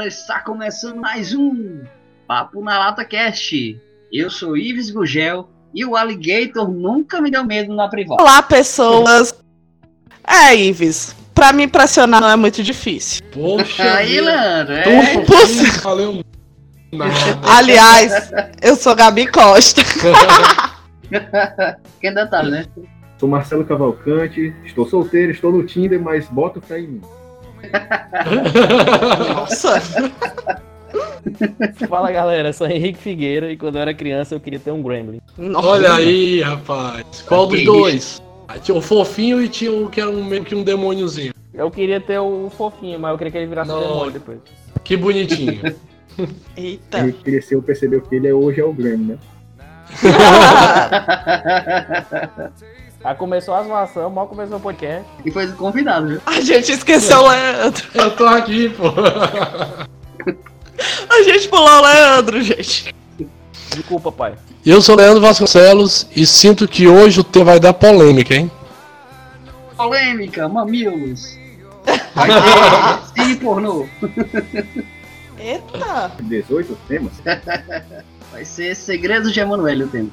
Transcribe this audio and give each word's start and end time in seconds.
galera, 0.00 0.08
está 0.08 0.40
começando 0.40 0.96
mais 0.96 1.34
um 1.34 1.82
Papo 2.26 2.62
na 2.62 2.78
Lata 2.78 3.04
Cast. 3.04 3.78
Eu 4.10 4.30
sou 4.30 4.56
Ives 4.56 4.90
Gugel 4.90 5.48
e 5.74 5.84
o 5.84 5.94
Alligator 5.94 6.68
nunca 6.68 7.20
me 7.20 7.30
deu 7.30 7.44
medo 7.44 7.74
na 7.74 7.88
privada. 7.88 8.22
Olá, 8.22 8.42
pessoas. 8.42 9.34
É, 10.26 10.54
Ives, 10.56 11.14
pra 11.34 11.52
me 11.52 11.64
impressionar 11.64 12.20
não 12.20 12.30
é 12.30 12.36
muito 12.36 12.62
difícil. 12.62 13.22
Poxa, 13.32 13.96
Aí. 13.96 14.20
Leandro, 14.20 14.74
é. 14.74 14.84
Nada. 16.92 17.12
Aliás, 17.44 18.30
eu 18.62 18.76
sou 18.76 18.94
Gabi 18.94 19.26
Costa. 19.26 19.82
Que 22.00 22.08
detalhe, 22.12 22.52
né? 22.52 22.66
Sou 23.18 23.28
Marcelo 23.28 23.64
Cavalcante, 23.64 24.54
estou 24.64 24.86
solteiro, 24.86 25.32
estou 25.32 25.50
no 25.50 25.66
Tinder, 25.66 26.00
mas 26.00 26.28
bota 26.28 26.60
fé 26.60 26.78
em 26.78 26.86
mim. 26.86 27.00
Nossa. 29.34 29.80
Fala 31.88 32.10
galera, 32.10 32.48
eu 32.48 32.52
sou 32.52 32.66
Henrique 32.66 32.98
Figueira 32.98 33.52
e 33.52 33.56
quando 33.56 33.76
eu 33.76 33.82
era 33.82 33.94
criança 33.94 34.34
eu 34.34 34.40
queria 34.40 34.58
ter 34.58 34.70
um 34.70 34.82
Gremlin. 34.82 35.20
Nossa. 35.36 35.68
Olha 35.68 35.94
aí, 35.94 36.40
rapaz. 36.40 37.22
Qual 37.26 37.46
dos 37.46 37.62
dois? 37.64 38.22
Ah, 38.48 38.58
Tinha 38.58 38.76
o 38.76 38.80
fofinho 38.80 39.40
e 39.40 39.48
tinha 39.48 39.72
o 39.72 39.88
que 39.88 40.00
era 40.00 40.10
um, 40.10 40.24
meio 40.24 40.44
que 40.44 40.54
um 40.54 40.64
demôniozinho. 40.64 41.32
Eu 41.54 41.70
queria 41.70 42.00
ter 42.00 42.18
o 42.18 42.50
fofinho, 42.50 42.98
mas 42.98 43.12
eu 43.12 43.18
queria 43.18 43.30
que 43.30 43.38
ele 43.38 43.46
virasse 43.46 43.70
um 43.70 43.74
Não. 43.74 43.82
demônio 43.82 44.10
depois. 44.12 44.38
Que 44.82 44.96
bonitinho. 44.96 45.60
Eita. 46.56 46.98
Ele 46.98 47.12
cresceu, 47.12 47.62
percebeu 47.62 48.00
que 48.00 48.16
ele 48.16 48.28
é, 48.28 48.34
hoje 48.34 48.60
é 48.60 48.64
o 48.64 48.72
Grêmio, 48.72 49.06
né? 49.06 49.18
Aí 53.02 53.14
começou 53.14 53.54
a 53.54 53.62
zoação, 53.62 54.10
mal 54.10 54.26
começou 54.26 54.58
o 54.58 54.60
podcast. 54.60 55.04
e 55.24 55.30
foi 55.30 55.46
convidado, 55.52 56.08
viu? 56.08 56.20
A 56.26 56.40
gente 56.40 56.72
esqueceu 56.72 57.18
o 57.20 57.28
Leandro. 57.28 57.86
Eu 57.94 58.10
tô 58.16 58.26
aqui, 58.26 58.68
pô. 58.68 58.92
A 61.08 61.22
gente 61.22 61.48
pulou 61.48 61.68
o 61.68 61.82
Leandro, 61.82 62.42
gente. 62.42 62.94
Desculpa, 63.70 64.12
pai. 64.12 64.34
Eu 64.64 64.82
sou 64.82 64.96
Leandro 64.96 65.20
Vasconcelos 65.22 66.06
e 66.14 66.26
sinto 66.26 66.68
que 66.68 66.86
hoje 66.86 67.20
o 67.20 67.24
tema 67.24 67.46
vai 67.46 67.60
dar 67.60 67.72
polêmica, 67.72 68.34
hein? 68.34 68.50
Polêmica, 69.76 70.46
mamilos. 70.48 71.38
Cine 73.16 73.36
pornô. 73.36 73.86
Eita. 75.38 76.12
18 76.20 76.78
temas. 76.86 77.12
Vai 78.30 78.44
ser 78.44 78.74
Segredos 78.76 79.32
de 79.32 79.40
Emanuele 79.40 79.84
o 79.84 79.88
tema. 79.88 80.10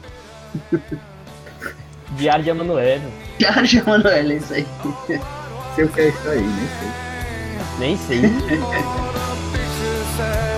Diário 2.11 2.43
de 2.43 2.49
Emanuel. 2.49 3.01
Diário 3.37 3.67
de 3.67 3.77
Emanuele, 3.77 4.33
é 4.33 4.37
isso 4.37 4.53
aí. 4.53 4.67
Sei 5.75 5.85
o 5.85 5.89
que 5.89 6.01
é 6.01 6.07
isso 6.09 6.29
aí, 6.29 6.41
nem 7.79 7.97
sei. 7.97 8.21
Nem 8.21 8.31
sei. 8.37 8.57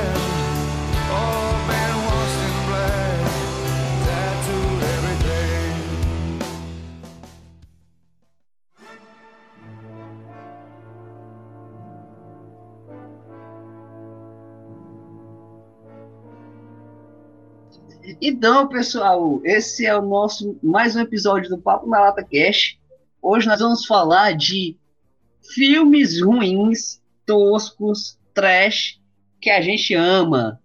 Então, 18.22 18.67
pessoal, 18.67 19.39
esse 19.45 19.86
é 19.86 19.95
o 19.95 20.02
nosso 20.02 20.58
mais 20.62 20.94
um 20.94 21.00
episódio 21.00 21.50
do 21.50 21.58
Papo 21.58 21.88
na 21.88 22.02
Lata 22.02 22.22
Cash. 22.22 22.77
Hoje 23.21 23.48
nós 23.48 23.61
vamos 23.61 23.86
falar 23.86 24.33
de 24.33 24.76
filmes 25.54 26.21
ruins, 26.21 27.02
toscos, 27.26 28.17
trash, 28.33 28.99
que 29.39 29.49
a 29.49 29.61
gente 29.61 29.93
ama. 29.93 30.60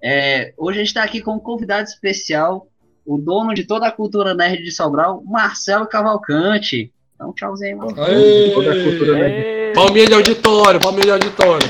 É, 0.00 0.54
hoje 0.56 0.78
a 0.78 0.80
gente 0.82 0.88
está 0.88 1.02
aqui 1.02 1.20
com 1.20 1.32
um 1.32 1.40
convidado 1.40 1.88
especial, 1.88 2.68
o 3.04 3.18
dono 3.18 3.54
de 3.54 3.64
toda 3.64 3.88
a 3.88 3.92
cultura 3.92 4.32
nerd 4.32 4.62
de 4.62 4.70
Sobral, 4.70 5.20
Marcelo 5.26 5.84
Cavalcante. 5.84 6.92
Então, 7.16 7.32
tchauzinho, 7.32 7.78
Marcelo. 7.78 8.06
Aê! 8.06 8.50
Toda 8.54 8.70
a 8.70 8.84
cultura? 8.84 9.28
Ei, 9.28 9.72
Palminha 9.72 10.06
de 10.06 10.14
auditório, 10.14 10.78
palminha 10.78 11.04
de 11.06 11.10
auditório. 11.10 11.68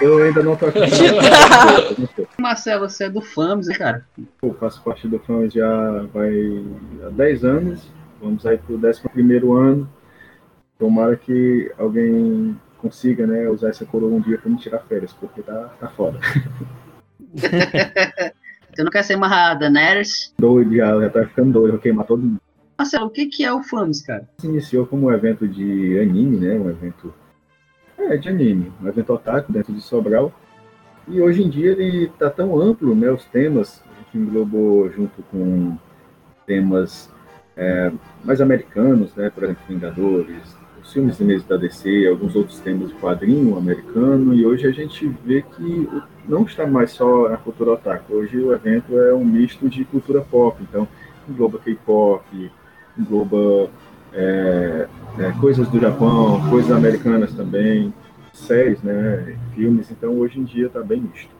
Eu, 0.00 0.22
ainda 0.22 0.42
não 0.42 0.56
tô 0.56 0.66
aqui. 0.66 0.80
Marcelo, 2.40 2.88
você 2.88 3.04
é 3.04 3.10
do 3.10 3.20
FAMS, 3.20 3.68
né, 3.68 3.74
cara? 3.76 4.06
Eu 4.42 4.54
faço 4.54 4.82
parte 4.82 5.08
do 5.08 5.18
fãs 5.18 5.52
já 5.52 6.02
vai 6.12 6.32
há 7.06 7.10
10 7.10 7.44
anos. 7.44 7.90
Vamos 8.20 8.46
aí 8.46 8.58
pro 8.58 8.76
11 8.76 9.02
ano. 9.56 9.88
Tomara 10.78 11.16
que 11.16 11.70
alguém 11.78 12.58
consiga, 12.78 13.26
né, 13.26 13.48
usar 13.48 13.68
essa 13.68 13.84
coroa 13.84 14.10
um 14.10 14.20
dia 14.20 14.38
pra 14.38 14.50
me 14.50 14.56
tirar 14.56 14.78
férias, 14.80 15.12
porque 15.12 15.42
tá, 15.42 15.70
tá 15.78 15.88
foda. 15.88 16.18
Você 18.72 18.84
não 18.84 18.90
quer 18.90 19.02
ser 19.02 19.16
mais 19.16 19.32
a 19.32 19.54
Daenerys? 19.54 20.32
Doido 20.38 20.74
já, 20.74 21.00
já 21.00 21.10
tá 21.10 21.26
ficando 21.26 21.52
doido, 21.52 21.72
vou 21.72 21.80
queimar 21.80 22.06
todo 22.06 22.22
mundo. 22.22 22.40
Marcelo, 22.78 23.06
o 23.06 23.10
que, 23.10 23.26
que 23.26 23.44
é 23.44 23.52
o 23.52 23.62
FAMS, 23.62 24.06
cara? 24.06 24.26
se 24.38 24.46
iniciou 24.46 24.86
como 24.86 25.08
um 25.08 25.12
evento 25.12 25.46
de 25.46 25.98
anime, 26.00 26.38
né? 26.38 26.54
Um 26.54 26.70
evento 26.70 27.12
é, 28.00 28.16
de 28.16 28.28
anime, 28.28 28.72
um 28.82 28.88
evento 28.88 29.12
otaku 29.12 29.52
dentro 29.52 29.72
de 29.72 29.80
Sobral. 29.80 30.32
E 31.06 31.20
hoje 31.20 31.42
em 31.42 31.50
dia 31.50 31.72
ele 31.72 32.06
está 32.06 32.30
tão 32.30 32.60
amplo, 32.60 32.94
né? 32.94 33.10
Os 33.10 33.24
temas, 33.24 33.82
a 33.90 34.02
gente 34.02 34.18
englobou 34.18 34.90
junto 34.90 35.22
com 35.24 35.76
temas 36.46 37.10
é, 37.56 37.92
mais 38.24 38.40
americanos, 38.40 39.14
né? 39.14 39.30
Por 39.30 39.44
exemplo, 39.44 39.62
Vingadores, 39.68 40.56
os 40.82 40.92
filmes 40.92 41.18
mesa 41.18 41.44
da 41.48 41.56
DC, 41.56 42.06
alguns 42.08 42.34
outros 42.34 42.58
temas 42.60 42.88
de 42.88 42.94
quadrinho 42.94 43.56
americano. 43.56 44.34
E 44.34 44.46
hoje 44.46 44.66
a 44.66 44.72
gente 44.72 45.06
vê 45.24 45.42
que 45.42 45.88
não 46.26 46.42
está 46.42 46.66
mais 46.66 46.92
só 46.92 47.28
na 47.28 47.36
cultura 47.36 47.72
otaku. 47.72 48.14
Hoje 48.14 48.38
o 48.38 48.52
evento 48.52 48.98
é 48.98 49.14
um 49.14 49.24
misto 49.24 49.68
de 49.68 49.84
cultura 49.84 50.20
pop, 50.20 50.62
então 50.62 50.86
engloba 51.28 51.58
K-pop, 51.58 52.50
engloba 52.98 53.70
é, 54.12 54.88
é, 55.18 55.32
coisas 55.40 55.68
do 55.68 55.80
Japão, 55.80 56.48
coisas 56.48 56.70
americanas 56.70 57.32
também, 57.32 57.92
séries, 58.32 58.82
né, 58.82 59.38
filmes. 59.54 59.90
Então 59.90 60.18
hoje 60.18 60.38
em 60.40 60.44
dia 60.44 60.68
tá 60.68 60.82
bem 60.82 61.00
misto. 61.00 61.30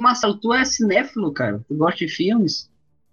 Marcelo, 0.00 0.36
tu 0.38 0.52
é 0.52 0.64
cinéfilo, 0.64 1.32
cara? 1.32 1.60
Tu 1.68 1.74
gosta 1.74 2.04
de 2.04 2.08
filmes? 2.08 2.70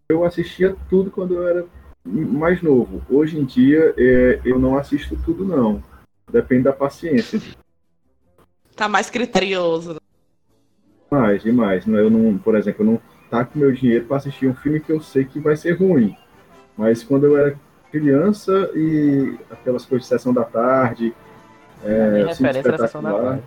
Eu 0.10 0.26
assistia 0.26 0.76
tudo 0.90 1.12
quando 1.12 1.36
eu 1.36 1.48
era 1.48 1.66
mais 2.04 2.62
novo. 2.62 3.02
Hoje 3.10 3.38
em 3.38 3.46
dia 3.46 3.94
é, 3.98 4.42
eu 4.44 4.60
não 4.60 4.78
assisto 4.78 5.16
tudo 5.24 5.46
não. 5.46 5.84
Depende 6.32 6.64
da 6.64 6.74
paciência. 6.74 7.42
Tá 8.76 8.88
mais 8.88 9.10
criterioso. 9.10 9.98
Demais, 11.12 11.44
demais. 11.44 11.86
Não, 11.86 12.00
Eu 12.00 12.10
não, 12.10 12.38
por 12.38 12.56
exemplo, 12.56 12.84
eu 12.84 12.92
não 12.92 13.02
taco 13.30 13.58
meu 13.58 13.72
dinheiro 13.72 14.06
para 14.06 14.18
assistir 14.18 14.48
um 14.48 14.56
filme 14.56 14.80
que 14.80 14.92
eu 14.92 15.02
sei 15.02 15.26
que 15.26 15.40
vai 15.40 15.56
ser 15.56 15.74
ruim. 15.74 16.16
Mas 16.78 17.04
quando 17.04 17.26
eu 17.26 17.38
era 17.38 17.58
criança 17.92 18.70
e 18.74 19.38
aquelas 19.50 19.86
coisas 19.86 20.08
de 20.08 20.14
sessão 20.16 20.34
da 20.34 20.44
tarde, 20.44 21.14
é, 21.84 22.34
Cine 22.34 22.48
referência 22.52 22.78
sessão 22.78 23.02
da 23.04 23.14
tarde. 23.14 23.44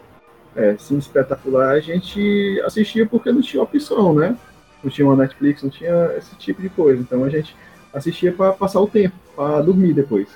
é, 0.56 0.76
Cine 0.78 0.98
espetacular, 1.00 1.70
a 1.70 1.80
gente 1.80 2.60
assistia 2.64 3.06
porque 3.06 3.32
não 3.32 3.40
tinha 3.40 3.62
opção, 3.62 4.14
né? 4.14 4.36
Não 4.82 4.90
tinha 4.90 5.06
uma 5.06 5.16
Netflix, 5.16 5.62
não 5.62 5.70
tinha 5.70 6.12
esse 6.18 6.34
tipo 6.36 6.60
de 6.60 6.68
coisa. 6.68 7.00
Então 7.00 7.24
a 7.24 7.30
gente 7.30 7.56
assistia 7.92 8.32
para 8.32 8.52
passar 8.52 8.80
o 8.80 8.86
tempo, 8.86 9.14
para 9.34 9.60
dormir 9.62 9.94
depois. 9.94 10.28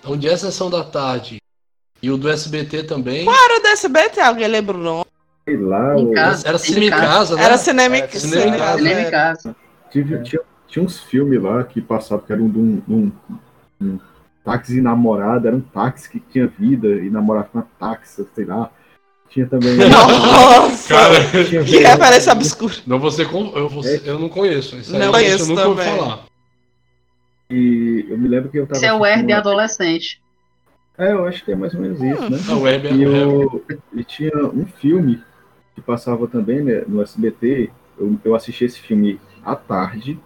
Então, 0.00 0.16
de 0.16 0.28
A 0.28 0.36
Sessão 0.36 0.68
da 0.68 0.82
Tarde 0.82 1.36
e 2.02 2.10
o 2.10 2.16
do 2.16 2.28
SBT 2.28 2.82
também. 2.84 3.26
Era 3.28 3.60
do 3.60 3.66
SBT, 3.68 4.20
alguém 4.20 4.48
lembra 4.48 4.76
o 4.76 4.80
nome? 4.80 5.04
Sei 5.44 5.56
lá, 5.56 5.96
Em 5.98 6.08
o- 6.08 6.12
casa. 6.12 6.48
Era 6.48 6.58
Cine 6.58 6.86
em 6.86 6.90
Casa, 6.90 7.36
né? 7.36 7.44
Era 7.44 7.56
cinema, 7.56 7.96
É, 7.96 7.98
em 7.98 8.02
casa. 8.02 8.18
Cinema 8.18 9.00
em 9.00 9.04
é. 9.04 9.10
casa. 9.10 9.56
Tive- 9.90 10.22
tinha, 10.22 10.40
tinha 10.72 10.82
uns 10.84 10.98
filmes 11.00 11.40
lá 11.42 11.62
que 11.64 11.80
passavam 11.82 12.24
que 12.24 12.32
era 12.32 12.42
um, 12.42 12.48
de 12.48 12.58
um, 12.58 12.82
um, 12.88 13.12
um 13.80 13.98
táxi 14.42 14.78
e 14.78 14.80
namorada, 14.80 15.48
era 15.48 15.56
um 15.56 15.60
táxi 15.60 16.08
que 16.08 16.18
tinha 16.18 16.46
vida 16.46 16.88
e 16.88 17.10
namorava 17.10 17.48
com 17.52 17.58
uma 17.58 17.68
táxi, 17.78 18.26
sei 18.34 18.44
lá. 18.46 18.70
Tinha 19.28 19.46
também. 19.46 19.76
Nossa! 19.88 20.88
Cara, 20.88 21.14
tinha 21.48 21.62
Que 21.62 21.78
referência 21.78 22.32
obscura. 22.32 22.74
não 22.86 22.98
você 22.98 23.22
eu, 23.22 23.68
você- 23.68 24.02
eu 24.04 24.18
não 24.18 24.28
conheço. 24.30 24.76
Isso 24.76 24.92
aí 24.94 24.98
Não 24.98 25.06
eu 25.06 25.12
conheço 25.12 25.48
nunca 25.48 25.68
ouvi 25.68 25.82
também. 25.82 25.98
falar. 25.98 26.24
E 27.50 28.06
eu 28.08 28.18
me 28.18 28.28
lembro 28.28 28.50
que 28.50 28.58
eu 28.58 28.66
tava. 28.66 28.76
Esse 28.78 28.86
é 28.86 28.92
o 28.92 28.98
de 29.00 29.04
assistindo- 29.06 29.32
adolescente. 29.34 30.22
É, 30.98 31.12
eu 31.12 31.24
acho 31.26 31.44
que 31.44 31.52
é 31.52 31.56
mais 31.56 31.74
ou 31.74 31.80
menos 31.80 32.00
isso, 32.02 32.30
né? 32.30 32.38
A 32.50 32.56
web 32.56 32.86
é 32.88 32.92
E, 32.92 33.04
é- 33.04 33.06
eu, 33.06 33.64
e 33.94 34.04
tinha 34.04 34.46
um 34.46 34.66
filme 34.66 35.22
que 35.74 35.80
passava 35.80 36.26
também 36.28 36.62
né, 36.62 36.82
no 36.86 37.00
SBT. 37.02 37.70
Eu, 37.98 38.18
eu 38.24 38.34
assisti 38.34 38.64
esse 38.64 38.78
filme 38.80 39.18
à 39.44 39.54
tarde. 39.56 40.18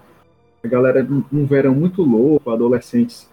A 0.66 0.68
galera, 0.68 1.00
num 1.02 1.22
num 1.30 1.46
verão 1.46 1.72
muito 1.74 2.02
louco, 2.02 2.50
adolescentes, 2.50 3.30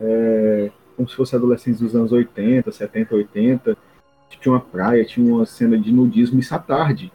é, 0.00 0.70
como 0.96 1.06
se 1.08 1.14
fossem 1.14 1.36
adolescentes 1.38 1.80
dos 1.80 1.94
anos 1.94 2.10
80, 2.10 2.72
70, 2.72 3.14
80. 3.14 3.76
Tinha 4.40 4.52
uma 4.54 4.60
praia, 4.60 5.04
tinha 5.04 5.34
uma 5.34 5.44
cena 5.44 5.76
de 5.78 5.92
nudismo 5.92 6.40
isso 6.40 6.54
à 6.54 6.58
tarde. 6.58 7.12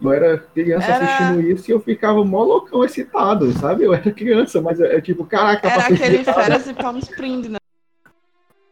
Eu 0.00 0.10
era 0.12 0.38
criança 0.38 0.86
Era- 0.90 1.04
assistindo 1.04 1.40
isso 1.42 1.70
e 1.70 1.74
eu 1.74 1.80
ficava 1.80 2.24
mó 2.24 2.42
loucão 2.42 2.82
excitado, 2.84 3.52
sabe? 3.52 3.84
Eu 3.84 3.92
era 3.92 4.10
criança, 4.10 4.62
mas 4.62 4.80
é, 4.80 4.96
é 4.96 5.00
tipo, 5.00 5.24
caraca, 5.26 5.68
Era 5.68 5.82
aquele 5.82 6.16
excitado. 6.16 6.40
férias 6.40 6.66
e 6.66 6.74
Palm 6.74 6.96
Springs, 6.98 7.48
né? 7.50 7.58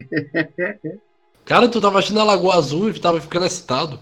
Cara, 1.45 1.69
tu 1.69 1.81
tava 1.81 1.99
assistindo 1.99 2.21
a 2.21 2.25
Lagoa 2.25 2.55
Azul 2.57 2.89
e 2.91 2.99
tava 2.99 3.21
ficando 3.21 3.45
excitado. 3.47 3.99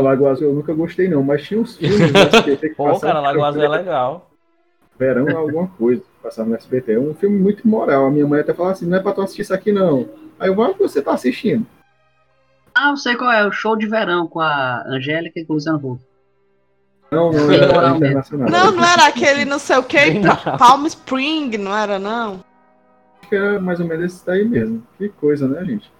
Lagoa 0.00 0.30
Azul 0.32 0.48
eu 0.48 0.54
nunca 0.54 0.72
gostei, 0.74 1.08
não, 1.08 1.22
mas 1.22 1.42
tinha 1.42 1.60
uns 1.60 1.76
filmes 1.78 2.12
que 2.60 2.68
Pô, 2.70 2.98
cara, 3.00 3.20
Lagoa 3.20 3.48
Azul 3.48 3.62
é 3.62 3.68
legal. 3.68 4.30
Verão 4.98 5.36
alguma 5.36 5.68
coisa, 5.68 6.02
passava 6.22 6.48
no 6.48 6.54
SBT. 6.54 6.92
É 6.92 6.98
um 6.98 7.14
filme 7.14 7.38
muito 7.38 7.66
moral. 7.66 8.06
A 8.06 8.10
minha 8.10 8.26
mãe 8.26 8.40
até 8.40 8.54
falava 8.54 8.74
assim, 8.74 8.86
não 8.86 8.96
é 8.96 9.00
pra 9.00 9.12
tu 9.12 9.22
assistir 9.22 9.42
isso 9.42 9.54
aqui, 9.54 9.72
não. 9.72 10.08
Aí 10.38 10.48
eu, 10.48 10.54
mas 10.54 10.76
você 10.76 11.02
tá 11.02 11.12
assistindo. 11.12 11.66
Ah, 12.74 12.90
eu 12.90 12.96
sei 12.96 13.14
qual 13.16 13.30
é, 13.30 13.46
o 13.46 13.52
show 13.52 13.76
de 13.76 13.86
verão 13.86 14.26
com 14.26 14.40
a 14.40 14.82
Angélica 14.86 15.38
e 15.38 15.44
com 15.44 15.52
o 15.52 15.56
Luciano 15.56 15.78
Huck. 15.78 16.02
Não, 17.10 17.30
não, 17.30 17.52
era 17.52 17.66
moral 17.68 17.90
mesmo. 17.90 18.06
internacional. 18.06 18.50
Não, 18.50 18.72
não 18.72 18.84
era 18.84 19.06
aquele 19.06 19.44
não 19.44 19.58
sei 19.58 19.76
o 19.76 19.82
que, 19.84 19.98
Palm 20.58 20.84
Spring, 20.86 21.56
não 21.56 21.76
era 21.76 21.98
não? 21.98 22.40
Acho 23.20 23.28
que 23.28 23.36
era 23.36 23.60
mais 23.60 23.78
ou 23.78 23.86
menos 23.86 24.12
esse 24.12 24.26
daí 24.26 24.44
mesmo. 24.44 24.82
Que 24.98 25.08
coisa, 25.08 25.46
né, 25.46 25.64
gente? 25.64 25.92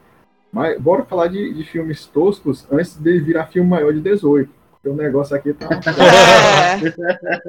Mas 0.53 0.81
bora 0.81 1.05
falar 1.05 1.29
de, 1.29 1.53
de 1.55 1.65
filmes 1.65 2.07
toscos 2.07 2.67
antes 2.71 2.97
de 2.97 3.21
virar 3.21 3.47
filme 3.47 3.69
maior 3.69 3.93
de 3.93 4.01
18. 4.01 4.51
Porque 4.73 4.89
o 4.89 4.95
negócio 4.95 5.37
aqui 5.37 5.53
tá. 5.53 5.69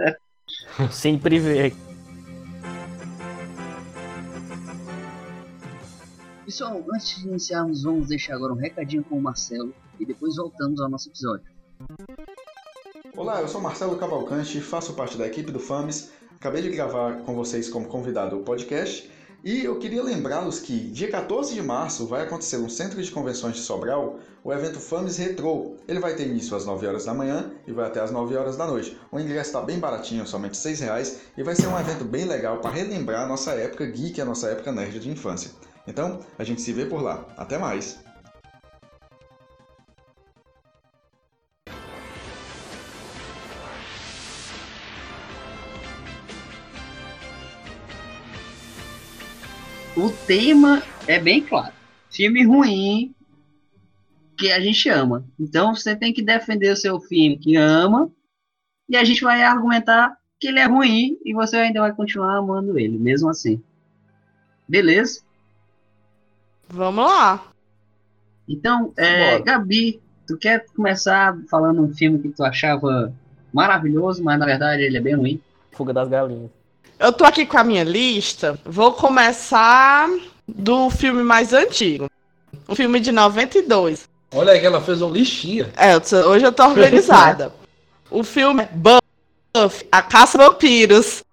É. 0.05 0.15
Sempre 0.91 1.39
vê. 1.39 1.73
Pessoal, 6.45 6.83
antes 6.93 7.19
de 7.19 7.27
iniciarmos, 7.27 7.83
vamos 7.83 8.07
deixar 8.07 8.35
agora 8.35 8.53
um 8.53 8.57
recadinho 8.57 9.03
com 9.03 9.17
o 9.17 9.21
Marcelo 9.21 9.73
e 9.99 10.05
depois 10.05 10.35
voltamos 10.35 10.79
ao 10.79 10.89
nosso 10.89 11.09
episódio. 11.09 11.45
Olá, 13.17 13.41
eu 13.41 13.47
sou 13.47 13.61
Marcelo 13.61 13.97
Cavalcante, 13.97 14.61
faço 14.61 14.93
parte 14.93 15.17
da 15.17 15.25
equipe 15.25 15.51
do 15.51 15.59
FAMES. 15.59 16.11
Acabei 16.35 16.61
de 16.61 16.69
gravar 16.69 17.23
com 17.23 17.33
vocês 17.33 17.69
como 17.69 17.87
convidado 17.87 18.37
o 18.37 18.43
podcast 18.43 19.09
e 19.45 19.63
eu 19.63 19.77
queria 19.77 20.01
lembrá-los 20.01 20.59
que 20.59 20.75
dia 20.89 21.07
14 21.07 21.53
de 21.53 21.61
março 21.61 22.07
vai 22.07 22.23
acontecer 22.23 22.57
no 22.57 22.67
Centro 22.67 22.99
de 22.99 23.11
Convenções 23.11 23.53
de 23.53 23.61
Sobral 23.61 24.17
o 24.43 24.51
evento 24.51 24.79
FAMES 24.79 25.17
Retro. 25.17 25.75
Ele 25.87 25.99
vai 25.99 26.15
ter 26.15 26.25
início 26.25 26.57
às 26.57 26.65
9 26.65 26.87
horas 26.87 27.05
da 27.05 27.13
manhã 27.13 27.51
e 27.67 27.71
vai 27.71 27.85
até 27.85 28.01
às 28.01 28.09
9 28.09 28.35
horas 28.35 28.57
da 28.57 28.65
noite. 28.65 28.97
O 29.11 29.19
ingresso 29.19 29.49
está 29.49 29.61
bem 29.61 29.77
baratinho, 29.77 30.25
somente 30.25 30.57
6 30.57 30.79
reais, 30.79 31.19
e 31.37 31.43
vai 31.43 31.55
ser 31.55 31.67
um 31.67 31.79
evento 31.79 32.03
bem 32.03 32.25
legal 32.25 32.57
para 32.57 32.71
relembrar 32.71 33.21
a 33.21 33.27
nossa 33.27 33.51
época 33.51 33.85
geek, 33.85 34.19
a 34.19 34.25
nossa 34.25 34.49
época 34.49 34.71
nerd 34.71 34.99
de 34.99 35.11
infância. 35.11 35.51
Então, 35.87 36.19
a 36.39 36.43
gente 36.43 36.61
se 36.63 36.73
vê 36.73 36.87
por 36.87 37.03
lá. 37.03 37.23
Até 37.37 37.59
mais! 37.59 37.99
O 49.95 50.11
tema 50.27 50.83
é 51.07 51.19
bem 51.19 51.41
claro. 51.41 51.73
Filme 52.09 52.43
ruim 52.43 53.15
que 54.37 54.51
a 54.51 54.59
gente 54.59 54.89
ama. 54.89 55.25
Então 55.39 55.73
você 55.73 55.95
tem 55.95 56.13
que 56.13 56.21
defender 56.21 56.71
o 56.71 56.77
seu 56.77 56.99
filme 56.99 57.37
que 57.37 57.55
ama 57.55 58.11
e 58.89 58.97
a 58.97 59.03
gente 59.03 59.23
vai 59.23 59.41
argumentar 59.41 60.17
que 60.39 60.47
ele 60.47 60.59
é 60.59 60.65
ruim 60.65 61.17
e 61.23 61.33
você 61.33 61.57
ainda 61.57 61.79
vai 61.79 61.93
continuar 61.93 62.37
amando 62.37 62.77
ele, 62.77 62.97
mesmo 62.97 63.29
assim. 63.29 63.61
Beleza? 64.67 65.21
Vamos 66.67 67.05
lá. 67.05 67.47
Então, 68.47 68.93
é. 68.97 69.39
Gabi, 69.39 70.01
tu 70.27 70.37
quer 70.37 70.65
começar 70.75 71.37
falando 71.49 71.81
um 71.81 71.93
filme 71.93 72.19
que 72.19 72.29
tu 72.29 72.43
achava 72.43 73.13
maravilhoso, 73.53 74.23
mas 74.23 74.37
na 74.37 74.45
verdade 74.45 74.83
ele 74.83 74.97
é 74.97 75.01
bem 75.01 75.15
ruim? 75.15 75.41
Fuga 75.71 75.93
das 75.93 76.09
galinhas. 76.09 76.51
Eu 76.99 77.11
tô 77.11 77.25
aqui 77.25 77.45
com 77.45 77.57
a 77.57 77.63
minha 77.63 77.83
lista. 77.83 78.59
Vou 78.65 78.93
começar 78.93 80.09
do 80.47 80.89
filme 80.89 81.23
mais 81.23 81.53
antigo. 81.53 82.09
Um 82.67 82.75
filme 82.75 82.99
de 82.99 83.11
92. 83.11 84.07
Olha 84.33 84.53
aí 84.53 84.59
que 84.59 84.65
ela 84.65 84.81
fez 84.81 85.01
uma 85.01 85.11
listinha. 85.11 85.71
É, 85.75 85.95
hoje 86.25 86.45
eu 86.45 86.51
tô 86.51 86.63
organizada. 86.65 87.53
o 88.09 88.23
filme 88.23 88.63
é 88.63 88.69
Buffy, 88.73 89.87
A 89.91 90.01
Caça 90.01 90.37
Vampiros. 90.37 91.23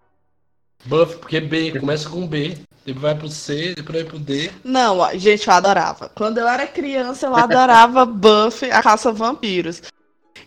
Buff, 0.85 1.17
porque 1.19 1.41
B, 1.41 1.79
começa 1.79 2.09
com 2.09 2.27
B, 2.27 2.59
depois 2.85 3.03
vai 3.03 3.15
pro 3.15 3.29
C, 3.29 3.75
depois 3.77 4.03
vai 4.03 4.05
pro 4.05 4.19
D. 4.19 4.51
Não, 4.65 4.99
gente, 5.17 5.47
eu 5.47 5.55
adorava. 5.55 6.11
Quando 6.15 6.39
eu 6.39 6.49
era 6.49 6.67
criança, 6.67 7.27
eu 7.27 7.37
adorava 7.37 8.05
Buffy, 8.07 8.71
A 8.71 8.83
Caça 8.83 9.13
Vampiros. 9.13 9.83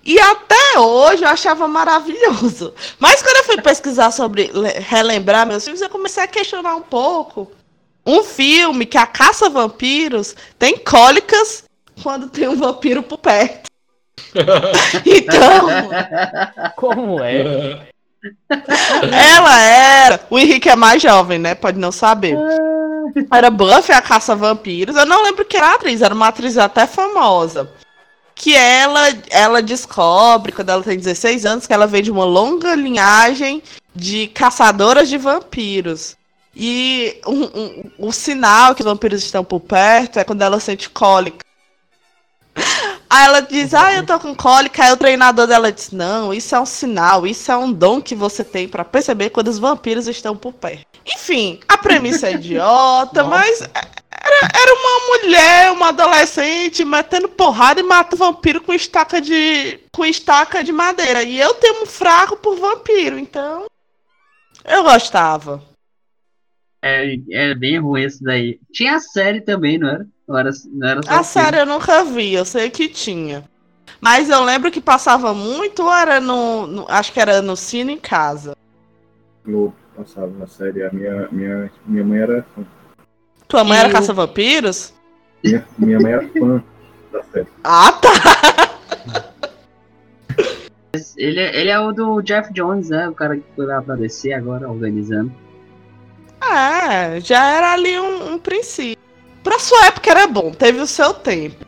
E 0.03 0.19
até 0.19 0.79
hoje 0.79 1.23
eu 1.23 1.29
achava 1.29 1.67
maravilhoso. 1.67 2.73
Mas 2.99 3.21
quando 3.23 3.37
eu 3.37 3.43
fui 3.43 3.61
pesquisar 3.61 4.11
sobre 4.11 4.51
le- 4.53 4.79
relembrar 4.79 5.47
meus 5.47 5.63
filmes, 5.63 5.81
eu 5.81 5.89
comecei 5.89 6.23
a 6.23 6.27
questionar 6.27 6.75
um 6.75 6.81
pouco. 6.81 7.51
Um 8.05 8.23
filme 8.23 8.85
que 8.85 8.97
a 8.99 9.07
caça 9.07 9.49
vampiros 9.49 10.35
tem 10.59 10.77
cólicas 10.77 11.63
quando 12.03 12.29
tem 12.29 12.47
um 12.47 12.55
vampiro 12.55 13.01
por 13.01 13.17
perto. 13.17 13.65
Então, 15.05 15.67
Como 16.75 17.21
é? 17.23 17.87
ela 19.11 19.59
era. 19.61 20.25
O 20.29 20.37
Henrique 20.37 20.69
é 20.69 20.75
mais 20.75 21.01
jovem, 21.01 21.39
né? 21.39 21.55
Pode 21.55 21.77
não 21.79 21.91
saber. 21.91 22.35
Era 23.31 23.49
Buffy 23.49 23.93
a 23.93 24.01
caça 24.01 24.35
vampiros. 24.35 24.95
Eu 24.95 25.05
não 25.05 25.23
lembro 25.23 25.45
quem 25.45 25.59
era 25.59 25.69
a 25.69 25.75
atriz, 25.75 26.01
era 26.01 26.13
uma 26.13 26.27
atriz 26.27 26.57
até 26.57 26.85
famosa. 26.87 27.71
Que 28.35 28.53
ela, 28.53 29.01
ela 29.29 29.61
descobre, 29.61 30.51
quando 30.51 30.69
ela 30.69 30.83
tem 30.83 30.97
16 30.97 31.45
anos, 31.45 31.65
que 31.65 31.73
ela 31.73 31.87
vem 31.87 32.03
de 32.03 32.11
uma 32.11 32.25
longa 32.25 32.75
linhagem 32.75 33.63
de 33.95 34.27
caçadoras 34.27 35.07
de 35.07 35.17
vampiros. 35.17 36.17
E 36.53 37.19
um- 37.25 37.43
um- 37.43 37.91
o 37.97 38.11
sinal 38.11 38.75
que 38.75 38.81
os 38.81 38.85
vampiros 38.85 39.23
estão 39.23 39.43
por 39.43 39.61
perto 39.61 40.19
é 40.19 40.23
quando 40.23 40.41
ela 40.41 40.59
sente 40.59 40.89
cólica. 40.89 41.45
Aí 43.09 43.25
ela 43.25 43.39
diz, 43.41 43.73
ah, 43.73 43.93
eu 43.93 44.05
tô 44.05 44.19
com 44.19 44.35
cólica. 44.35 44.83
Aí 44.83 44.91
o 44.91 44.97
treinador 44.97 45.47
dela 45.47 45.71
diz, 45.71 45.91
não, 45.91 46.33
isso 46.33 46.53
é 46.55 46.59
um 46.59 46.65
sinal, 46.65 47.25
isso 47.25 47.51
é 47.51 47.57
um 47.57 47.71
dom 47.71 48.01
que 48.01 48.15
você 48.15 48.43
tem 48.43 48.67
pra 48.67 48.83
perceber 48.83 49.29
quando 49.29 49.47
os 49.47 49.59
vampiros 49.59 50.07
estão 50.07 50.35
por 50.35 50.51
perto. 50.53 50.85
Enfim, 51.05 51.59
a 51.67 51.77
premissa 51.77 52.27
é 52.27 52.33
idiota, 52.33 53.23
Nossa. 53.23 53.29
mas 53.29 53.63
era, 54.21 54.49
era 54.53 54.73
uma 54.73 55.07
mulher, 55.07 55.71
uma 55.71 55.89
adolescente, 55.89 56.83
metendo 56.85 57.29
porrada 57.29 57.79
e 57.79 57.83
mata 57.83 58.15
vampiro 58.15 58.61
com 58.61 58.73
estaca 58.73 59.19
de. 59.21 59.79
com 59.91 60.05
estaca 60.05 60.63
de 60.63 60.71
madeira. 60.71 61.23
E 61.23 61.39
eu 61.39 61.53
tenho 61.55 61.83
um 61.83 61.85
fraco 61.85 62.35
por 62.37 62.55
vampiro, 62.57 63.17
então. 63.19 63.65
Eu 64.63 64.83
gostava. 64.83 65.63
É, 66.83 67.15
é 67.31 67.55
bem 67.55 67.79
ruim 67.79 68.03
esse 68.03 68.23
daí. 68.23 68.59
Tinha 68.71 68.95
a 68.95 68.99
série 68.99 69.41
também, 69.41 69.77
não 69.77 69.87
era? 69.89 70.05
Não 70.27 70.37
era, 70.37 70.49
não 70.71 70.87
era 70.87 71.03
só 71.03 71.09
A 71.09 71.23
filme. 71.23 71.25
série 71.25 71.57
eu 71.59 71.65
nunca 71.65 72.03
vi, 72.03 72.33
eu 72.33 72.45
sei 72.45 72.69
que 72.69 72.87
tinha. 72.87 73.43
Mas 74.01 74.29
eu 74.29 74.43
lembro 74.43 74.71
que 74.71 74.81
passava 74.81 75.33
muito, 75.33 75.83
ou 75.83 75.93
era 75.93 76.19
no, 76.19 76.67
no- 76.67 76.85
Acho 76.89 77.11
que 77.11 77.19
era 77.19 77.41
no 77.41 77.55
Cine 77.55 77.93
em 77.93 77.97
casa. 77.99 78.55
Globo 79.43 79.75
passava 79.95 80.27
na 80.31 80.47
série. 80.47 80.83
A 80.83 80.91
minha, 80.91 81.27
minha, 81.31 81.71
minha 81.85 82.03
mãe 82.03 82.19
era. 82.19 82.45
Tua 83.47 83.63
mãe 83.63 83.77
E 83.77 83.79
era 83.81 83.89
o- 83.89 83.91
caça-vampiros? 83.91 84.93
Minha, 85.43 85.65
minha 85.77 85.99
mãe 85.99 86.11
era 86.13 86.27
fã 86.29 86.63
da 87.11 87.23
série. 87.23 87.47
Ah, 87.63 87.91
tá! 87.93 88.09
Ele, 91.17 91.39
é- 91.39 91.59
ele 91.59 91.69
é 91.69 91.79
o 91.79 91.91
do 91.91 92.21
Jeff 92.21 92.51
Jones, 92.53 92.89
né? 92.89 93.07
O 93.09 93.13
cara 93.13 93.35
que 93.37 93.43
foi 93.55 93.65
lá 93.65 93.81
pra 93.81 93.95
descer 93.95 94.33
agora, 94.33 94.69
organizando. 94.69 95.31
É, 96.41 97.19
já 97.19 97.43
era 97.45 97.73
ali 97.73 97.99
um, 97.99 98.33
um 98.33 98.39
princípio. 98.39 98.97
Pra 99.43 99.59
sua 99.59 99.85
época 99.87 100.09
era 100.09 100.27
bom, 100.27 100.51
teve 100.51 100.79
o 100.79 100.87
seu 100.87 101.13
tempo. 101.13 101.65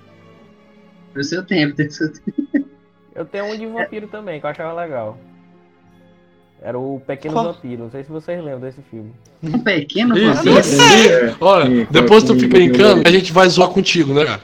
Pro 1.13 1.23
seu 1.23 1.45
tempo, 1.45 1.75
tem 1.75 1.89
seu 1.89 2.11
tempo. 2.11 2.67
Eu 3.15 3.25
tenho 3.25 3.45
um 3.45 3.57
de 3.57 3.65
vampiro 3.65 4.07
também, 4.07 4.39
que 4.39 4.45
eu 4.45 4.49
achava 4.49 4.73
legal. 4.79 5.17
Era 6.61 6.77
o 6.77 7.01
Pequeno 7.05 7.33
Qual? 7.35 7.45
Vampiro. 7.53 7.83
Não 7.83 7.91
sei 7.91 8.03
se 8.03 8.09
vocês 8.11 8.39
lembram 8.43 8.59
desse 8.61 8.81
filme. 8.89 9.13
Um 9.43 9.59
pequeno 9.59 10.17
Isso, 10.17 10.33
vampiro. 10.35 10.59
isso. 10.59 10.81
É, 10.81 11.35
Olha, 11.39 11.87
depois 11.91 12.23
tu 12.23 12.33
fica 12.35 12.47
brincando, 12.57 13.07
a 13.07 13.11
gente 13.11 13.31
vai 13.31 13.47
zoar 13.47 13.69
contigo, 13.69 14.13
né, 14.13 14.25
cara? 14.25 14.41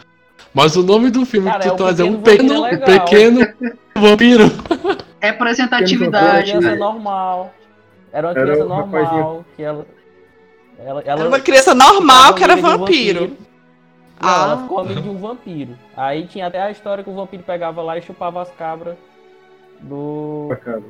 Mas 0.54 0.76
o 0.76 0.84
nome 0.84 1.10
do 1.10 1.26
filme 1.26 1.50
Cara, 1.50 1.62
que 1.62 1.68
é 1.68 1.72
tu 1.72 1.74
o 1.74 1.78
traz 1.78 2.00
é 2.00 2.04
um 2.04 2.22
Pequeno 2.22 2.62
pequeno, 2.62 2.62
Vampiro 2.62 2.92
é 2.92 3.00
pequeno 3.00 3.74
vampiro. 3.96 4.44
Representatividade, 5.20 6.52
Era 6.52 6.60
uma 6.60 6.62
criança 6.62 6.70
né? 6.72 6.76
normal. 6.76 7.54
Era 8.12 8.28
uma 8.28 8.32
Era 8.34 8.42
criança 8.44 8.64
um 8.66 8.68
normal. 8.68 9.46
Que 9.56 9.64
ela. 9.64 9.86
Ela, 10.78 11.02
ela 11.06 11.20
Era 11.22 11.30
uma 11.30 11.40
criança 11.40 11.74
normal 11.74 12.34
que 12.36 12.44
era 12.44 12.56
um 12.56 12.62
vampiro. 12.62 13.22
Não, 14.22 14.30
Ah. 14.30 14.44
ela 14.52 14.62
ficou 14.62 14.80
amiga 14.80 15.02
de 15.02 15.10
um 15.10 15.18
vampiro. 15.18 15.78
Aí 15.98 16.28
tinha 16.28 16.46
até 16.48 16.62
a 16.62 16.70
história 16.72 17.04
que 17.04 17.10
o 17.10 17.14
vampiro 17.16 17.42
pegava 17.44 17.82
lá 17.82 17.98
e 17.98 18.02
chupava 18.02 18.42
as 18.42 18.52
cabras 18.52 18.96
do. 19.82 20.46
pra 20.50 20.58
casa. 20.58 20.84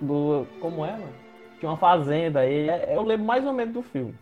Do. 0.00 0.46
Como 0.60 0.84
é, 0.84 0.92
mano? 0.92 1.12
Tinha 1.58 1.70
uma 1.70 1.76
fazenda. 1.78 2.46
E 2.46 2.68
é- 2.68 2.94
eu 2.96 3.02
lembro 3.02 3.26
mais 3.26 3.44
ou 3.44 3.52
menos 3.52 3.74
do 3.74 3.82
filme. 3.82 4.14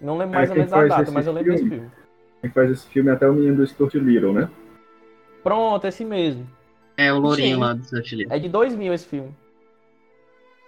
Não 0.00 0.16
lembro 0.18 0.34
mais 0.34 0.48
É, 0.48 0.52
ou 0.52 0.56
menos 0.58 0.72
a 0.72 0.76
faz 0.76 0.88
data, 0.88 1.10
mas 1.10 1.26
eu 1.26 1.32
lembro 1.32 1.52
desse 1.52 1.62
filme? 1.64 1.76
filme. 1.76 1.92
Quem 2.40 2.50
faz 2.50 2.70
esse 2.70 2.86
filme 2.88 3.10
é 3.10 3.12
até 3.14 3.28
o 3.28 3.32
menino 3.32 3.56
do 3.56 3.66
Stuart 3.66 3.94
Little, 3.94 4.32
né? 4.32 4.48
Pronto, 5.42 5.86
esse 5.86 6.04
mesmo. 6.04 6.46
É 6.96 7.12
o 7.12 7.18
lourinho 7.18 7.56
Sim. 7.56 7.60
lá 7.60 7.72
do 7.74 7.84
seu 7.84 8.04
Chile. 8.04 8.26
É 8.30 8.38
de 8.38 8.48
2000 8.48 8.92
esse 8.92 9.06
filme. 9.06 9.34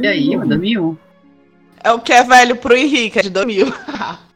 E 0.01 0.07
aí, 0.07 0.37
mano, 0.37 0.49
2001. 0.49 0.97
É 1.85 1.93
o 1.93 2.01
que 2.01 2.13
é 2.13 2.23
velho 2.25 2.57
pro 2.57 2.75
Henrique, 2.77 3.19
é 3.19 3.23
de 3.23 3.31
2000. 3.31 3.67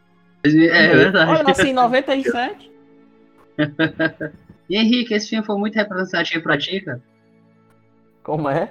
É 0.42 0.48
Olha, 0.48 0.92
eu 0.92 0.98
verdade. 0.98 1.42
nasci 1.42 1.68
em 1.68 1.72
97. 1.74 2.70
E 4.70 4.76
Henrique, 4.76 5.12
esse 5.12 5.28
filme 5.28 5.44
foi 5.44 5.58
muito 5.58 5.74
representativo 5.74 6.42
pra 6.44 6.56
ti, 6.56 6.80
cara? 6.80 7.02
Como 8.22 8.48
é? 8.48 8.70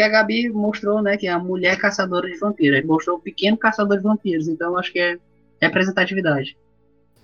Porque 0.00 0.02
a 0.02 0.08
Gabi 0.08 0.48
mostrou, 0.48 1.02
né, 1.02 1.18
que 1.18 1.26
é 1.26 1.30
a 1.30 1.38
mulher 1.38 1.76
caçadora 1.76 2.26
de 2.26 2.38
vampiros. 2.38 2.78
Ele 2.78 2.86
mostrou 2.86 3.18
o 3.18 3.20
pequeno 3.20 3.56
caçador 3.56 3.98
de 3.98 4.02
vampiros, 4.02 4.48
então 4.48 4.78
acho 4.78 4.90
que 4.90 4.98
é 4.98 5.18
representatividade. 5.60 6.56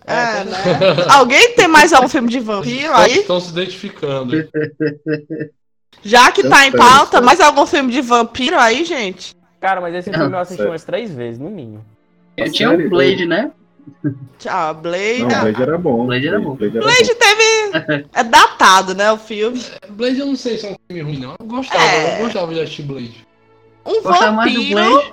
É, 0.06 0.44
né? 0.44 1.06
Alguém 1.08 1.54
tem 1.54 1.66
mais 1.66 1.94
algum 1.94 2.08
filme 2.08 2.28
de 2.28 2.38
vampiro 2.38 2.92
aí? 2.92 3.20
Estão 3.20 3.40
se 3.40 3.50
identificando. 3.50 4.36
Já 6.04 6.30
que 6.30 6.46
tá 6.46 6.66
em 6.66 6.72
pauta, 6.72 7.22
mais 7.22 7.40
algum 7.40 7.64
filme 7.64 7.90
de 7.90 8.02
vampiro 8.02 8.58
aí, 8.58 8.84
gente? 8.84 9.34
Cara, 9.58 9.80
mas 9.80 9.94
esse 9.94 10.12
filme 10.12 10.34
eu 10.34 10.38
assisti 10.38 10.62
umas 10.62 10.84
três 10.84 11.10
vezes, 11.10 11.40
no 11.40 11.48
mínimo. 11.48 11.82
Eu 12.36 12.44
A 12.44 12.50
tinha 12.50 12.70
o 12.70 12.90
Blade, 12.90 13.24
né? 13.24 13.50
Tchau, 14.38 14.74
Blade. 14.74 15.22
Não, 15.22 15.40
Blade 15.40 15.62
era 15.62 15.78
bom. 15.78 16.06
Blade 16.06 16.28
era 16.28 16.38
bom. 16.38 16.54
Blade 16.56 16.76
era 16.76 16.86
Blade 16.86 17.14
teve. 17.14 17.42
É 18.14 18.24
datado, 18.24 18.94
né? 18.94 19.10
O 19.12 19.16
filme. 19.18 19.62
Blade 19.90 20.18
eu 20.20 20.26
não 20.26 20.36
sei 20.36 20.58
se 20.58 20.66
é 20.66 20.70
um 20.72 20.76
filme 20.88 21.02
ruim, 21.02 21.20
não. 21.20 21.34
Eu 21.38 21.46
gostava, 21.46 21.82
É. 21.84 22.20
eu 22.20 22.24
gostava 22.24 22.54
de 22.54 22.60
assistir 22.60 22.82
Blade. 22.82 23.26
Um 23.84 24.02
Gostava 24.02 24.32
mais 24.32 24.52
do 24.52 24.58
vampiro. 24.60 24.80
Blade. 24.90 25.12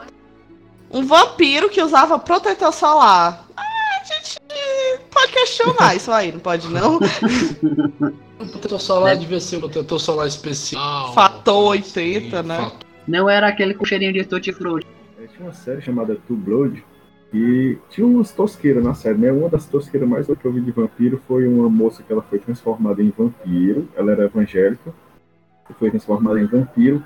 Um 0.92 1.06
vampiro 1.06 1.70
que 1.70 1.82
usava 1.82 2.20
protetor 2.20 2.72
solar. 2.74 3.46
Ah, 3.58 3.62
a 4.02 4.04
gente 4.06 4.40
pode 5.12 5.32
questionar 5.32 5.96
isso 5.98 6.12
aí, 6.12 6.32
não 6.32 6.40
pode 6.40 6.68
não? 6.70 7.00
O 8.40 8.46
protetor 8.46 8.82
solar 8.82 9.16
devia 9.16 9.40
ser 9.40 9.58
um 9.58 9.60
protetor 9.62 10.00
solar 10.02 10.28
especial. 10.28 11.14
Fator 11.14 11.64
80, 11.70 12.44
né? 12.44 12.58
Fator. 12.58 12.78
Não 13.08 13.30
era 13.30 13.48
aquele 13.48 13.74
com 13.74 13.86
cheirinho 13.86 14.12
de 14.12 14.26
tutti 14.26 14.52
frutti. 14.52 14.86
É, 15.22 15.28
Tinha 15.28 15.46
uma 15.48 15.54
série 15.54 15.82
chamada 15.82 16.18
Two 16.28 16.36
Blood 16.36 16.84
e 17.34 17.80
tinha 17.90 18.06
umas 18.06 18.32
tosqueiras 18.32 18.84
na 18.84 18.94
série, 18.94 19.18
né? 19.18 19.32
Uma 19.32 19.50
das 19.50 19.66
tosqueiras 19.66 20.08
mais 20.08 20.28
que 20.28 20.46
eu 20.46 20.52
vi 20.52 20.62
de 20.62 20.72
vampiro 20.72 21.20
foi 21.28 21.48
uma 21.48 21.68
moça 21.68 22.04
que 22.04 22.14
ela 22.14 22.22
foi 22.22 22.38
transformada 22.38 23.02
em 23.02 23.10
vampiro. 23.10 23.88
Ela 23.96 24.12
era 24.12 24.26
evangélica 24.26 24.94
e 25.68 25.74
foi 25.74 25.90
transformada 25.90 26.40
em 26.40 26.46
vampiro 26.46 27.02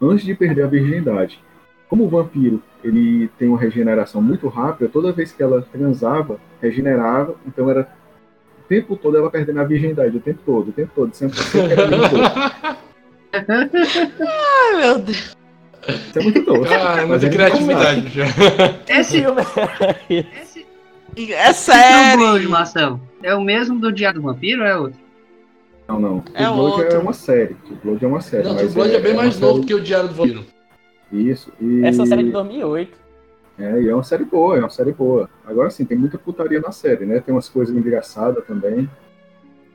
antes 0.00 0.26
de 0.26 0.34
perder 0.34 0.64
a 0.64 0.66
virgindade. 0.66 1.42
Como 1.88 2.04
o 2.04 2.08
vampiro 2.08 2.62
ele 2.84 3.28
tem 3.38 3.48
uma 3.48 3.58
regeneração 3.58 4.20
muito 4.20 4.46
rápida, 4.48 4.90
toda 4.90 5.12
vez 5.12 5.32
que 5.32 5.42
ela 5.42 5.62
transava, 5.62 6.38
regenerava, 6.60 7.36
então 7.46 7.70
era 7.70 7.88
o 8.58 8.68
tempo 8.68 8.96
todo 8.96 9.16
ela 9.16 9.30
perdendo 9.30 9.60
a 9.60 9.64
virgindade, 9.64 10.16
o 10.16 10.20
tempo 10.20 10.40
todo, 10.44 10.68
o 10.68 10.72
tempo 10.72 10.90
todo, 10.94 11.14
sempre, 11.14 11.38
sempre 11.38 11.72
era 11.72 11.86
o 11.86 11.90
tempo 11.90 12.08
todo. 12.10 12.22
Ai, 14.20 14.80
meu 14.80 14.98
Deus. 14.98 15.41
Isso 15.88 16.18
é 16.18 16.22
muito 16.22 16.42
doce. 16.44 16.72
Ah, 16.74 17.00
é 17.00 17.04
muita 17.04 17.26
é 17.26 17.30
criatividade. 17.30 18.08
já. 18.08 18.24
Esse, 18.88 19.20
filme 19.22 19.42
esse 20.08 21.32
É 21.32 21.42
True 21.44 21.54
sério. 21.54 22.18
Blood, 22.18 22.48
Marcelo, 22.48 23.00
é 23.22 23.34
o 23.34 23.40
mesmo 23.40 23.78
do 23.78 23.92
Diário 23.92 24.20
do 24.20 24.26
Vampiro 24.26 24.62
ou 24.62 24.66
é 24.68 24.76
outro? 24.76 25.00
Não, 25.88 26.00
não. 26.00 26.24
É 26.34 26.46
Blood 26.46 26.80
é 26.80 26.84
outro. 26.84 27.00
uma 27.00 27.12
série. 27.12 27.54
True 27.54 27.78
Blood 27.84 28.04
é 28.04 28.08
uma 28.08 28.20
série. 28.20 28.44
Não, 28.44 28.52
mas 28.54 28.62
True 28.62 28.74
Blood 28.74 28.94
é, 28.94 29.00
bem 29.00 29.12
uma 29.12 29.22
mais 29.22 29.34
série- 29.34 29.46
novo 29.46 29.66
que 29.66 29.74
o 29.74 29.80
Diário 29.80 30.08
do 30.08 30.14
Vampiro. 30.14 30.44
Isso. 31.12 31.52
E... 31.60 31.84
Essa 31.84 32.06
série 32.06 32.22
é 32.22 32.24
de 32.24 32.30
2008. 32.30 33.02
É, 33.58 33.82
e 33.82 33.88
é 33.88 33.94
uma 33.94 34.02
série 34.02 34.24
boa, 34.24 34.56
é 34.56 34.60
uma 34.60 34.70
série 34.70 34.92
boa. 34.92 35.28
Agora 35.46 35.68
sim, 35.68 35.84
tem 35.84 35.98
muita 35.98 36.16
putaria 36.16 36.60
na 36.60 36.72
série, 36.72 37.04
né? 37.04 37.20
Tem 37.20 37.34
umas 37.34 37.48
coisas 37.50 37.76
engraçadas 37.76 38.42
também. 38.46 38.88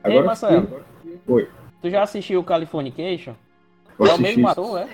Agora 0.02 0.26
Marcelo. 0.26 0.56
agora. 0.56 0.82
Oi. 1.28 1.48
Tu 1.80 1.90
já 1.90 2.02
assistiu 2.02 2.42
Californication? 2.42 3.34
eu 3.98 4.06
É 4.06 4.08
o 4.08 4.12
assisti 4.12 4.22
mesmo 4.22 4.42
isso. 4.42 4.50
ator, 4.60 4.78
é? 4.80 4.86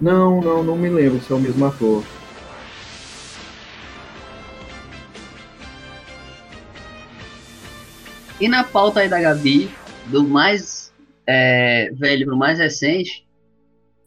Não, 0.00 0.40
não, 0.40 0.62
não 0.62 0.76
me 0.76 0.88
lembro 0.88 1.20
se 1.20 1.32
é 1.32 1.34
o 1.34 1.40
mesmo 1.40 1.64
ator. 1.64 2.02
E 8.40 8.48
na 8.48 8.64
pauta 8.64 9.00
aí 9.00 9.08
da 9.08 9.20
Gabi, 9.20 9.70
do 10.06 10.24
mais 10.24 10.92
é, 11.26 11.90
velho 11.92 12.26
pro 12.26 12.36
mais 12.36 12.58
recente, 12.58 13.24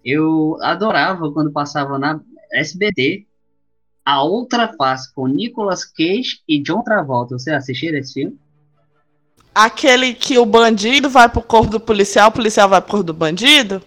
eu 0.04 0.58
adorava 0.62 1.32
quando 1.32 1.52
passava 1.52 1.98
na 1.98 2.20
SBT 2.54 3.26
a 4.06 4.24
outra 4.24 4.72
face 4.78 5.14
com 5.14 5.28
Nicolas 5.28 5.84
Cage 5.84 6.42
e 6.48 6.62
John 6.62 6.82
Travolta. 6.82 7.38
Você 7.38 7.52
assistiu 7.52 7.96
esse 7.98 8.14
filme? 8.14 8.38
Aquele 9.54 10.14
que 10.14 10.38
o 10.38 10.46
bandido 10.46 11.10
vai 11.10 11.28
pro 11.28 11.42
corpo 11.42 11.72
do 11.72 11.80
policial, 11.80 12.30
o 12.30 12.32
policial 12.32 12.70
vai 12.70 12.82
pro 12.82 12.92
corpo 12.92 13.06
do 13.06 13.14
bandido? 13.14 13.82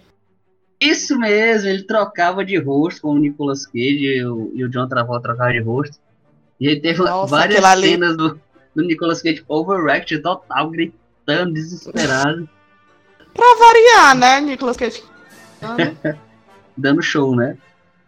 Isso 0.81 1.19
mesmo, 1.19 1.69
ele 1.69 1.83
trocava 1.83 2.45
de 2.45 2.57
rosto 2.59 3.03
com 3.03 3.11
o 3.11 3.19
Nicolas 3.19 3.67
Cage 3.67 4.05
e 4.19 4.25
o, 4.25 4.51
e 4.55 4.65
o 4.65 4.69
John 4.71 4.89
Travolta 4.89 5.25
trocavam 5.29 5.53
de 5.53 5.61
rosto. 5.61 5.99
E 6.59 6.67
ele 6.69 6.81
teve 6.81 6.99
Nossa, 7.01 7.31
várias 7.31 7.63
ali- 7.65 7.89
cenas 7.91 8.17
do, 8.17 8.41
do 8.75 8.83
Nicolas 8.83 9.21
Cage 9.21 9.45
overreact 9.49 10.19
total, 10.21 10.71
gritando, 10.71 11.53
desesperado, 11.53 12.49
Pra 13.33 13.47
variar, 13.59 14.17
né, 14.17 14.41
Nicolas 14.41 14.77
Cage? 14.77 15.03
dando 16.77 17.03
show, 17.03 17.37
né? 17.37 17.57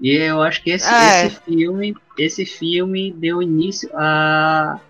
E 0.00 0.10
eu 0.16 0.42
acho 0.42 0.62
que 0.62 0.70
esse, 0.70 0.88
É. 0.92 1.26
esse 1.26 1.36
filme, 1.42 1.94
esse 2.18 2.44
filme 2.44 3.12
deu 3.12 3.40
início 3.40 3.88
a, 3.94 4.80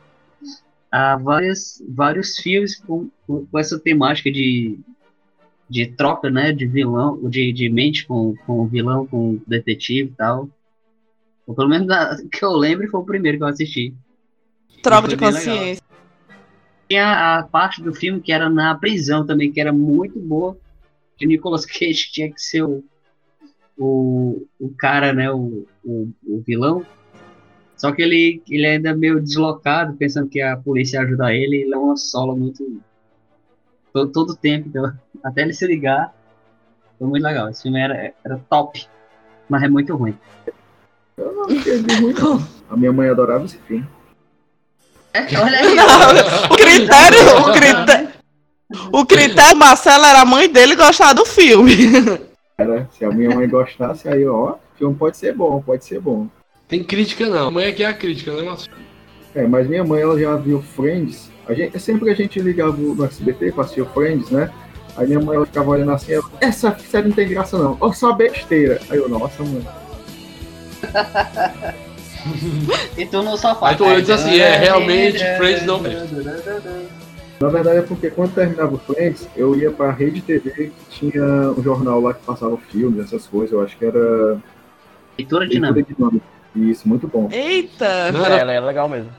a 0.90 1.16
várias, 1.16 1.82
vários 1.88 2.36
filmes 2.36 2.76
com 2.80 3.10
com 3.26 3.46
essa 3.58 3.78
temática 3.78 4.30
de, 4.30 4.78
de 5.72 5.86
troca, 5.86 6.28
né, 6.28 6.52
de 6.52 6.66
vilão, 6.66 7.18
de, 7.30 7.50
de 7.50 7.70
mente 7.70 8.06
com, 8.06 8.36
com 8.46 8.60
o 8.60 8.66
vilão, 8.66 9.06
com 9.06 9.30
o 9.30 9.42
detetive 9.46 10.10
e 10.10 10.14
tal. 10.14 10.50
Ou 11.46 11.54
pelo 11.54 11.70
menos 11.70 11.86
da- 11.86 12.14
que 12.30 12.44
eu 12.44 12.52
lembro 12.52 12.86
foi 12.90 13.00
o 13.00 13.04
primeiro 13.04 13.38
que 13.38 13.44
eu 13.44 13.48
assisti. 13.48 13.94
Troca 14.82 15.08
de 15.08 15.16
bem 15.16 15.32
legal. 15.32 15.56
consciência. 15.56 15.82
Tinha 16.90 17.38
a 17.38 17.42
parte 17.44 17.82
do 17.82 17.94
filme 17.94 18.20
que 18.20 18.32
era 18.32 18.50
na 18.50 18.74
prisão 18.74 19.24
também, 19.24 19.50
que 19.50 19.60
era 19.60 19.72
muito 19.72 20.20
boa. 20.20 20.58
Que 21.16 21.24
o 21.24 21.28
Nicolas 21.28 21.64
Cage 21.66 22.12
tinha 22.12 22.30
que 22.30 22.40
ser 22.40 22.64
o, 22.64 22.84
o, 23.78 24.46
o 24.60 24.74
cara, 24.76 25.14
né? 25.14 25.32
O, 25.32 25.66
o, 25.82 26.12
o 26.26 26.42
vilão. 26.46 26.84
Só 27.78 27.92
que 27.92 28.02
ele, 28.02 28.42
ele 28.46 28.66
é 28.66 28.72
ainda 28.72 28.94
meio 28.94 29.20
deslocado, 29.22 29.96
pensando 29.96 30.28
que 30.28 30.42
a 30.42 30.54
polícia 30.54 31.00
ajuda 31.00 31.32
ele. 31.32 31.62
Ele 31.62 31.72
é 31.72 31.78
uma 31.78 31.96
sola 31.96 32.36
muito. 32.36 32.62
Todo, 33.92 34.12
todo 34.12 34.36
tempo. 34.36 34.68
Então, 34.68 34.92
até 35.22 35.42
ele 35.42 35.52
se 35.52 35.66
ligar. 35.66 36.14
Foi 36.98 37.08
muito 37.08 37.22
legal. 37.22 37.48
Esse 37.48 37.62
filme 37.62 37.80
era, 37.80 38.12
era 38.24 38.40
top. 38.48 38.86
Mas 39.48 39.62
é 39.62 39.68
muito 39.68 39.94
ruim. 39.96 40.16
Eu 41.16 41.32
não 41.32 41.46
ruim, 41.46 42.14
não. 42.14 42.48
A 42.70 42.76
minha 42.76 42.92
mãe 42.92 43.08
adorava 43.08 43.44
esse 43.44 43.58
filme. 43.58 43.86
É, 45.12 45.20
olha 45.38 45.58
aí. 45.58 45.74
Não, 45.76 46.50
o 46.50 46.56
critério, 46.56 47.18
o 47.38 47.52
critério, 47.52 48.08
o 48.92 49.06
critério 49.06 49.56
Marcelo 49.56 50.04
era 50.04 50.22
a 50.22 50.24
mãe 50.24 50.48
dele 50.48 50.74
gostar 50.74 51.12
do 51.12 51.26
filme. 51.26 51.74
Era, 52.56 52.88
se 52.92 53.04
a 53.04 53.10
minha 53.10 53.34
mãe 53.34 53.48
gostasse, 53.48 54.08
aí, 54.08 54.26
ó, 54.26 54.52
o 54.52 54.58
filme 54.78 54.94
pode 54.94 55.16
ser 55.16 55.34
bom, 55.34 55.60
pode 55.60 55.84
ser 55.84 56.00
bom. 56.00 56.28
Tem 56.68 56.82
crítica 56.82 57.28
não. 57.28 57.48
Amanhã 57.48 57.68
aqui 57.68 57.82
é 57.82 57.86
a 57.86 57.92
crítica, 57.92 58.32
né, 58.32 58.42
Márcio? 58.42 58.72
É, 59.34 59.46
mas 59.46 59.66
minha 59.66 59.84
mãe, 59.84 60.00
ela 60.00 60.18
já 60.18 60.36
viu 60.36 60.62
Friends. 60.62 61.30
A 61.46 61.54
gente, 61.54 61.78
sempre 61.78 62.04
que 62.04 62.10
a 62.10 62.14
gente 62.14 62.40
ligava 62.40 62.76
no 62.76 63.04
SBT 63.04 63.52
pra 63.52 63.64
assistir 63.64 63.80
o 63.82 63.86
Friends, 63.86 64.30
né? 64.30 64.50
Aí 64.96 65.06
minha 65.06 65.20
mãe 65.20 65.36
ela 65.36 65.46
ficava 65.46 65.70
olhando 65.70 65.90
assim, 65.92 66.12
ela, 66.12 66.24
essa 66.40 66.76
série 66.78 67.08
não 67.08 67.14
tem 67.14 67.28
graça 67.28 67.58
não, 67.58 67.76
ó 67.80 67.92
só 67.92 68.12
besteira. 68.12 68.80
Aí 68.90 68.98
eu, 68.98 69.08
nossa, 69.08 69.42
mãe. 69.42 69.66
E 72.96 73.04
tu 73.04 73.22
no 73.22 73.36
sofá. 73.36 73.70
Aí 73.70 73.76
tu 73.76 73.84
olha 73.84 73.98
e 73.98 74.02
diz 74.02 74.10
assim, 74.10 74.38
é, 74.38 74.56
realmente, 74.56 75.18
Friends 75.36 75.64
não 75.66 75.82
Na 77.40 77.48
verdade 77.48 77.78
é 77.78 77.82
porque 77.82 78.10
quando 78.10 78.34
terminava 78.34 78.74
o 78.74 78.78
Friends, 78.78 79.28
eu 79.36 79.56
ia 79.56 79.72
pra 79.72 79.90
Rede 79.90 80.20
TV, 80.20 80.50
que 80.50 80.72
tinha 80.88 81.24
um 81.24 81.60
jornal 81.62 82.00
lá 82.00 82.14
que 82.14 82.24
passava 82.24 82.56
filmes, 82.70 83.06
essas 83.06 83.26
coisas, 83.26 83.52
eu 83.52 83.60
acho 83.60 83.76
que 83.76 83.84
era 83.84 83.98
Leitura 85.18 85.40
Leitura 85.40 85.48
dinâmica. 85.48 85.94
Dinâmica. 85.94 86.26
Isso, 86.54 86.88
muito 86.88 87.08
bom. 87.08 87.28
Eita! 87.32 88.12
Não 88.12 88.24
É, 88.24 88.26
era 88.26 88.40
ela 88.40 88.52
é 88.52 88.60
legal 88.60 88.88
mesmo. 88.88 89.10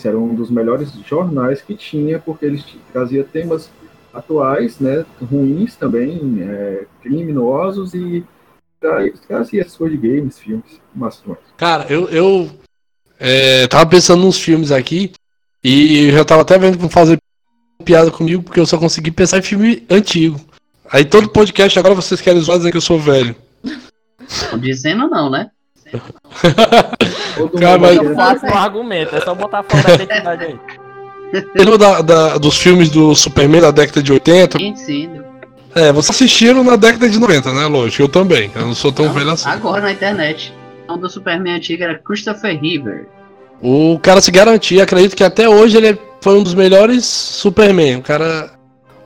Esse 0.00 0.08
era 0.08 0.18
um 0.18 0.34
dos 0.34 0.50
melhores 0.50 0.90
jornais 1.06 1.60
que 1.60 1.74
tinha, 1.74 2.18
porque 2.18 2.46
eles 2.46 2.64
t- 2.64 2.78
trazia 2.90 3.22
temas 3.22 3.68
atuais, 4.14 4.80
né, 4.80 5.04
ruins 5.30 5.76
também, 5.76 6.38
é, 6.40 6.86
criminosos 7.02 7.92
e 7.92 8.24
tra- 8.80 9.06
trazia 9.28 9.60
essas 9.60 9.76
coisas 9.76 10.00
de 10.00 10.08
games, 10.08 10.38
filmes, 10.38 10.80
mas 10.94 11.22
Cara, 11.58 11.84
eu, 11.90 12.08
eu 12.08 12.50
é, 13.18 13.66
tava 13.66 13.84
pensando 13.90 14.22
nos 14.24 14.38
filmes 14.38 14.72
aqui 14.72 15.12
e 15.62 16.06
eu 16.06 16.12
já 16.12 16.24
tava 16.24 16.40
até 16.42 16.58
vendo 16.58 16.78
pra 16.78 16.88
fazer 16.88 17.18
piada 17.84 18.10
comigo 18.10 18.42
porque 18.42 18.58
eu 18.58 18.66
só 18.66 18.78
consegui 18.78 19.10
pensar 19.10 19.36
em 19.36 19.42
filme 19.42 19.86
antigo. 19.90 20.40
Aí 20.90 21.04
todo 21.04 21.28
podcast 21.28 21.78
agora 21.78 21.94
vocês 21.94 22.22
querem 22.22 22.40
zoar 22.40 22.56
dizer 22.56 22.70
que 22.70 22.78
eu 22.78 22.80
sou 22.80 22.98
velho. 22.98 23.36
Não 24.50 24.58
dizendo 24.58 25.08
não, 25.08 25.28
né? 25.28 25.50
Cara, 27.58 27.78
queria- 27.96 28.14
Fácil 28.14 28.48
no 28.48 28.54
argumento, 28.56 29.16
é 29.16 29.20
só 29.20 29.34
botar 29.34 29.60
a 29.60 29.62
foto 29.62 29.86
da 29.86 29.94
identidade 29.94 30.44
aí. 30.44 30.58
Lembra 31.56 31.78
da, 31.78 32.00
da- 32.02 32.38
dos 32.38 32.56
filmes 32.58 32.88
do 32.90 33.14
Superman 33.14 33.60
da 33.60 33.70
década 33.70 34.02
de 34.02 34.12
80? 34.12 34.58
Sim. 34.76 35.10
É, 35.74 35.92
vocês 35.92 36.10
assistiram 36.16 36.64
na 36.64 36.74
década 36.74 37.08
de 37.08 37.18
90, 37.18 37.52
né? 37.52 37.66
Lógico, 37.66 38.02
eu 38.02 38.08
também. 38.08 38.50
Eu 38.54 38.62
não 38.66 38.74
sou 38.74 38.90
tão 38.90 39.12
velho 39.12 39.30
assim. 39.30 39.48
Agora 39.48 39.80
na 39.80 39.92
internet. 39.92 40.52
O 40.88 40.92
nome 40.92 41.02
do 41.02 41.08
Superman 41.10 41.54
antigo 41.54 41.84
era 41.84 41.96
Christopher 41.98 42.58
Reeve. 42.60 43.06
O 43.62 43.98
cara 44.02 44.20
se 44.20 44.30
garantia, 44.32 44.82
acredito 44.82 45.14
que 45.14 45.22
até 45.22 45.48
hoje 45.48 45.76
ele 45.76 45.96
foi 46.20 46.36
um 46.38 46.42
dos 46.42 46.54
melhores 46.54 47.04
Superman. 47.04 47.96
O 47.98 48.02
cara. 48.02 48.50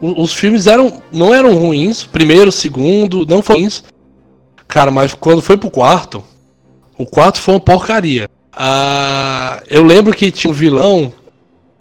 o- 0.00 0.22
Os 0.22 0.32
filmes 0.32 0.66
eram, 0.66 1.02
não 1.12 1.34
eram 1.34 1.54
ruins. 1.54 2.04
Primeiro, 2.04 2.50
segundo, 2.50 3.26
não 3.26 3.42
foram 3.42 3.60
ruins. 3.60 3.84
Cara, 4.66 4.90
mas 4.90 5.12
quando 5.12 5.42
foi 5.42 5.58
pro 5.58 5.70
quarto, 5.70 6.24
o 7.04 7.06
quarto 7.06 7.38
foi 7.38 7.54
uma 7.54 7.60
porcaria. 7.60 8.28
Ah, 8.52 9.62
eu 9.68 9.84
lembro 9.84 10.14
que 10.14 10.30
tinha 10.30 10.50
um 10.50 10.54
vilão, 10.54 11.12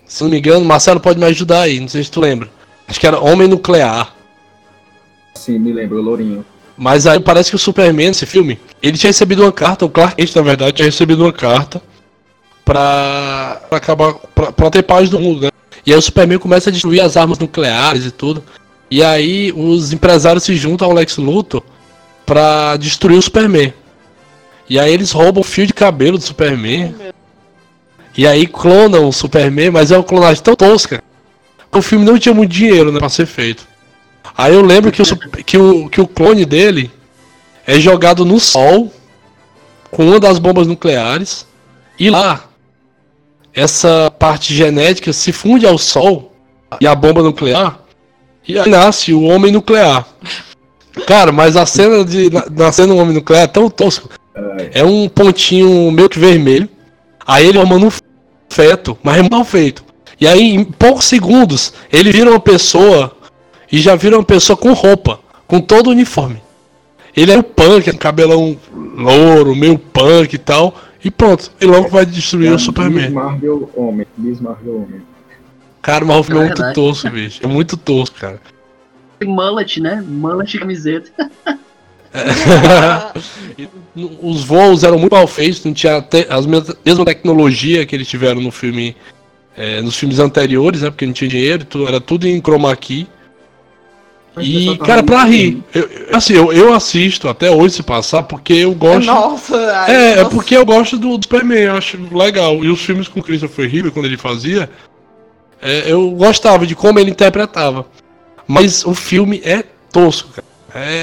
se 0.05 0.21
não 0.21 0.29
me 0.29 0.37
engano, 0.37 0.65
Marcelo 0.65 0.99
pode 0.99 1.17
me 1.17 1.25
ajudar 1.25 1.61
aí, 1.61 1.79
não 1.79 1.87
sei 1.87 2.03
se 2.03 2.11
tu 2.11 2.19
lembra. 2.19 2.49
Acho 2.87 2.99
que 2.99 3.07
era 3.07 3.19
Homem 3.19 3.47
Nuclear. 3.47 4.13
Sim, 5.33 5.59
me 5.59 5.71
lembro, 5.71 5.99
o 5.99 6.01
Lourinho. 6.01 6.45
Mas 6.77 7.07
aí 7.07 7.19
parece 7.19 7.49
que 7.49 7.55
o 7.55 7.59
Superman, 7.59 8.09
esse 8.09 8.25
filme, 8.25 8.59
ele 8.81 8.97
tinha 8.97 9.09
recebido 9.09 9.43
uma 9.43 9.51
carta, 9.51 9.85
o 9.85 9.89
Clark 9.89 10.15
Kent, 10.15 10.35
na 10.35 10.41
verdade, 10.41 10.73
tinha 10.73 10.85
recebido 10.85 11.23
uma 11.23 11.31
carta 11.31 11.81
pra, 12.65 13.61
pra 13.69 13.77
acabar, 13.77 14.13
pra, 14.35 14.51
pra 14.51 14.69
ter 14.69 14.83
paz 14.83 15.09
no 15.09 15.19
mundo, 15.19 15.43
né? 15.43 15.49
E 15.85 15.93
aí 15.93 15.97
o 15.97 16.01
Superman 16.01 16.39
começa 16.39 16.69
a 16.69 16.73
destruir 16.73 17.01
as 17.01 17.15
armas 17.15 17.39
nucleares 17.39 18.05
e 18.05 18.11
tudo. 18.11 18.43
E 18.89 19.03
aí 19.03 19.53
os 19.55 19.93
empresários 19.93 20.43
se 20.43 20.55
juntam 20.55 20.87
ao 20.87 20.93
Lex 20.93 21.17
Luthor 21.17 21.63
pra 22.25 22.75
destruir 22.77 23.17
o 23.17 23.21
Superman. 23.21 23.73
E 24.73 24.79
aí 24.79 24.91
eles 24.91 25.11
roubam 25.11 25.41
o 25.41 25.43
fio 25.43 25.67
de 25.67 25.73
cabelo 25.73 26.17
do 26.17 26.23
Superman. 26.23 26.95
E 28.17 28.25
aí 28.25 28.47
clonam 28.47 29.07
o 29.07 29.13
Superman, 29.13 29.69
mas 29.69 29.91
é 29.91 29.97
uma 29.97 30.03
clonagem 30.03 30.41
tão 30.41 30.55
tosca. 30.55 31.03
O 31.71 31.79
filme 31.79 32.03
não 32.03 32.17
tinha 32.17 32.33
muito 32.33 32.49
dinheiro, 32.49 32.91
né, 32.91 32.97
pra 32.97 33.07
ser 33.07 33.27
feito. 33.27 33.67
Aí 34.35 34.51
eu 34.51 34.63
lembro 34.63 34.91
que 34.91 35.03
o, 35.03 35.05
que 35.45 35.57
o, 35.59 35.89
que 35.89 36.01
o 36.01 36.07
clone 36.07 36.43
dele 36.43 36.89
é 37.67 37.79
jogado 37.79 38.25
no 38.25 38.39
sol 38.39 38.91
com 39.91 40.07
uma 40.07 40.19
das 40.19 40.39
bombas 40.39 40.65
nucleares. 40.65 41.45
E 41.99 42.09
lá, 42.09 42.43
essa 43.53 44.09
parte 44.09 44.55
genética 44.55 45.13
se 45.13 45.31
funde 45.31 45.67
ao 45.67 45.77
sol 45.77 46.33
e 46.81 46.87
a 46.87 46.95
bomba 46.95 47.21
nuclear. 47.21 47.77
E 48.47 48.57
aí 48.57 48.67
nasce 48.67 49.13
o 49.13 49.21
homem 49.21 49.51
nuclear. 49.51 50.03
Cara, 51.05 51.31
mas 51.31 51.55
a 51.55 51.63
cena 51.67 52.03
de 52.03 52.31
na- 52.31 52.47
nascendo 52.49 52.95
um 52.95 52.99
homem 52.99 53.13
nuclear 53.13 53.43
é 53.43 53.47
tão 53.47 53.69
tosco. 53.69 54.09
É 54.73 54.83
um 54.83 55.07
pontinho 55.07 55.91
meio 55.91 56.09
que 56.09 56.19
vermelho. 56.19 56.69
Aí 57.25 57.47
ele 57.47 57.57
formando 57.57 57.87
um 57.87 57.91
feto, 58.49 58.97
mas 59.03 59.17
é 59.17 59.29
mal 59.29 59.45
feito. 59.45 59.83
E 60.19 60.27
aí, 60.27 60.53
em 60.53 60.63
poucos 60.63 61.05
segundos, 61.05 61.73
ele 61.91 62.11
vira 62.11 62.29
uma 62.29 62.39
pessoa 62.39 63.15
e 63.71 63.79
já 63.79 63.95
vira 63.95 64.17
uma 64.17 64.23
pessoa 64.23 64.55
com 64.55 64.73
roupa, 64.73 65.19
com 65.47 65.59
todo 65.59 65.87
o 65.87 65.91
uniforme. 65.91 66.41
Ele 67.15 67.31
é 67.31 67.37
um 67.37 67.43
punk, 67.43 67.89
é 67.89 67.93
um 67.93 67.97
cabelão 67.97 68.57
louro, 68.73 69.55
meio 69.55 69.77
punk 69.77 70.33
e 70.33 70.37
tal. 70.37 70.75
E 71.03 71.11
pronto, 71.11 71.51
e 71.59 71.65
logo 71.65 71.89
vai 71.89 72.05
destruir 72.05 72.47
É 72.47 72.51
o 72.51 72.53
Miss 72.53 72.63
Superman. 72.63 73.09
Marvel 73.09 73.69
Homem. 73.75 74.07
Miss 74.17 74.39
Marvel 74.39 74.75
Homem. 74.77 75.01
Cara, 75.81 76.05
o 76.05 76.23
filme 76.23 76.41
é 76.41 76.45
É 76.45 76.47
muito 76.47 76.73
tosco, 76.73 77.09
bicho. 77.09 77.39
É 77.43 77.47
muito 77.47 77.77
tosco, 77.77 78.17
cara. 78.17 78.39
Mullet, 79.23 79.81
né? 79.81 80.03
Mullet 80.05 80.55
e 80.55 80.59
camiseta. 80.59 81.11
Os 84.21 84.43
voos 84.43 84.83
eram 84.83 84.97
muito 84.97 85.13
mal 85.13 85.27
feitos, 85.27 85.63
não 85.63 85.73
tinha 85.73 86.01
te- 86.01 86.27
as 86.29 86.45
mes- 86.45 86.75
mesma 86.85 87.05
tecnologia 87.05 87.85
que 87.85 87.95
eles 87.95 88.07
tiveram 88.07 88.41
no 88.41 88.51
filme, 88.51 88.95
é, 89.55 89.81
nos 89.81 89.95
filmes 89.95 90.19
anteriores, 90.19 90.81
né? 90.81 90.89
Porque 90.89 91.05
não 91.05 91.13
tinha 91.13 91.29
dinheiro, 91.29 91.65
tudo, 91.65 91.87
era 91.87 92.01
tudo 92.01 92.27
em 92.27 92.39
chroma 92.41 92.75
key. 92.75 93.07
E, 94.39 94.53
pessoal 94.55 94.77
tava 94.77 94.87
cara, 94.87 95.03
pra 95.03 95.23
rir, 95.25 95.61
eu, 95.75 95.87
assim, 96.11 96.33
eu, 96.33 96.51
eu 96.51 96.73
assisto 96.73 97.29
até 97.29 97.51
hoje 97.51 97.75
se 97.75 97.83
passar, 97.83 98.23
porque 98.23 98.53
eu 98.53 98.73
gosto. 98.73 99.05
Nossa, 99.05 99.55
ai, 99.77 99.91
É, 99.95 100.11
é 100.13 100.15
nossa. 100.23 100.29
porque 100.31 100.57
eu 100.57 100.65
gosto 100.65 100.97
do, 100.97 101.17
do 101.19 101.23
Superman, 101.23 101.59
eu 101.59 101.75
acho 101.75 101.99
legal. 102.11 102.63
E 102.65 102.69
os 102.69 102.81
filmes 102.81 103.07
com 103.07 103.21
Christopher 103.21 103.69
Reeve, 103.69 103.91
quando 103.91 104.05
ele 104.07 104.17
fazia, 104.17 104.67
é, 105.61 105.83
eu 105.91 106.09
gostava 106.11 106.65
de 106.65 106.73
como 106.73 106.97
ele 106.97 107.11
interpretava. 107.11 107.85
Mas 108.47 108.83
o 108.85 108.95
filme 108.95 109.39
é 109.45 109.63
tosco, 109.91 110.29
cara. 110.31 110.47
É 110.75 111.02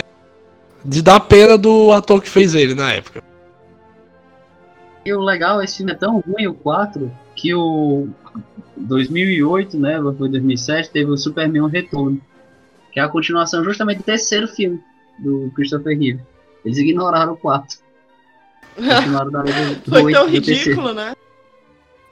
de 0.85 1.03
dar 1.03 1.21
pena 1.21 1.57
do 1.59 1.93
ator 1.93 2.23
que 2.23 2.29
fez 2.29 2.55
ele 2.55 2.75
na 2.75 2.93
época. 2.93 3.23
E 5.05 5.13
o 5.13 5.21
legal, 5.21 5.63
esse 5.63 5.79
filme 5.79 5.93
é 5.93 5.95
tão 5.95 6.21
ruim, 6.21 6.47
o 6.47 6.55
4, 6.55 7.11
que 7.35 7.55
o 7.55 8.09
2008, 8.77 9.79
né, 9.79 9.99
foi 10.17 10.29
2007, 10.29 10.91
teve 10.91 11.11
o 11.11 11.17
Superman 11.17 11.69
Retorno, 11.69 12.21
que 12.93 13.01
é 13.01 13.03
a 13.03 13.09
continuação 13.09 13.65
justamente 13.65 13.99
do 13.99 14.05
terceiro 14.05 14.47
filme 14.49 14.81
do 15.19 15.51
Christopher 15.55 15.99
Reeve. 15.99 16.21
Eles 16.65 16.79
ignoraram 16.79 17.33
o 17.33 17.37
4. 17.37 17.79
Continuaram 18.77 19.31
da 19.31 19.43
do, 19.43 19.75
do 19.85 19.91
Foi 19.91 20.03
oito- 20.05 20.17
tão 20.19 20.27
do 20.27 20.33
terceiro. 20.33 20.61
ridículo, 20.61 20.95
né? 20.95 21.15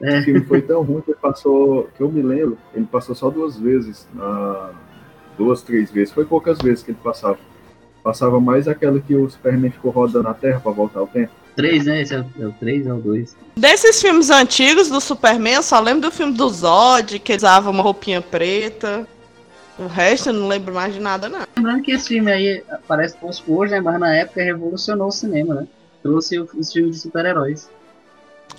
O 0.01 0.23
filme 0.23 0.41
foi 0.45 0.63
tão 0.63 0.83
ruim 0.83 1.01
que 1.01 1.11
ele 1.11 1.19
passou, 1.21 1.89
que 1.97 2.01
eu 2.03 2.11
me 2.11 2.23
lembro, 2.23 2.57
ele 2.73 2.87
passou 2.87 3.15
só 3.17 3.29
duas 3.31 3.59
vezes, 3.59 4.07
na, 4.15 4.71
duas, 5.37 5.61
três 5.63 5.91
vezes, 5.91 6.15
foi 6.15 6.25
poucas 6.25 6.59
vezes 6.59 6.85
que 6.85 6.93
ele 6.93 6.99
passava. 7.03 7.39
Passava 8.09 8.41
mais 8.41 8.67
aquela 8.67 8.99
que 8.99 9.15
o 9.15 9.29
Superman 9.29 9.71
ficou 9.71 9.91
rodando 9.91 10.25
na 10.27 10.33
Terra 10.33 10.59
pra 10.61 10.73
voltar 10.73 11.01
ao 11.01 11.07
tempo. 11.07 11.31
3, 11.55 11.85
né? 11.85 12.01
Esse 12.01 12.15
é 12.15 12.21
o, 12.21 12.27
é 12.41 12.47
o 12.47 12.53
3 12.53 12.87
ou 12.87 12.95
o 12.95 13.01
2? 13.03 13.37
Desses 13.55 14.01
filmes 14.01 14.31
antigos 14.31 14.89
do 14.89 14.99
Superman, 14.99 15.57
eu 15.57 15.63
só 15.63 15.79
lembro 15.79 16.09
do 16.09 16.11
filme 16.11 16.33
do 16.33 16.49
Zod, 16.49 17.19
que 17.19 17.33
ele 17.33 17.37
usava 17.37 17.69
uma 17.69 17.83
roupinha 17.83 18.23
preta. 18.23 19.07
O 19.79 19.87
resto 19.87 20.31
eu 20.31 20.33
não 20.33 20.49
lembro 20.49 20.73
mais 20.73 20.95
de 20.95 21.01
nada, 21.01 21.29
não. 21.29 21.41
Lembrando 21.55 21.83
que 21.83 21.91
esse 21.93 22.09
filme 22.09 22.33
aí 22.33 22.65
parece 22.87 23.15
tosco 23.19 23.53
hoje, 23.55 23.73
né? 23.73 23.81
Mas 23.83 24.01
na 24.01 24.15
época 24.17 24.43
revolucionou 24.43 25.09
o 25.09 25.13
cinema, 25.13 25.55
né? 25.57 25.67
Trouxe 26.03 26.39
o- 26.39 26.49
os 26.57 26.73
filmes 26.73 26.97
de 26.97 27.03
super-heróis. 27.03 27.69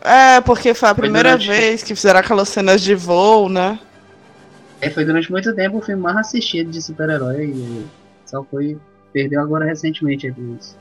É, 0.02 0.40
porque 0.42 0.76
foi 0.76 0.90
a 0.90 0.94
primeira 0.96 1.30
durante- 1.32 1.48
vez 1.48 1.82
que 1.82 1.96
fizeram 1.96 2.20
aquelas 2.20 2.50
cenas 2.50 2.82
de 2.82 2.94
voo, 2.94 3.50
né? 3.50 3.80
É, 4.80 4.92
foi 4.92 5.04
durante 5.06 5.32
muito 5.32 5.52
tempo 5.56 5.80
o 5.80 5.82
filme 5.82 6.04
mais 6.04 6.18
assistido 6.18 6.70
de 6.70 6.80
super-herói 6.84 7.46
e 7.48 7.86
só 8.28 8.44
foi. 8.44 8.78
Perdeu 9.12 9.42
agora 9.42 9.66
recentemente 9.66 10.28
isso. 10.28 10.78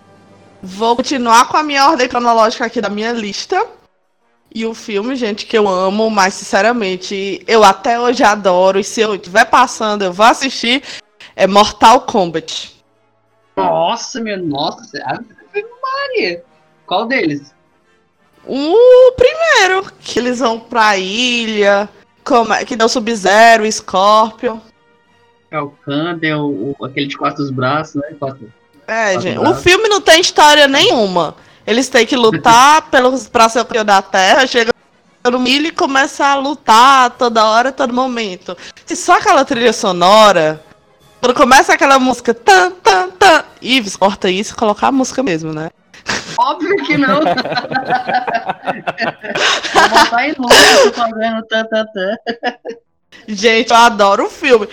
Vou 0.63 0.97
continuar 0.97 1.49
com 1.49 1.57
a 1.57 1.63
minha 1.63 1.89
ordem 1.89 2.09
cronológica 2.09 2.65
aqui 2.65 2.81
da 2.81 2.91
minha 2.91 3.13
lista. 3.13 3.65
E 4.55 4.65
o 4.67 4.75
filme, 4.75 5.15
gente, 5.15 5.47
que 5.47 5.57
eu 5.57 5.69
amo, 5.69 6.11
mas 6.11 6.35
sinceramente, 6.35 7.43
eu 7.47 7.63
até 7.63 8.01
hoje 8.01 8.23
adoro. 8.25 8.79
E 8.79 8.85
se 8.85 9.01
eu 9.01 9.15
estiver 9.15 9.45
passando, 9.45 10.05
eu 10.05 10.13
vou 10.13 10.27
assistir. 10.27 10.83
É 11.37 11.47
Mortal 11.47 12.01
Kombat. 12.03 12.77
Nossa, 13.57 14.21
meu, 14.21 14.39
nossa, 14.39 14.99
Maria. 15.83 16.43
Qual 16.87 17.07
deles? 17.07 17.55
O 18.47 19.13
primeiro, 19.13 19.93
que 20.01 20.19
eles 20.19 20.39
vão 20.39 20.59
pra 20.59 20.97
ilha, 20.97 21.89
como 22.25 22.53
é- 22.53 22.65
que 22.65 22.75
o 22.83 22.89
Sub-Zero, 22.89 23.71
Scorpion. 23.71 24.59
É 25.51 25.59
o 25.61 25.71
Kandel, 25.71 26.41
o, 26.41 26.77
o- 26.79 26.85
aquele 26.85 27.07
de 27.07 27.17
quatro 27.17 27.51
braços, 27.53 27.95
né? 27.97 28.09
Quatro. 28.19 28.53
É, 28.87 29.15
Tá 29.15 29.21
gente. 29.21 29.39
bravo. 29.39 29.55
O 29.55 29.63
filme 29.63 29.89
não 29.89 30.01
tem 30.01 30.21
história 30.21 30.67
nenhuma. 30.69 31.35
Eles 31.67 31.89
têm 31.89 32.07
que 32.07 32.17
lutar 32.17 32.83
pelos, 32.91 33.29
pra 33.29 33.49
ser 33.49 33.61
o 33.61 33.65
campeão 33.65 33.85
da 33.85 34.01
Terra, 34.01 34.47
chega 34.47 34.73
no 35.31 35.39
milho 35.39 35.67
e 35.67 35.73
começa 35.73 36.25
a 36.27 36.35
lutar 36.37 37.11
toda 37.11 37.45
hora, 37.45 37.71
todo 37.71 37.93
momento. 37.93 38.57
Se 38.87 38.97
só 38.97 39.19
aquela 39.19 39.45
trilha 39.45 39.73
sonora, 39.75 40.63
quando 41.21 41.35
começa 41.35 41.75
aquela 41.75 41.99
música 41.99 42.33
tan, 42.33 42.71
tan, 42.71 43.11
tan, 43.11 43.45
Ives, 43.61 43.97
corta 43.97 44.31
isso 44.31 44.55
e 44.55 44.57
colocar 44.57 44.87
a 44.89 44.93
música 44.93 45.23
mesmo, 45.23 45.53
né? 45.53 45.69
Óbvio 46.39 46.75
que 46.87 46.97
não. 46.97 47.21
Vou 49.75 49.89
botar 49.89 50.27
em 50.29 50.35
fazendo 50.93 51.43
tan, 51.49 51.65
tan, 51.67 51.87
tan. 51.93 52.17
Gente, 53.27 53.71
eu 53.71 53.77
adoro 53.77 54.27
o 54.27 54.31
filme. 54.31 54.69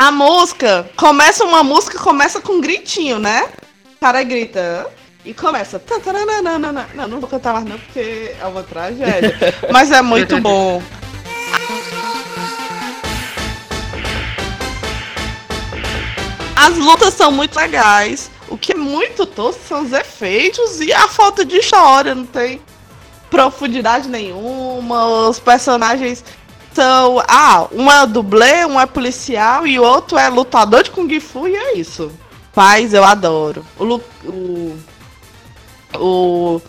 A 0.00 0.12
música, 0.12 0.88
começa 0.96 1.44
uma 1.44 1.64
música, 1.64 1.98
começa 1.98 2.40
com 2.40 2.52
um 2.52 2.60
gritinho, 2.60 3.18
né? 3.18 3.48
O 3.96 4.00
cara 4.00 4.22
grita 4.22 4.88
e 5.24 5.34
começa. 5.34 5.82
Não, 6.94 7.08
não 7.08 7.18
vou 7.18 7.28
cantar 7.28 7.52
mais 7.52 7.64
não, 7.64 7.76
porque 7.76 8.32
é 8.40 8.46
uma 8.46 8.62
tragédia. 8.62 9.36
Mas 9.72 9.90
é 9.90 10.00
muito 10.00 10.40
bom. 10.40 10.80
As 16.54 16.76
lutas 16.76 17.14
são 17.14 17.32
muito 17.32 17.56
legais. 17.56 18.30
O 18.48 18.56
que 18.56 18.70
é 18.70 18.76
muito 18.76 19.26
tosco 19.26 19.60
são 19.66 19.82
os 19.82 19.92
efeitos 19.92 20.80
e 20.80 20.92
a 20.92 21.08
falta 21.08 21.44
de 21.44 21.56
história. 21.56 22.14
Não 22.14 22.24
tem 22.24 22.62
profundidade 23.28 24.08
nenhuma. 24.08 25.28
Os 25.28 25.40
personagens 25.40 26.24
são. 26.78 27.20
Ah, 27.26 27.66
um 27.72 27.90
é 27.90 28.06
dublê, 28.06 28.64
um 28.64 28.78
é 28.78 28.86
policial 28.86 29.66
e 29.66 29.80
o 29.80 29.82
outro 29.82 30.16
é 30.16 30.28
lutador 30.28 30.84
de 30.84 30.92
Kung 30.92 31.08
Fu 31.18 31.48
e 31.48 31.56
é 31.56 31.76
isso. 31.76 32.12
Paz, 32.54 32.94
eu 32.94 33.02
adoro. 33.02 33.64
O 33.76 33.84
Lu, 33.84 34.00
o. 34.24 34.78
O. 35.96 36.62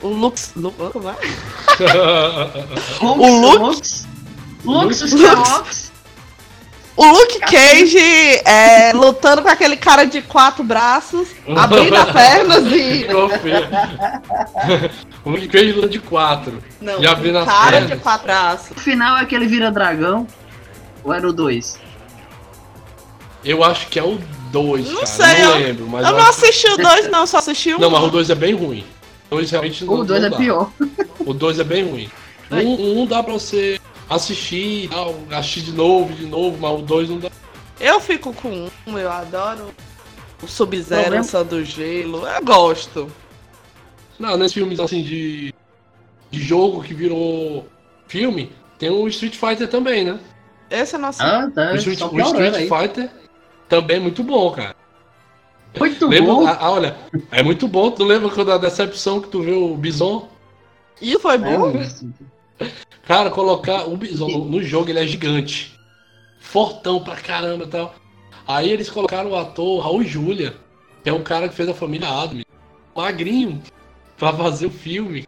O 0.00 0.08
Lux. 0.08 0.52
Lu, 0.56 0.72
como 0.72 1.10
é? 1.10 1.14
Lux, 3.00 3.20
O 3.20 3.40
Lux? 3.40 4.06
Lux, 4.64 5.00
Lux, 5.00 5.12
Lux. 5.12 5.48
Lux. 5.48 5.92
O 6.98 7.06
Luke 7.12 7.38
Cage 7.38 7.96
é, 8.44 8.92
lutando 8.92 9.40
com 9.42 9.48
aquele 9.48 9.76
cara 9.76 10.04
de 10.04 10.20
quatro 10.20 10.64
braços, 10.64 11.28
abrindo 11.56 11.94
as 11.94 12.10
pernas 12.10 12.64
e. 12.72 13.06
O 15.24 15.30
Luke 15.30 15.48
Cage 15.48 15.72
luta 15.72 15.88
de 15.88 15.98
quatro. 16.00 16.62
Não, 16.80 17.00
E 17.02 17.06
abrindo 17.06 17.36
um 17.36 17.40
as 17.42 17.46
cara 17.46 17.70
pernas. 17.72 17.90
de 17.90 17.96
quatro 17.98 18.26
braços. 18.26 18.70
O 18.76 18.80
final 18.80 19.16
é 19.18 19.20
aquele 19.20 19.46
vira 19.46 19.70
dragão. 19.70 20.26
Ou 21.04 21.12
era 21.12 21.28
o 21.28 21.32
2? 21.32 21.78
Eu 23.44 23.62
acho 23.62 23.86
que 23.88 23.98
é 23.98 24.02
o 24.02 24.18
2, 24.50 24.86
Não 24.88 24.94
cara. 24.94 25.06
sei, 25.06 25.42
não 25.42 25.50
eu- 25.50 25.58
lembro, 25.66 25.86
mas 25.86 26.02
Eu 26.04 26.08
eu 26.10 26.16
não 26.16 26.20
acho- 26.22 26.30
assisti 26.30 26.66
o 26.72 26.76
dois, 26.76 27.08
não, 27.10 27.26
só 27.26 27.38
assisti 27.38 27.74
o 27.74 27.78
Não, 27.78 27.90
mas 27.90 28.02
o 28.02 28.08
2 28.08 28.30
é 28.30 28.34
bem 28.34 28.54
ruim. 28.54 28.84
O 29.30 29.36
2 29.36 29.50
realmente 29.50 29.84
não 29.84 29.94
O 29.94 30.04
2 30.04 30.20
não 30.20 30.26
é 30.26 30.30
dá. 30.30 30.36
pior. 30.36 30.70
O 31.20 31.32
2 31.34 31.60
é 31.60 31.64
bem 31.64 31.84
ruim. 31.88 32.10
Um, 32.50 33.02
um 33.02 33.06
dá 33.06 33.22
pra 33.22 33.32
você 33.34 33.78
assistir 34.08 34.84
e 34.84 34.88
tal, 34.88 35.14
assistir 35.30 35.62
de 35.62 35.72
novo, 35.72 36.12
de 36.14 36.26
novo, 36.26 36.56
mas 36.60 36.80
o 36.80 36.82
2 36.82 37.10
não 37.10 37.18
dá. 37.18 37.30
Eu 37.80 38.00
fico 38.00 38.32
com 38.32 38.68
um, 38.86 38.98
eu 38.98 39.10
adoro 39.10 39.72
o 40.42 40.46
Sub-Zero, 40.46 41.14
essa 41.14 41.44
do 41.44 41.64
gelo. 41.64 42.26
Eu 42.26 42.44
gosto. 42.44 43.10
Não, 44.18 44.36
nesses 44.36 44.54
filmes 44.54 44.80
assim 44.80 45.02
de, 45.02 45.54
de 46.30 46.40
jogo 46.40 46.82
que 46.82 46.92
virou 46.92 47.66
filme, 48.08 48.52
tem 48.78 48.90
o 48.90 49.06
Street 49.08 49.36
Fighter 49.36 49.68
também, 49.68 50.04
né? 50.04 50.18
Esse 50.70 50.96
é 50.96 50.98
nosso. 50.98 51.22
Ah, 51.22 51.50
tá. 51.54 51.72
o 51.72 51.76
Street, 51.76 52.00
o 52.00 52.20
Street 52.20 52.54
aí. 52.54 52.68
Fighter 52.68 53.10
também 53.68 53.98
é 53.98 54.00
muito 54.00 54.22
bom, 54.22 54.50
cara. 54.50 54.76
Muito 55.78 56.06
Lembra, 56.06 56.32
bom. 56.32 56.46
ah, 56.46 56.56
ah, 56.60 56.70
olha, 56.70 56.96
é 57.30 57.42
muito 57.42 57.68
bom. 57.68 57.90
Tu 57.90 58.02
lembra 58.02 58.30
quando 58.30 58.52
a 58.52 58.58
decepção 58.58 59.20
que 59.20 59.28
tu 59.28 59.42
viu 59.42 59.72
o 59.72 59.76
Bison? 59.76 60.28
E 61.00 61.18
foi 61.18 61.38
bom. 61.38 61.70
É, 61.70 61.88
Cara, 63.06 63.30
colocar 63.30 63.88
o 63.88 63.96
Bison 63.96 64.28
no, 64.28 64.62
jogo, 64.62 64.90
ele 64.90 64.98
é 64.98 65.06
gigante. 65.06 65.78
Fortão 66.38 67.02
pra 67.02 67.16
caramba 67.16 67.64
e 67.64 67.68
tal. 67.68 67.94
Aí 68.46 68.70
eles 68.70 68.90
colocaram 68.90 69.30
o 69.30 69.36
ator 69.36 69.82
Raul 69.82 70.04
Julia, 70.04 70.54
que 71.02 71.10
é 71.10 71.12
um 71.12 71.22
cara 71.22 71.48
que 71.48 71.54
fez 71.54 71.68
a 71.68 71.74
família 71.74 72.08
Adams. 72.08 72.44
Magrinho, 72.94 73.62
pra 74.16 74.32
fazer 74.32 74.66
o 74.66 74.70
filme. 74.70 75.26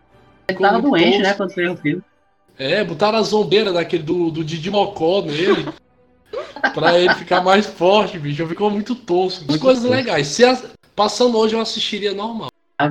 Ele 0.48 0.58
tava 0.58 0.82
doente, 0.82 1.18
né, 1.18 1.34
quando 1.34 1.52
fez 1.52 1.70
o 1.70 1.76
filme. 1.76 2.02
É, 2.58 2.84
botaram 2.84 3.18
a 3.18 3.22
zombeira 3.22 3.72
daquele 3.72 4.02
do, 4.02 4.30
do 4.30 4.44
Didi 4.44 4.70
Mocó 4.70 5.22
nele. 5.22 5.66
pra 6.74 6.98
ele 6.98 7.14
ficar 7.14 7.42
mais 7.42 7.66
forte, 7.66 8.18
bicho. 8.18 8.46
Ficou 8.46 8.70
muito 8.70 8.94
tosco. 8.94 9.44
Muito 9.48 9.60
coisas 9.60 9.82
tosco. 9.82 9.96
legais. 9.96 10.26
Se 10.26 10.44
a- 10.44 10.60
passando 10.94 11.38
hoje 11.38 11.54
eu 11.54 11.60
assistiria 11.60 12.12
normal. 12.12 12.50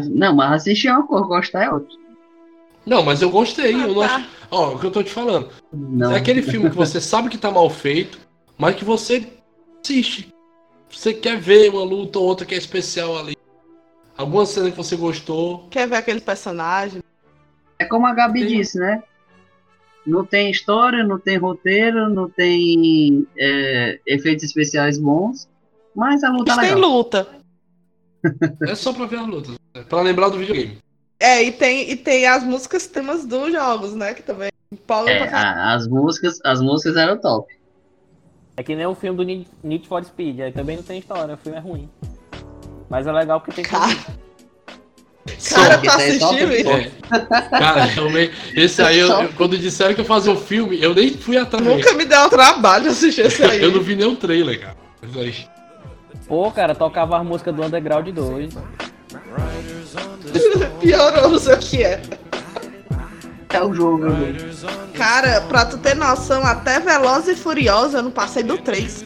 Não, 0.09 0.35
mas 0.35 0.61
assistir 0.61 0.87
é 0.87 0.93
uma 0.93 1.05
coisa, 1.05 1.25
gostar 1.25 1.63
é 1.65 1.71
outra. 1.71 1.95
Não, 2.89 3.03
mas 3.03 3.21
eu 3.21 3.29
gostei. 3.29 3.73
Eu 3.73 3.93
não 3.93 4.01
Ah, 4.01 4.07
tá. 4.07 4.15
acho... 4.15 4.27
Ó, 4.51 4.73
o 4.73 4.79
que 4.79 4.85
eu 4.87 4.91
tô 4.91 5.03
te 5.03 5.11
falando. 5.11 5.49
Não. 5.71 6.11
É 6.11 6.17
aquele 6.17 6.41
filme 6.41 6.69
que 6.69 6.75
você 6.75 6.99
sabe 6.99 7.29
que 7.29 7.37
tá 7.37 7.51
mal 7.51 7.69
feito, 7.69 8.17
mas 8.57 8.75
que 8.75 8.83
você 8.83 9.27
assiste. 9.83 10.33
Você 10.89 11.13
quer 11.13 11.37
ver 11.39 11.69
uma 11.69 11.83
luta 11.83 12.17
ou 12.17 12.25
outra 12.25 12.45
que 12.47 12.55
é 12.55 12.57
especial 12.57 13.15
ali. 13.17 13.37
Alguma 14.17 14.45
cena 14.45 14.71
que 14.71 14.75
você 14.77 14.95
gostou. 14.95 15.67
Quer 15.69 15.87
ver 15.87 15.97
aquele 15.97 16.19
personagem? 16.19 17.01
É 17.77 17.85
como 17.85 18.07
a 18.07 18.13
Gabi 18.13 18.39
Tem- 18.45 18.57
disse, 18.57 18.79
né? 18.79 19.03
Não 20.05 20.25
tem 20.25 20.49
história, 20.49 21.03
não 21.03 21.19
tem 21.19 21.37
roteiro, 21.37 22.09
não 22.09 22.27
tem 22.27 23.27
é, 23.37 23.99
efeitos 24.07 24.43
especiais 24.45 24.97
bons, 24.97 25.47
mas 25.95 26.23
a 26.23 26.29
luta 26.31 26.51
é 26.53 26.55
Mas 26.55 26.65
tem 26.65 26.75
legal. 26.75 26.89
luta. 26.91 27.27
É 28.67 28.73
só 28.75 28.91
pra 28.91 29.05
ver 29.05 29.19
as 29.19 29.27
lutas. 29.27 29.55
É 29.75 29.81
pra 29.83 30.01
lembrar 30.01 30.29
do 30.29 30.39
videogame. 30.39 30.79
É, 31.19 31.43
e 31.43 31.51
tem, 31.51 31.89
e 31.91 31.95
tem 31.97 32.25
as 32.27 32.43
músicas 32.43 32.87
temas 32.87 33.25
dos 33.25 33.51
jogos, 33.51 33.93
né? 33.93 34.13
Que 34.13 34.23
também 34.23 34.49
É, 35.07 35.25
pra 35.25 35.73
as 35.73 35.87
músicas, 35.87 36.39
as 36.45 36.61
músicas 36.61 36.95
eram 36.95 37.17
top. 37.19 37.53
É 38.55 38.63
que 38.63 38.75
nem 38.75 38.85
o 38.85 38.95
filme 38.95 39.17
do 39.17 39.23
Need 39.23 39.47
Need 39.63 39.87
for 39.87 40.03
Speed, 40.03 40.39
aí 40.41 40.51
também 40.51 40.75
não 40.77 40.83
tem 40.83 40.99
história, 40.99 41.33
o 41.33 41.37
filme 41.37 41.57
é 41.57 41.61
ruim. 41.61 41.89
Mas 42.89 43.05
é 43.07 43.11
legal 43.11 43.39
porque 43.41 43.51
tem 43.53 43.63
Cara, 43.65 43.93
cara 45.49 45.77
tá 45.77 45.95
assistindo 45.95 46.53
isso? 46.53 46.91
Cara, 47.49 47.83
realmente. 47.85 48.33
Esse 48.55 48.81
aí, 48.81 48.99
eu- 48.99 49.09
eu- 49.09 49.33
quando 49.33 49.57
disseram 49.57 49.93
que 49.93 50.01
ia 50.01 50.07
fazer 50.07 50.29
o 50.29 50.37
filme, 50.37 50.81
eu 50.81 50.93
nem 50.95 51.09
fui 51.13 51.37
atrás. 51.37 51.65
Nunca 51.65 51.93
me 51.93 52.05
deu 52.05 52.29
trabalho 52.29 52.89
assistir 52.91 53.25
esse 53.25 53.43
aí. 53.43 53.61
Eu 53.61 53.71
não 53.71 53.81
vi 53.81 53.95
nem 53.95 54.07
o 54.07 54.15
trailer, 54.15 54.59
cara. 54.59 54.77
Pô, 56.27 56.51
cara, 56.51 56.73
tocava 56.75 57.17
as 57.19 57.25
músicas 57.25 57.55
do 57.55 57.63
Underground 57.63 58.07
2. 58.09 58.53
Piorou, 60.79 61.29
não 61.29 61.39
sei 61.39 61.53
o 61.53 61.59
que 61.59 61.83
é. 61.83 62.01
É 63.51 63.63
o 63.63 63.73
jogo. 63.73 64.05
Cara, 64.93 65.41
pra 65.41 65.65
tu 65.65 65.77
ter 65.79 65.95
noção, 65.95 66.45
até 66.45 66.79
Veloz 66.79 67.27
e 67.27 67.35
Furiosa 67.35 67.97
eu 67.97 68.03
não 68.03 68.11
passei 68.11 68.43
do 68.43 68.57
3. 68.59 69.05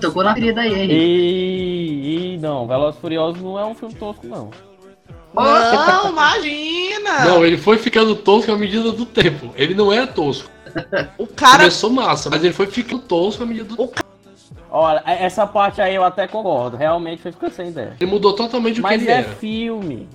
Tocou 0.00 0.24
na 0.24 0.32
ferida 0.32 0.62
aí, 0.62 0.72
Henrique. 0.72 0.94
E, 0.94 2.34
e 2.34 2.38
não, 2.38 2.66
Velozes 2.66 2.96
e 2.98 3.00
Furiosos 3.02 3.42
não 3.42 3.58
é 3.58 3.66
um 3.66 3.74
filme 3.74 3.94
tosco, 3.94 4.26
não. 4.26 4.50
Não, 5.34 6.08
imagina! 6.10 7.24
Não, 7.26 7.44
ele 7.44 7.58
foi 7.58 7.76
ficando 7.76 8.14
tosco 8.16 8.50
à 8.50 8.56
medida 8.56 8.92
do 8.92 9.04
tempo. 9.04 9.52
Ele 9.56 9.74
não 9.74 9.92
é 9.92 10.06
tosco. 10.06 10.50
o 11.18 11.26
cara. 11.26 11.58
Começou 11.58 11.90
massa, 11.90 12.30
mas 12.30 12.42
ele 12.42 12.54
foi 12.54 12.66
ficando 12.66 13.02
tosco 13.02 13.42
à 13.42 13.46
medida 13.46 13.66
do 13.76 13.76
tempo. 13.76 14.02
Olha, 14.70 15.02
essa 15.04 15.46
parte 15.46 15.82
aí 15.82 15.94
eu 15.94 16.02
até 16.02 16.26
concordo, 16.26 16.78
realmente 16.78 17.20
foi 17.20 17.30
ficando 17.30 17.52
sem 17.52 17.68
ideia. 17.68 17.94
Ele 18.00 18.10
mudou 18.10 18.32
totalmente 18.32 18.80
o 18.80 18.82
que 18.82 18.82
Mas 18.82 19.02
ele 19.02 19.10
é 19.10 19.18
era. 19.18 19.28
filme. 19.34 20.08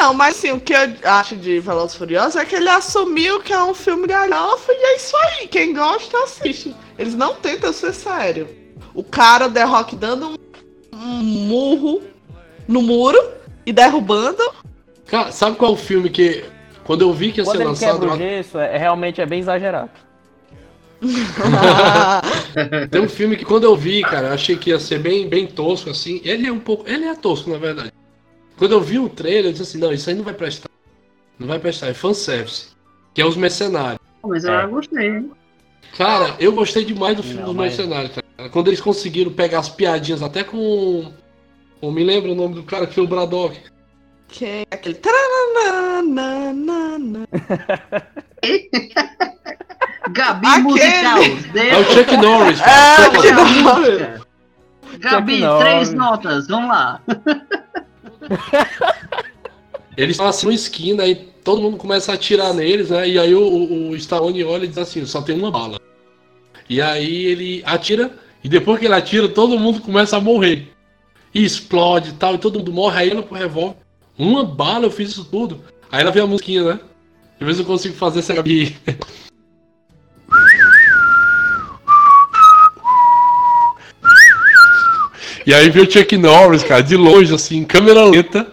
Não, 0.00 0.14
mas 0.14 0.36
sim, 0.36 0.52
o 0.52 0.60
que 0.60 0.72
eu 0.72 0.78
acho 1.04 1.34
de 1.36 1.58
Veloz 1.58 1.92
e 1.92 1.98
Furiosa 1.98 2.40
é 2.40 2.44
que 2.44 2.54
ele 2.54 2.68
assumiu 2.68 3.40
que 3.40 3.52
é 3.52 3.62
um 3.62 3.74
filme 3.74 4.06
galhofa 4.06 4.72
e 4.72 4.76
é 4.76 4.96
isso 4.96 5.16
aí. 5.16 5.48
Quem 5.48 5.74
gosta, 5.74 6.16
assiste. 6.22 6.74
Eles 6.96 7.14
não 7.14 7.34
tentam 7.34 7.72
ser 7.72 7.92
sério. 7.92 8.48
O 8.94 9.02
cara, 9.02 9.48
The 9.48 9.64
Rock, 9.64 9.96
dando 9.96 10.28
um, 10.28 10.36
um 10.92 11.22
murro 11.22 12.02
no 12.68 12.80
muro 12.80 13.18
e 13.66 13.72
derrubando. 13.72 14.42
Cara, 15.06 15.32
sabe 15.32 15.56
qual 15.56 15.72
é 15.72 15.74
o 15.74 15.76
filme 15.76 16.10
que. 16.10 16.44
Quando 16.84 17.02
eu 17.02 17.12
vi 17.12 17.32
que 17.32 17.40
ia 17.40 17.44
Quando 17.44 17.56
ser 17.56 17.62
ele 17.62 17.68
lançado. 17.70 18.00
quebra 18.00 18.14
o 18.14 18.18
gesso, 18.18 18.58
é, 18.58 18.74
é- 18.74 18.78
realmente 18.78 19.20
é 19.20 19.26
bem 19.26 19.40
exagerado. 19.40 19.90
Tem 22.90 23.00
um 23.00 23.08
filme 23.08 23.36
que 23.36 23.44
quando 23.44 23.64
eu 23.64 23.76
vi, 23.76 24.02
cara, 24.02 24.28
eu 24.28 24.32
achei 24.34 24.56
que 24.56 24.70
ia 24.70 24.80
ser 24.80 24.98
bem, 24.98 25.28
bem 25.28 25.46
tosco, 25.46 25.90
assim. 25.90 26.20
Ele 26.24 26.46
é 26.46 26.52
um 26.52 26.58
pouco. 26.58 26.88
Ele 26.88 27.04
é 27.04 27.14
tosco, 27.14 27.50
na 27.50 27.58
verdade. 27.58 27.92
Quando 28.58 28.72
eu 28.72 28.80
vi 28.80 28.98
o 28.98 29.08
trailer, 29.08 29.46
eu 29.46 29.52
disse 29.52 29.62
assim, 29.62 29.78
não, 29.78 29.92
isso 29.92 30.08
aí 30.10 30.16
não 30.16 30.24
vai 30.24 30.34
prestar. 30.34 30.68
Não 31.38 31.46
vai 31.46 31.58
prestar, 31.58 31.86
é 31.88 31.94
fanservice. 31.94 32.68
Que 33.14 33.22
é 33.22 33.26
os 33.26 33.36
mercenários. 33.36 34.00
Mas 34.22 34.44
eu 34.44 34.52
É. 34.52 34.60
já 34.62 34.66
gostei, 34.66 35.06
hein? 35.08 35.30
Cara, 35.96 36.34
eu 36.40 36.52
gostei 36.52 36.84
demais 36.84 37.16
do 37.16 37.22
filme 37.22 37.38
Não, 37.38 37.46
dos 37.46 37.56
mas- 37.56 37.76
mercenários, 37.76 38.12
cara. 38.36 38.50
Quando 38.50 38.68
eles 38.68 38.80
conseguiram 38.80 39.32
pegar 39.32 39.60
as 39.60 39.68
piadinhas 39.68 40.22
até 40.22 40.42
com. 40.44 41.12
Eu 41.80 41.90
me 41.92 42.02
lembro 42.04 42.32
o 42.32 42.34
nome 42.34 42.54
do 42.56 42.62
cara 42.64 42.86
que 42.86 42.94
foi 42.94 43.04
o 43.04 43.08
Braddock. 43.08 43.58
Quem? 44.28 44.66
Aquele. 44.70 44.96
tarananana. 44.96 47.26
Gabi 50.10 50.46
Aquele- 50.46 50.62
musical. 50.62 51.18
É 51.18 51.76
o 51.78 51.84
Chuck 51.84 52.16
Norris, 52.16 52.60
É, 52.60 52.64
cara. 52.64 53.10
o 53.10 53.14
eu 53.14 53.22
Chuck 53.22 53.62
Norris. 53.62 53.98
Gabi, 54.98 55.32
Chuck 55.32 55.40
Norris. 55.46 55.64
três 55.64 55.92
notas, 55.94 56.46
vamos 56.48 56.68
lá. 56.70 57.00
Eles 59.96 60.12
estão 60.12 60.26
assim 60.26 60.50
esquina 60.50 61.06
e 61.06 61.14
todo 61.14 61.60
mundo 61.60 61.76
começa 61.76 62.12
a 62.12 62.14
atirar 62.14 62.54
neles, 62.54 62.90
né? 62.90 63.08
E 63.08 63.18
aí 63.18 63.34
o, 63.34 63.42
o, 63.42 63.88
o 63.90 63.96
Stallone 63.96 64.44
olha 64.44 64.64
e 64.64 64.68
diz 64.68 64.78
assim, 64.78 65.04
só 65.04 65.20
tem 65.20 65.36
uma 65.36 65.50
bala. 65.50 65.80
E 66.68 66.80
aí 66.80 67.24
ele 67.24 67.62
atira, 67.64 68.12
e 68.44 68.48
depois 68.48 68.78
que 68.78 68.84
ele 68.84 68.94
atira, 68.94 69.28
todo 69.28 69.58
mundo 69.58 69.80
começa 69.80 70.16
a 70.16 70.20
morrer. 70.20 70.68
E 71.34 71.44
explode 71.44 72.10
e 72.10 72.12
tal, 72.12 72.34
e 72.34 72.38
todo 72.38 72.58
mundo 72.58 72.72
morre, 72.72 73.00
aí 73.00 73.10
ela 73.10 73.22
pro 73.22 73.36
revólver. 73.36 73.76
Uma 74.16 74.44
bala, 74.44 74.86
eu 74.86 74.90
fiz 74.90 75.10
isso 75.10 75.24
tudo. 75.24 75.64
Aí 75.90 76.02
ela 76.02 76.10
vê 76.10 76.20
a 76.20 76.26
musiquinha, 76.26 76.62
né? 76.62 76.80
Às 77.40 77.46
vezes 77.46 77.60
eu 77.60 77.66
consigo 77.66 77.94
fazer 77.94 78.20
essa 78.20 78.34
Gabi. 78.34 78.76
E 85.48 85.54
aí 85.54 85.70
vê 85.70 85.80
o 85.80 85.90
Chuck 85.90 86.14
Norris, 86.18 86.62
cara, 86.62 86.82
de 86.82 86.94
longe, 86.94 87.34
assim, 87.34 87.56
em 87.56 87.64
câmera 87.64 88.04
lenta. 88.04 88.48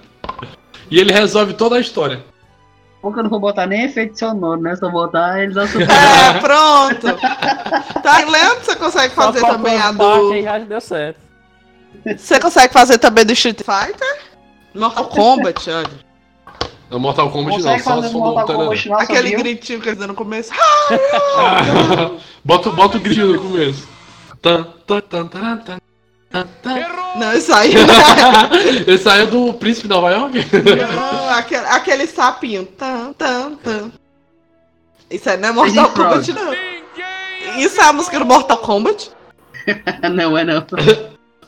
E 0.90 0.98
ele 0.98 1.12
resolve 1.12 1.54
toda 1.54 1.76
a 1.76 1.80
história. 1.82 2.24
Porque 3.02 3.20
eu 3.20 3.24
não 3.24 3.30
vou 3.30 3.42
botar 3.42 3.66
nem 3.66 3.84
efeito 3.84 4.18
sonoro, 4.18 4.62
né? 4.62 4.78
Só 4.78 4.90
botar 4.90 5.44
eles 5.44 5.58
assumindo. 5.58 5.92
É, 5.92 6.40
pronto. 6.40 8.02
Tá 8.02 8.20
lendo? 8.20 8.64
Você 8.64 8.78
consegue 8.78 9.14
Só 9.14 9.24
fazer 9.24 9.40
faltou 9.42 9.58
também 9.58 9.78
a 9.78 9.92
do. 9.92 10.42
já 10.42 10.58
deu 10.60 10.80
certo. 10.80 11.20
Você 12.16 12.40
consegue 12.40 12.72
fazer 12.72 12.98
também 12.98 13.26
do 13.26 13.34
Street 13.34 13.58
Fighter? 13.58 14.22
Mortal 14.74 15.10
Kombat, 15.10 15.70
olha. 15.70 15.90
No 16.90 16.98
Mortal 16.98 17.30
Kombat 17.30 17.58
não, 17.58 17.74
Consegue 17.74 17.84
só 17.84 17.90
só 17.90 18.02
no 18.04 18.10
do 18.10 18.20
Mortal 18.20 18.46
Tanana. 18.46 18.64
Kombat, 18.64 18.94
Aquele 18.94 19.32
sabia? 19.32 19.38
gritinho 19.38 19.82
que 19.82 19.90
eles 19.90 20.00
dão 20.00 20.08
no 20.08 20.16
começo. 20.16 20.54
bota, 22.46 22.70
bota 22.70 22.96
o 22.96 23.02
gritinho 23.02 23.34
no 23.34 23.42
começo. 23.42 23.86
Tan, 24.42 24.64
tan, 24.88 25.02
tan, 25.02 25.28
tan, 25.28 25.58
tan, 25.58 25.78
Não, 27.16 27.34
isso 27.34 27.54
aí 27.54 27.74
não 27.74 27.86
Esse 28.94 29.08
aí 29.08 29.22
é 29.22 29.26
do 29.26 29.54
Príncipe 29.54 29.88
de 29.88 29.94
Nova 29.94 30.12
York? 30.12 30.38
é. 30.40 30.96
Não, 30.96 31.30
aquele, 31.30 31.66
aquele 31.68 32.08
sapinho. 32.08 32.66
Tan, 32.66 33.14
tan, 33.14 33.56
tan. 33.56 33.92
Isso 35.10 35.30
aí 35.30 35.38
não 35.38 35.50
é 35.50 35.52
Mortal. 35.52 35.90
Kombat, 35.92 36.34
não. 36.34 36.54
Isso 37.58 37.80
é 37.80 37.84
a 37.86 37.94
música 37.94 38.20
do 38.20 38.26
Mortal 38.26 38.58
Kombat? 38.58 39.12
não 40.14 40.38
é 40.38 40.44
não. 40.44 40.66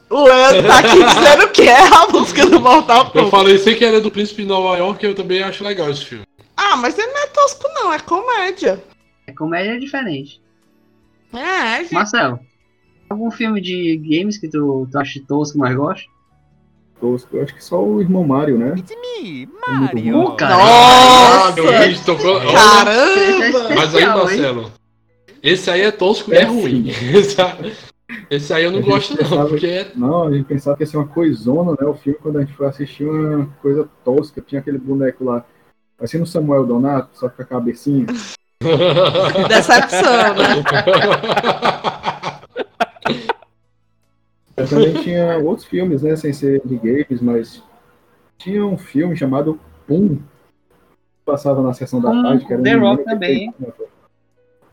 O 0.09 0.23
Leandro 0.23 0.67
tá 0.67 0.79
aqui 0.79 1.03
dizendo 1.03 1.49
que 1.49 1.63
é 1.63 1.81
a 1.81 2.07
música 2.07 2.45
do 2.45 2.61
Mortal 2.61 3.05
Eu 3.05 3.11
Kombat. 3.11 3.31
falei 3.31 3.57
sem 3.57 3.75
querer 3.75 3.99
do 3.99 4.09
Príncipe 4.09 4.43
de 4.43 4.47
Nova 4.47 4.77
York, 4.77 5.05
eu 5.05 5.13
também 5.15 5.43
acho 5.43 5.63
legal 5.63 5.89
esse 5.89 6.05
filme. 6.05 6.25
Ah, 6.55 6.77
mas 6.77 6.97
ele 6.97 7.11
não 7.11 7.23
é 7.23 7.27
tosco 7.27 7.67
não, 7.73 7.93
é 7.93 7.99
comédia. 7.99 8.81
É 9.27 9.33
comédia 9.33 9.79
diferente. 9.79 10.41
É, 11.33 11.79
gente. 11.79 11.93
Marcelo, 11.93 12.39
algum 13.09 13.31
filme 13.31 13.61
de 13.61 13.97
games 13.97 14.37
que 14.37 14.47
tu, 14.47 14.87
tu 14.91 14.97
acha 14.97 15.19
tosco, 15.27 15.57
mas 15.57 15.75
gosta? 15.75 16.05
Tosco. 16.99 17.37
Eu 17.37 17.43
acho 17.43 17.53
que 17.55 17.63
só 17.63 17.83
o 17.83 18.01
irmão 18.01 18.25
Mario, 18.25 18.57
né? 18.57 18.75
Mario. 19.67 20.13
Pô, 20.13 20.31
cara. 20.33 20.55
Nossa! 20.57 22.05
Tocou. 22.05 22.39
Caramba! 22.51 23.75
Mas 23.75 23.95
aí? 23.95 24.05
Marcelo, 24.05 24.71
esse 25.41 25.69
aí 25.69 25.81
é 25.81 25.91
tosco 25.91 26.33
e 26.33 26.37
é 26.37 26.43
ruim. 26.43 26.87
Esse 27.13 27.41
aí, 27.41 27.73
esse 28.29 28.53
aí 28.53 28.63
eu 28.63 28.71
não 28.71 28.81
gosto 28.81 29.11
não, 29.11 29.17
pensava- 29.17 29.49
porque 29.49 29.65
é 29.65 29.91
Não, 29.95 30.27
a 30.27 30.31
gente 30.31 30.45
pensava 30.45 30.77
que 30.77 30.83
ia 30.83 30.87
ser 30.87 30.97
uma 30.97 31.07
coisona, 31.07 31.71
né? 31.79 31.87
O 31.87 31.93
filme, 31.93 32.17
quando 32.21 32.37
a 32.37 32.41
gente 32.41 32.53
foi 32.53 32.67
assistir, 32.67 33.05
uma 33.05 33.47
coisa 33.61 33.87
tosca. 34.03 34.41
Tinha 34.41 34.59
aquele 34.59 34.77
boneco 34.77 35.23
lá, 35.25 35.45
parecendo 35.97 36.23
o 36.23 36.27
Samuel 36.27 36.65
Donato, 36.65 37.09
só 37.13 37.29
com 37.29 37.41
a 37.41 37.45
cabecinha. 37.45 38.05
Decepção, 39.47 40.33
né? 40.35 40.63
Eu 44.57 44.67
também 44.67 44.93
tinha 45.03 45.37
outros 45.37 45.67
filmes, 45.67 46.01
né? 46.01 46.15
Sem 46.15 46.33
ser 46.33 46.61
de 46.65 46.75
games, 46.77 47.21
mas 47.21 47.63
tinha 48.37 48.65
um 48.65 48.77
filme 48.77 49.15
chamado 49.15 49.59
Pum. 49.85 50.15
que 50.17 50.23
Passava 51.25 51.61
na 51.61 51.73
sessão 51.73 52.01
da 52.01 52.09
tarde, 52.11 52.45
que 52.45 52.51
era 52.53 52.61
um 52.61 52.63
The 52.63 52.69
menino 52.71 52.87
Rock 52.91 53.03
também, 53.03 53.53
fez- 53.53 53.89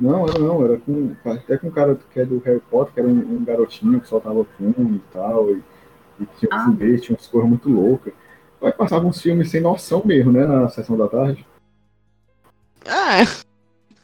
Não, 0.01 0.25
era 0.27 0.39
não, 0.39 0.65
era 0.65 0.79
com. 0.79 1.15
Até 1.25 1.59
com 1.59 1.69
um 1.69 1.71
cara 1.71 1.99
que 2.13 2.19
é 2.21 2.25
do 2.25 2.39
Harry 2.39 2.61
Potter, 2.71 2.95
que 2.95 3.01
era 3.01 3.09
um, 3.09 3.13
um 3.37 3.45
garotinho 3.45 4.01
que 4.01 4.09
soltava 4.09 4.45
fumo 4.57 4.97
e 4.97 5.01
tal, 5.13 5.51
e, 5.51 5.63
e 6.21 6.27
tinha 6.39 6.49
um 6.53 6.57
Ah. 6.59 6.65
foguete, 6.67 7.03
tinha 7.03 7.17
umas 7.17 7.27
coisas 7.27 7.49
muito 7.51 7.69
loucas. 7.69 8.13
Aí 8.63 8.73
passava 8.73 9.07
uns 9.07 9.21
filmes 9.21 9.51
sem 9.51 9.61
noção 9.61 10.03
mesmo, 10.05 10.33
né? 10.33 10.47
Na 10.47 10.69
sessão 10.69 10.97
da 10.97 11.07
tarde. 11.09 11.47
É. 12.87 13.45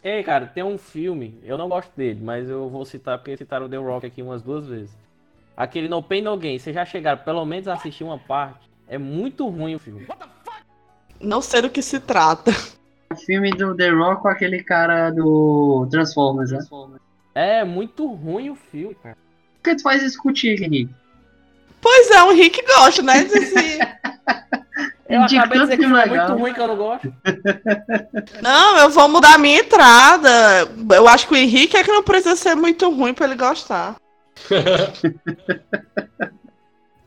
Ei, 0.03 0.23
cara, 0.23 0.47
tem 0.47 0.63
um 0.63 0.79
filme, 0.79 1.39
eu 1.45 1.57
não 1.59 1.69
gosto 1.69 1.91
dele, 1.97 2.21
mas 2.23 2.49
eu 2.49 2.69
vou 2.69 2.85
citar 2.85 3.19
porque 3.19 3.37
citaram 3.37 3.67
o 3.67 3.69
The 3.69 3.77
Rock 3.77 4.07
aqui 4.07 4.23
umas 4.23 4.43
duas 4.43 4.67
vezes. 4.67 4.91
Aquele 5.61 5.91
No 5.91 6.03
Pain 6.03 6.23
No 6.23 6.39
Gain, 6.39 6.59
vocês 6.59 6.75
já 6.75 6.87
chegaram 6.87 7.23
pelo 7.23 7.45
menos 7.45 7.69
a 7.69 7.75
assistir 7.75 8.03
uma 8.03 8.17
parte? 8.17 8.67
É 8.89 8.97
muito 8.97 9.47
ruim 9.47 9.75
o 9.75 9.79
filme. 9.79 10.07
Não 11.21 11.43
sei 11.43 11.61
do 11.61 11.69
que 11.69 11.83
se 11.83 12.01
trata. 12.01 12.51
O 13.13 13.15
filme 13.15 13.51
do 13.51 13.77
The 13.77 13.91
Rock 13.91 14.23
com 14.23 14.29
aquele 14.29 14.65
cara 14.65 15.11
do 15.11 15.87
Transformers, 15.91 16.51
né? 16.51 16.61
É 17.35 17.63
muito 17.63 18.07
ruim 18.07 18.49
o 18.49 18.55
filme, 18.55 18.95
cara. 19.03 19.19
Por 19.57 19.65
que 19.65 19.77
tu 19.77 19.83
faz 19.83 20.03
isso 20.03 20.17
contigo, 20.23 20.65
Henrique? 20.65 20.95
Pois 21.79 22.11
é, 22.11 22.23
o 22.23 22.33
Rick 22.33 22.65
gosta, 22.65 23.03
né? 23.03 23.29
Eu 25.11 25.27
De 25.27 25.37
acabei 25.37 25.59
de 25.59 25.65
dizer 25.65 25.77
que 25.77 25.83
filme 25.83 26.01
é 26.01 26.05
legal. 26.07 26.29
muito 26.29 26.41
ruim 26.41 26.55
que 26.55 26.61
eu 26.61 26.69
não 26.69 26.77
gosto. 26.77 27.15
não, 28.41 28.79
eu 28.79 28.89
vou 28.89 29.09
mudar 29.11 29.35
a 29.35 29.39
minha 29.39 29.59
entrada. 29.61 30.31
Eu 30.95 31.07
acho 31.07 31.29
que 31.29 31.35
o 31.35 31.37
Henrique 31.37 31.77
é 31.77 31.85
que 31.85 31.93
não 31.93 32.03
precisa 32.03 32.35
ser 32.35 32.55
muito 32.55 32.89
ruim 32.89 33.13
pra 33.13 33.27
ele 33.27 33.35
gostar. 33.35 33.97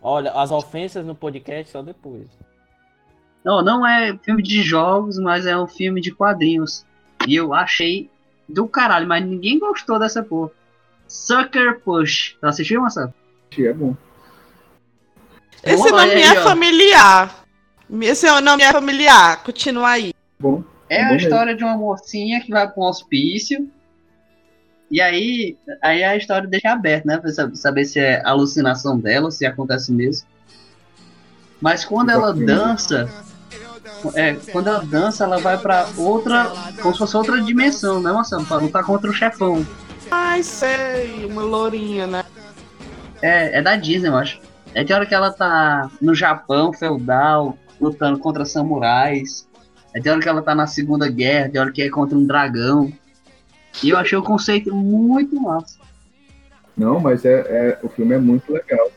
Olha, 0.01 0.31
as 0.31 0.51
ofensas 0.51 1.05
no 1.05 1.15
podcast 1.15 1.71
só 1.71 1.81
depois. 1.81 2.27
Não, 3.43 3.61
não 3.61 3.85
é 3.87 4.17
filme 4.17 4.41
de 4.43 4.61
jogos, 4.61 5.17
mas 5.17 5.45
é 5.45 5.57
um 5.57 5.67
filme 5.67 6.01
de 6.01 6.11
quadrinhos. 6.11 6.85
E 7.27 7.35
eu 7.35 7.53
achei 7.53 8.09
do 8.47 8.67
caralho, 8.67 9.07
mas 9.07 9.25
ninguém 9.25 9.59
gostou 9.59 9.99
dessa 9.99 10.21
porra. 10.23 10.51
Sucker 11.07 11.79
Push. 11.81 12.37
Tu 12.39 12.45
assistiu, 12.45 12.81
Marcelo? 12.81 13.13
Que 13.49 13.67
é 13.67 13.73
bom. 13.73 13.95
Esse 15.63 15.83
Olha 15.83 15.91
nome 15.91 16.11
aí, 16.11 16.21
é 16.23 16.39
ó. 16.39 16.43
familiar. 16.43 17.45
Esse 18.01 18.41
nome 18.41 18.63
é 18.63 18.71
familiar. 18.71 19.43
Continua 19.43 19.89
aí. 19.89 20.13
Bom. 20.39 20.63
É 20.89 20.99
Bom 20.99 21.05
a 21.05 21.11
mesmo. 21.11 21.27
história 21.27 21.55
de 21.55 21.63
uma 21.63 21.77
mocinha 21.77 22.41
que 22.41 22.49
vai 22.49 22.67
pra 22.69 22.83
um 22.83 22.87
hospício. 22.87 23.69
E 24.93 25.01
aí, 25.01 25.57
aí 25.81 26.03
a 26.03 26.15
história 26.15 26.47
deixa 26.47 26.69
aberta, 26.71 27.07
né? 27.07 27.17
Pra 27.17 27.31
sab- 27.31 27.55
saber 27.55 27.83
se 27.83 27.99
é 27.99 28.21
alucinação 28.23 28.99
dela, 28.99 29.31
se 29.31 29.43
acontece 29.43 29.91
mesmo. 29.91 30.27
Mas 31.59 31.83
quando 31.83 32.11
ela 32.11 32.31
dança, 32.31 33.11
é, 34.13 34.35
quando 34.51 34.67
ela 34.67 34.85
dança, 34.85 35.23
ela 35.23 35.39
vai 35.39 35.57
pra 35.57 35.87
outra, 35.97 36.51
como 36.79 36.93
se 36.93 36.99
fosse 36.99 37.17
outra 37.17 37.41
dimensão, 37.41 37.99
né, 38.03 38.11
Marcelo? 38.11 38.45
Pra 38.45 38.57
lutar 38.57 38.83
contra 38.83 39.09
o 39.09 39.13
chefão. 39.13 39.65
Ai, 40.11 40.43
sei. 40.43 41.25
Uma 41.25 41.41
lourinha, 41.41 42.05
né? 42.05 42.23
É, 43.19 43.57
é 43.57 43.61
da 43.63 43.75
Disney, 43.75 44.09
eu 44.09 44.15
acho. 44.15 44.39
É 44.75 44.83
de 44.83 44.93
hora 44.93 45.07
que 45.07 45.15
ela 45.15 45.31
tá 45.31 45.89
no 45.99 46.13
Japão 46.13 46.71
feudal, 46.71 47.57
lutando 47.81 48.19
contra 48.19 48.45
samurais. 48.45 49.47
É 49.91 49.99
de 49.99 50.07
hora 50.07 50.21
que 50.21 50.29
ela 50.29 50.43
tá 50.43 50.53
na 50.53 50.67
Segunda 50.67 51.09
Guerra, 51.09 51.49
de 51.49 51.57
hora 51.57 51.71
que 51.71 51.81
é 51.81 51.89
contra 51.89 52.15
um 52.15 52.27
dragão. 52.27 52.93
E 53.81 53.89
eu 53.89 53.97
achei 53.97 54.17
o 54.17 54.23
conceito 54.23 54.73
muito 54.75 55.35
massa. 55.39 55.79
Não, 56.77 56.99
mas 56.99 57.23
é, 57.25 57.33
é- 57.33 57.79
o 57.83 57.89
filme 57.89 58.13
é 58.15 58.17
muito 58.17 58.51
legal. 58.51 58.91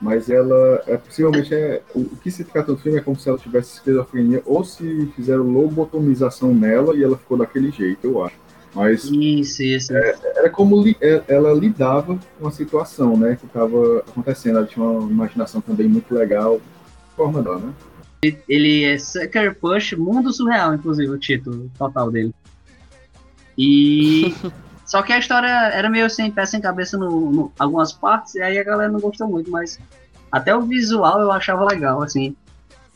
Mas 0.00 0.28
ela, 0.28 0.82
é, 0.86 0.96
possivelmente, 0.96 1.54
é, 1.54 1.80
o, 1.94 2.00
o 2.00 2.16
que 2.16 2.30
se 2.30 2.44
trata 2.44 2.72
do 2.72 2.78
filme 2.78 2.98
é 2.98 3.00
como 3.00 3.18
se 3.18 3.28
ela 3.28 3.38
tivesse 3.38 3.74
esquizofrenia 3.74 4.42
ou 4.44 4.62
se 4.64 5.10
fizeram 5.16 5.44
lobotomização 5.44 6.54
nela 6.54 6.94
e 6.94 7.02
ela 7.02 7.16
ficou 7.16 7.38
daquele 7.38 7.70
jeito, 7.70 8.06
eu 8.06 8.22
acho. 8.24 8.36
Mas 8.74 9.04
Isso, 9.04 9.62
isso. 9.62 9.94
era 9.94 10.50
como 10.50 10.82
li- 10.82 10.96
é- 11.00 11.22
ela 11.28 11.52
lidava 11.54 12.18
com 12.40 12.48
a 12.48 12.50
situação, 12.50 13.16
né, 13.16 13.36
que 13.36 13.46
estava 13.46 13.98
acontecendo. 14.00 14.58
Ela 14.58 14.66
tinha 14.66 14.84
uma 14.84 15.08
imaginação 15.10 15.60
também 15.60 15.88
muito 15.88 16.12
legal. 16.12 16.60
Forma 17.16 17.40
dela, 17.40 17.58
né? 17.60 17.72
Ele 18.48 18.82
é 18.84 18.98
Sucker 18.98 19.54
Push 19.60 19.92
Mundo 19.92 20.32
Surreal, 20.32 20.74
inclusive, 20.74 21.10
o 21.10 21.18
título 21.18 21.70
total 21.78 22.10
dele. 22.10 22.34
E. 23.56 24.34
Só 24.84 25.02
que 25.02 25.12
a 25.14 25.18
história 25.18 25.48
era 25.48 25.88
meio 25.88 26.10
sem 26.10 26.30
pé, 26.30 26.44
sem 26.44 26.60
cabeça 26.60 26.98
no, 26.98 27.32
no- 27.32 27.52
algumas 27.58 27.90
partes, 27.92 28.34
e 28.34 28.42
aí 28.42 28.58
a 28.58 28.62
galera 28.64 28.92
não 28.92 29.00
gostou 29.00 29.26
muito, 29.26 29.50
mas 29.50 29.80
até 30.30 30.54
o 30.54 30.60
visual 30.60 31.20
eu 31.20 31.32
achava 31.32 31.64
legal, 31.64 32.02
assim. 32.02 32.36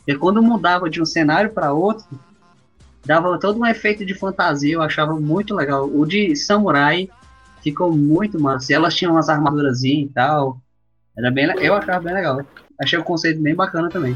E 0.07 0.15
quando 0.15 0.41
mudava 0.41 0.87
de 0.87 1.01
um 1.01 1.05
cenário 1.05 1.49
para 1.51 1.73
outro, 1.73 2.05
dava 3.03 3.39
todo 3.39 3.59
um 3.59 3.65
efeito 3.65 4.05
de 4.05 4.13
fantasia, 4.13 4.75
eu 4.75 4.81
achava 4.83 5.19
muito 5.19 5.55
legal. 5.55 5.89
O 5.91 6.05
de 6.05 6.35
samurai 6.35 7.09
ficou 7.63 7.91
muito 7.91 8.39
massa. 8.39 8.71
E 8.71 8.75
elas 8.75 8.95
tinham 8.95 9.13
umas 9.13 9.27
armaduras 9.27 9.83
e 9.83 10.09
tal. 10.13 10.61
Era 11.17 11.31
bem, 11.31 11.45
eu 11.59 11.73
achava 11.73 11.99
bem 12.01 12.13
legal. 12.13 12.41
Achei 12.79 12.99
o 12.99 13.03
conceito 13.03 13.41
bem 13.41 13.55
bacana 13.55 13.89
também. 13.89 14.15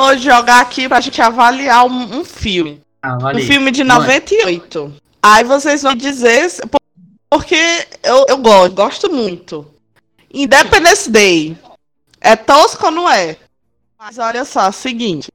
Vou 0.00 0.16
jogar 0.16 0.62
aqui 0.62 0.88
pra 0.88 0.98
gente 0.98 1.20
avaliar 1.20 1.84
um, 1.84 2.20
um 2.20 2.24
filme. 2.24 2.80
Ah, 3.02 3.18
Um 3.34 3.38
filme 3.40 3.70
de 3.70 3.84
Vai. 3.84 3.98
98. 3.98 4.94
Aí 5.22 5.44
vocês 5.44 5.82
vão 5.82 5.94
dizer. 5.94 6.50
Porque 7.28 7.86
eu, 8.02 8.24
eu 8.26 8.38
gosto, 8.38 8.74
gosto 8.74 9.12
muito. 9.12 9.70
Independence 10.32 11.10
Day. 11.10 11.54
É 12.18 12.34
tosco 12.34 12.86
ou 12.86 12.90
não 12.90 13.10
é? 13.10 13.36
Mas 13.98 14.16
olha 14.16 14.42
só, 14.46 14.62
é 14.62 14.68
o 14.70 14.72
seguinte. 14.72 15.28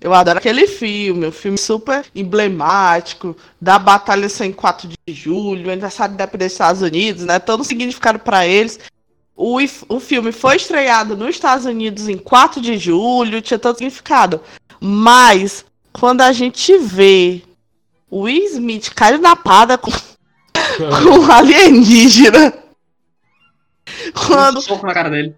Eu 0.00 0.14
adoro 0.14 0.38
aquele 0.38 0.66
filme, 0.66 1.26
um 1.26 1.32
filme 1.32 1.58
super 1.58 2.02
emblemático, 2.14 3.36
da 3.60 3.78
Batalha 3.78 4.30
104 4.30 4.88
de 4.88 5.12
Julho, 5.12 5.70
aniversário 5.70 6.14
da 6.14 6.24
independência 6.24 6.48
dos 6.48 6.54
Estados 6.54 6.82
Unidos, 6.82 7.24
né? 7.26 7.38
Todo 7.38 7.64
significado 7.64 8.18
para 8.18 8.46
eles. 8.46 8.80
O, 9.36 9.58
o 9.88 10.00
filme 10.00 10.32
foi 10.32 10.56
estreado 10.56 11.14
nos 11.14 11.30
Estados 11.30 11.66
Unidos 11.66 12.08
em 12.08 12.16
4 12.16 12.58
de 12.58 12.78
julho, 12.78 13.42
tinha 13.42 13.58
todo 13.58 13.76
significado. 13.76 14.40
Mas, 14.80 15.64
quando 15.92 16.22
a 16.22 16.32
gente 16.32 16.78
vê 16.78 17.42
o 18.10 18.22
Will 18.22 18.44
Smith 18.46 18.94
caindo 18.94 19.20
na 19.20 19.36
pada 19.36 19.76
com, 19.76 19.90
com 19.92 21.18
um 21.18 21.30
alienígena. 21.30 22.54
Quando 24.26 24.58
Um 24.58 24.62
soco 24.62 24.86
na 24.86 24.94
cara 24.94 25.10
dele. 25.10 25.34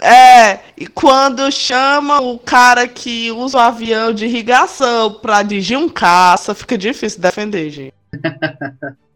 é, 0.00 0.60
e 0.76 0.86
quando 0.86 1.50
chama 1.52 2.20
o 2.20 2.38
cara 2.38 2.88
que 2.88 3.30
usa 3.30 3.58
o 3.58 3.60
avião 3.60 4.12
de 4.12 4.24
irrigação 4.24 5.12
pra 5.14 5.42
dirigir 5.42 5.76
um 5.76 5.88
caça, 5.88 6.54
fica 6.54 6.78
difícil 6.78 7.20
defender, 7.20 7.68
gente. 7.70 7.94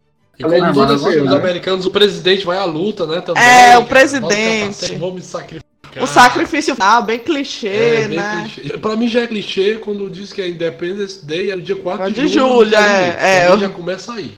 Não, 0.43 0.73
todos 0.73 1.03
mas 1.03 1.17
os 1.17 1.17
agora- 1.23 1.37
americanos, 1.37 1.87
o 1.87 1.91
presidente 1.91 2.45
vai 2.45 2.59
à 2.59 2.65
luta, 2.65 3.07
né? 3.07 3.21
Também, 3.21 3.43
É, 3.43 3.71
o 3.77 3.81
cara. 3.81 3.85
presidente. 3.87 4.61
Capacete, 4.61 4.97
Vou 4.97 5.13
me 5.15 5.21
sacrificar. 5.23 5.63
O 6.03 6.07
sacrifício 6.07 6.75
final, 6.75 7.03
bem 7.03 7.19
clichê, 7.19 7.69
É, 7.69 8.09
bem 8.09 8.17
né? 8.19 8.49
clichê. 8.55 8.79
Pra 8.79 8.97
mim 8.97 9.09
já 9.09 9.21
é 9.23 9.27
clichê 9.27 9.75
quando 9.75 10.09
diz 10.09 10.33
que 10.33 10.41
é 10.41 10.49
Independence 10.49 11.25
Day 11.25 11.51
é 11.51 11.57
no 11.57 11.61
dia 11.63 11.77
4 11.77 12.11
de, 12.11 12.23
De 12.23 12.29
julho. 12.29 12.49
julho, 12.55 12.69
Estados 12.69 12.89
é, 12.91 13.45
é, 13.45 13.49
eu- 13.51 13.59
já 13.59 13.69
começa 13.69 14.13
aí. 14.15 14.35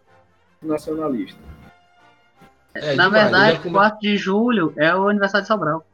Nacionalista. 0.60 1.38
É, 2.74 2.96
Na 2.96 3.04
demais, 3.04 3.22
verdade, 3.22 3.58
come- 3.60 3.74
4 3.74 4.00
de 4.00 4.16
julho 4.16 4.72
é 4.76 4.92
o 4.96 5.08
aniversário 5.08 5.42
de 5.42 5.48
Sobral. 5.48 5.86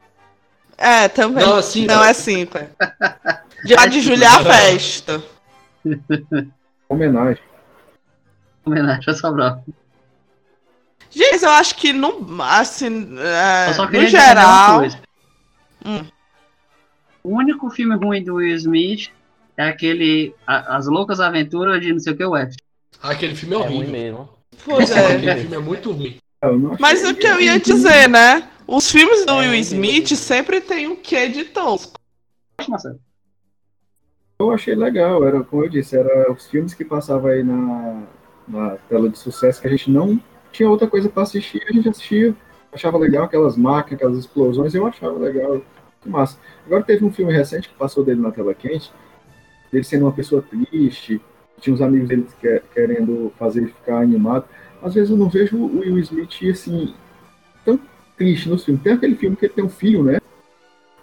É, 0.78 1.08
também. 1.08 1.44
Não, 1.44 1.52
Não, 1.52 1.58
assim, 1.58 1.86
é 1.90 2.12
5. 2.14 2.56
É. 2.56 2.68
Dia 3.66 3.86
de 3.86 4.00
julho 4.00 4.22
é 4.24 4.26
a 4.26 4.42
festa. 4.42 5.22
Homenagem. 6.88 7.42
Homenagem 8.64 9.04
a 9.08 9.12
Sobral. 9.14 9.62
Gente, 11.10 11.42
eu 11.44 11.50
acho 11.50 11.74
que 11.76 11.92
no, 11.92 12.40
assim, 12.42 13.16
é, 13.18 13.70
Eu 13.70 13.74
só 13.74 13.90
no 13.90 14.06
geral. 14.06 14.82
Hum. 15.84 16.04
O 17.22 17.36
único 17.36 17.68
filme 17.70 17.96
ruim 17.96 18.22
do 18.22 18.34
Will 18.36 18.54
Smith 18.56 19.10
é 19.56 19.68
aquele 19.68 20.34
A- 20.46 20.76
As 20.76 20.86
Loucas 20.86 21.20
Aventuras 21.20 21.80
de 21.80 21.92
não 21.92 21.98
sei 21.98 22.12
o 22.12 22.16
que 22.16 22.24
o 22.24 22.36
F. 22.36 22.56
Ah, 23.02 23.10
aquele 23.10 23.34
filme 23.34 23.54
é 23.56 23.58
É 23.58 23.62
ruim 23.62 23.76
horrível. 23.76 23.92
mesmo. 23.92 24.28
Pois 24.64 24.90
é. 24.90 25.16
Aquele 25.16 25.36
filme 25.40 25.56
é 25.56 25.58
muito 25.58 25.90
ruim. 25.90 26.16
Não 26.42 26.76
Mas 26.78 27.04
o 27.06 27.14
que 27.14 27.26
eu 27.26 27.40
ia 27.40 27.58
dizer, 27.58 28.08
né? 28.08 28.48
Os 28.66 28.90
filmes 28.90 29.26
do 29.26 29.36
Will 29.36 29.54
Smith 29.56 30.08
sempre 30.16 30.60
tem 30.60 30.86
um 30.86 30.96
quê 30.96 31.28
de 31.28 31.44
tosco. 31.44 31.98
Eu 34.38 34.52
achei 34.52 34.74
legal, 34.74 35.26
era 35.26 35.42
como 35.42 35.64
eu 35.64 35.68
disse, 35.68 35.96
era 35.98 36.32
os 36.32 36.46
filmes 36.46 36.72
que 36.72 36.84
passavam 36.84 37.30
aí 37.30 37.42
na, 37.42 38.02
na 38.48 38.76
tela 38.88 39.08
de 39.10 39.18
sucesso 39.18 39.60
que 39.60 39.66
a 39.66 39.70
gente 39.70 39.90
não 39.90 40.18
tinha 40.52 40.68
outra 40.68 40.86
coisa 40.86 41.08
para 41.08 41.22
assistir, 41.22 41.62
a 41.68 41.72
gente 41.72 41.88
assistia, 41.88 42.34
achava 42.72 42.98
legal 42.98 43.24
aquelas 43.24 43.56
máquinas, 43.56 43.94
aquelas 44.00 44.18
explosões, 44.18 44.74
eu 44.74 44.86
achava 44.86 45.18
legal, 45.18 45.60
que 46.00 46.08
massa. 46.08 46.38
Agora 46.66 46.82
teve 46.82 47.04
um 47.04 47.12
filme 47.12 47.32
recente 47.32 47.68
que 47.68 47.74
passou 47.74 48.04
dele 48.04 48.20
na 48.20 48.30
tela 48.30 48.54
quente, 48.54 48.92
dele 49.72 49.84
sendo 49.84 50.04
uma 50.06 50.12
pessoa 50.12 50.42
triste, 50.42 51.20
tinha 51.60 51.74
uns 51.74 51.80
amigos 51.82 52.08
dele 52.08 52.26
que- 52.40 52.62
querendo 52.72 53.32
fazer 53.38 53.60
ele 53.60 53.72
ficar 53.72 54.00
animado. 54.00 54.44
Às 54.82 54.94
vezes 54.94 55.10
eu 55.10 55.16
não 55.16 55.28
vejo 55.28 55.56
o 55.58 55.80
Will 55.80 55.98
Smith 55.98 56.38
assim 56.50 56.94
tão 57.64 57.78
triste 58.16 58.48
nos 58.48 58.64
filmes. 58.64 58.82
Tem 58.82 58.94
aquele 58.94 59.14
filme 59.14 59.36
que 59.36 59.44
ele 59.46 59.52
tem 59.52 59.64
um 59.64 59.68
filho, 59.68 60.02
né? 60.02 60.18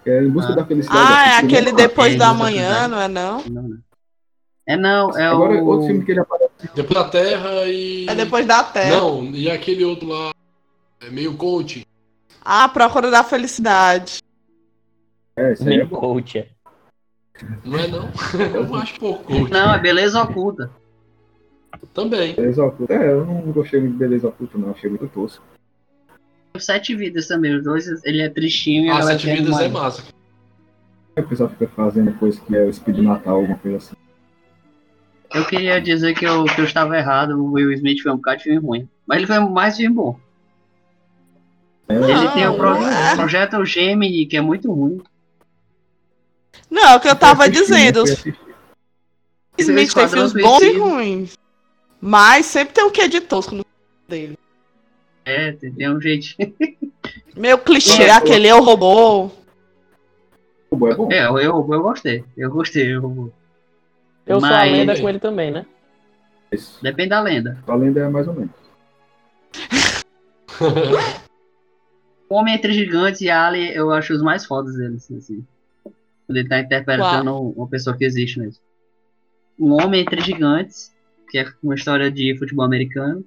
Que 0.03 0.09
é 0.09 0.23
Em 0.23 0.29
Busca 0.29 0.53
Ah. 0.53 0.55
da 0.55 0.65
Felicidade. 0.65 0.99
Ah, 0.99 1.25
é 1.25 1.29
Assiste, 1.37 1.45
aquele 1.45 1.71
né? 1.71 1.77
depois 1.77 2.15
é, 2.15 2.17
da 2.17 2.33
manhã, 2.33 2.87
não 2.87 2.99
é 3.01 3.07
não? 3.07 3.43
Não, 3.43 3.61
não. 3.63 3.77
É 4.65 4.75
não, 4.75 5.17
é 5.17 5.27
Agora, 5.27 5.63
o. 5.63 5.65
outro 5.67 5.87
filme 5.87 6.03
que 6.03 6.11
ele 6.11 6.19
aparece. 6.21 6.46
Depois 6.75 6.89
da 7.03 7.09
Terra 7.09 7.65
e. 7.65 8.07
É 8.07 8.15
depois 8.15 8.45
da 8.45 8.63
Terra. 8.63 8.97
Não, 8.99 9.25
e 9.31 9.49
aquele 9.49 9.83
outro 9.85 10.07
lá. 10.07 10.31
É 11.01 11.09
meio 11.09 11.35
coach. 11.35 11.85
Ah, 12.43 12.67
Procura 12.67 13.11
da 13.11 13.23
Felicidade. 13.23 14.19
É, 15.35 15.53
é 15.53 15.63
Meio 15.63 15.87
bom. 15.87 15.97
coach. 15.97 16.39
é. 16.39 16.47
Não 17.63 17.77
é 17.77 17.87
não? 17.87 18.09
Eu 18.55 18.75
acho 18.75 18.99
pouco 18.99 19.23
coach. 19.25 19.51
Não, 19.51 19.73
é 19.75 19.79
Beleza 19.79 20.21
Oculta. 20.23 20.71
Também. 21.93 22.33
Beleza 22.33 22.63
Oculta. 22.65 22.93
É, 22.93 23.11
eu 23.11 23.23
não 23.25 23.41
gostei 23.51 23.79
muito 23.79 23.93
de 23.93 23.97
Beleza 23.99 24.27
Oculta, 24.29 24.57
não. 24.57 24.71
Achei 24.71 24.89
muito 24.89 25.07
tosco. 25.09 25.43
Sete 26.57 26.95
Vidas 26.95 27.27
também. 27.27 27.55
Os 27.55 27.63
dois, 27.63 27.87
ele 28.03 28.21
é 28.23 28.29
tristinho 28.29 28.85
e 28.85 28.89
a 28.89 28.97
Ah, 28.97 29.01
Sete 29.03 29.27
Vidas 29.27 29.59
é 29.59 29.67
massa. 29.67 30.03
O 31.15 31.23
pessoal 31.23 31.49
fica 31.49 31.67
fazendo 31.67 32.11
coisa 32.17 32.39
que 32.41 32.55
é 32.55 32.63
o 32.63 32.73
Speed 32.73 32.97
Natal, 32.99 33.35
alguma 33.35 33.57
coisa 33.59 33.77
assim. 33.77 33.95
Eu 35.33 35.45
queria 35.45 35.79
dizer 35.81 36.13
que 36.13 36.25
eu, 36.25 36.45
que 36.45 36.59
eu 36.61 36.65
estava 36.65 36.97
errado. 36.97 37.31
O 37.31 37.51
Will 37.53 37.71
Smith 37.73 38.01
foi 38.01 38.11
um 38.11 38.15
bocado 38.17 38.37
de 38.37 38.43
filme 38.45 38.59
ruim. 38.65 38.89
Mas 39.05 39.17
ele 39.17 39.27
foi 39.27 39.39
mais 39.39 39.75
filme 39.77 39.95
bom. 39.95 40.19
Ele 41.89 42.29
tem 42.33 42.47
o 42.47 42.55
pro- 42.55 42.75
é. 42.75 43.15
projeto 43.15 43.63
Gemini, 43.65 44.25
que 44.25 44.35
é 44.37 44.41
muito 44.41 44.71
ruim. 44.71 45.01
Não, 46.69 46.83
é 46.83 46.95
o 46.95 46.99
que 46.99 47.07
eu 47.07 47.15
tava 47.15 47.43
Fui 47.43 47.51
assistir, 47.51 47.63
dizendo. 47.75 48.03
assistir. 48.03 48.39
Smith 49.57 49.93
tem 49.93 50.07
filmes 50.07 50.33
bons 50.33 50.61
e 50.61 50.77
ruins. 50.77 51.37
Mas 51.99 52.45
sempre 52.45 52.73
tem 52.73 52.83
um 52.83 52.91
quê 52.91 53.07
de 53.07 53.21
tosco 53.21 53.55
no 53.55 53.65
dele. 54.07 54.37
É, 55.25 55.51
tem, 55.53 55.89
um 55.89 55.99
jeito. 55.99 56.27
Meio 57.35 57.57
clichê, 57.57 58.03
É, 58.03 58.11
aquele 58.11 58.47
eu 58.47 58.61
robô. 58.61 59.31
É 60.71 60.75
bom. 60.75 61.11
É, 61.11 61.25
eu, 61.25 61.37
eu, 61.39 61.67
eu 61.71 61.81
gostei. 61.81 62.23
Eu 62.35 62.51
gostei. 62.51 62.95
Eu... 62.95 63.31
Eu 64.27 64.39
sou 64.39 64.49
a 64.49 64.51
Mas- 64.51 64.71
lenda 64.71 64.99
com 64.99 65.09
ele 65.09 65.19
também, 65.19 65.51
né? 65.51 65.65
Isso. 66.51 66.79
Depende 66.81 67.09
da 67.09 67.21
lenda. 67.21 67.57
A 67.67 67.75
lenda 67.75 67.99
é 68.01 68.09
mais 68.09 68.27
ou 68.27 68.33
menos. 68.33 68.51
O 72.29 72.35
Homem 72.35 72.55
Entre 72.55 72.73
Gigantes 72.73 73.21
e 73.21 73.29
Ali, 73.29 73.73
eu 73.73 73.89
acho 73.89 74.13
os 74.13 74.21
mais 74.21 74.45
fodas 74.45 74.75
deles, 74.75 75.09
assim. 75.13 75.45
Quando 76.25 76.37
ele 76.37 76.49
tá 76.49 76.59
interpretando 76.59 77.33
uma 77.39 77.67
pessoa 77.69 77.95
que 77.95 78.03
existe 78.03 78.37
mesmo. 78.37 78.61
Um 79.57 79.71
Homem 79.81 80.01
Entre 80.01 80.19
Gigantes, 80.19 80.93
que 81.29 81.37
é 81.39 81.45
uma 81.63 81.75
história 81.75 82.11
de 82.11 82.35
futebol 82.37 82.65
americano. 82.65 83.23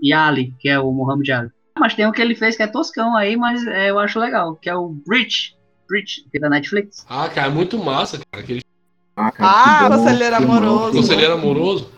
E 0.00 0.12
Ali, 0.12 0.54
que 0.60 0.68
é 0.68 0.78
o 0.78 0.92
Muhammad 0.92 1.28
Ali. 1.30 1.50
Mas 1.76 1.94
tem 1.96 2.06
o 2.06 2.12
que 2.12 2.22
ele 2.22 2.36
fez 2.36 2.56
que 2.56 2.62
é 2.62 2.68
toscão 2.68 3.16
aí, 3.16 3.36
mas 3.36 3.66
é, 3.66 3.90
eu 3.90 3.98
acho 3.98 4.20
legal, 4.20 4.54
que 4.54 4.70
é 4.70 4.74
o 4.76 4.88
Breach. 5.04 5.56
Breach, 5.88 6.24
que 6.30 6.36
é 6.36 6.40
da 6.40 6.48
Netflix. 6.48 7.04
ah, 7.08 7.28
cara, 7.28 7.48
é 7.48 7.50
muito 7.50 7.76
massa, 7.76 8.18
cara. 8.30 8.44
Aquele 8.44 8.60
Ah, 9.20 9.32
Ah, 9.40 9.78
que 9.82 9.88
bom, 9.90 9.98
Conselheiro 9.98 10.36
Amoroso. 10.36 10.92
Conselheiro 10.96 11.32
Amoroso. 11.34 11.92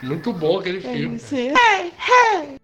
Muito 0.00 0.32
bom 0.32 0.60
aquele 0.60 0.80
filme. 0.80 1.20
Hey, 1.32 1.92
hey. 1.92 2.60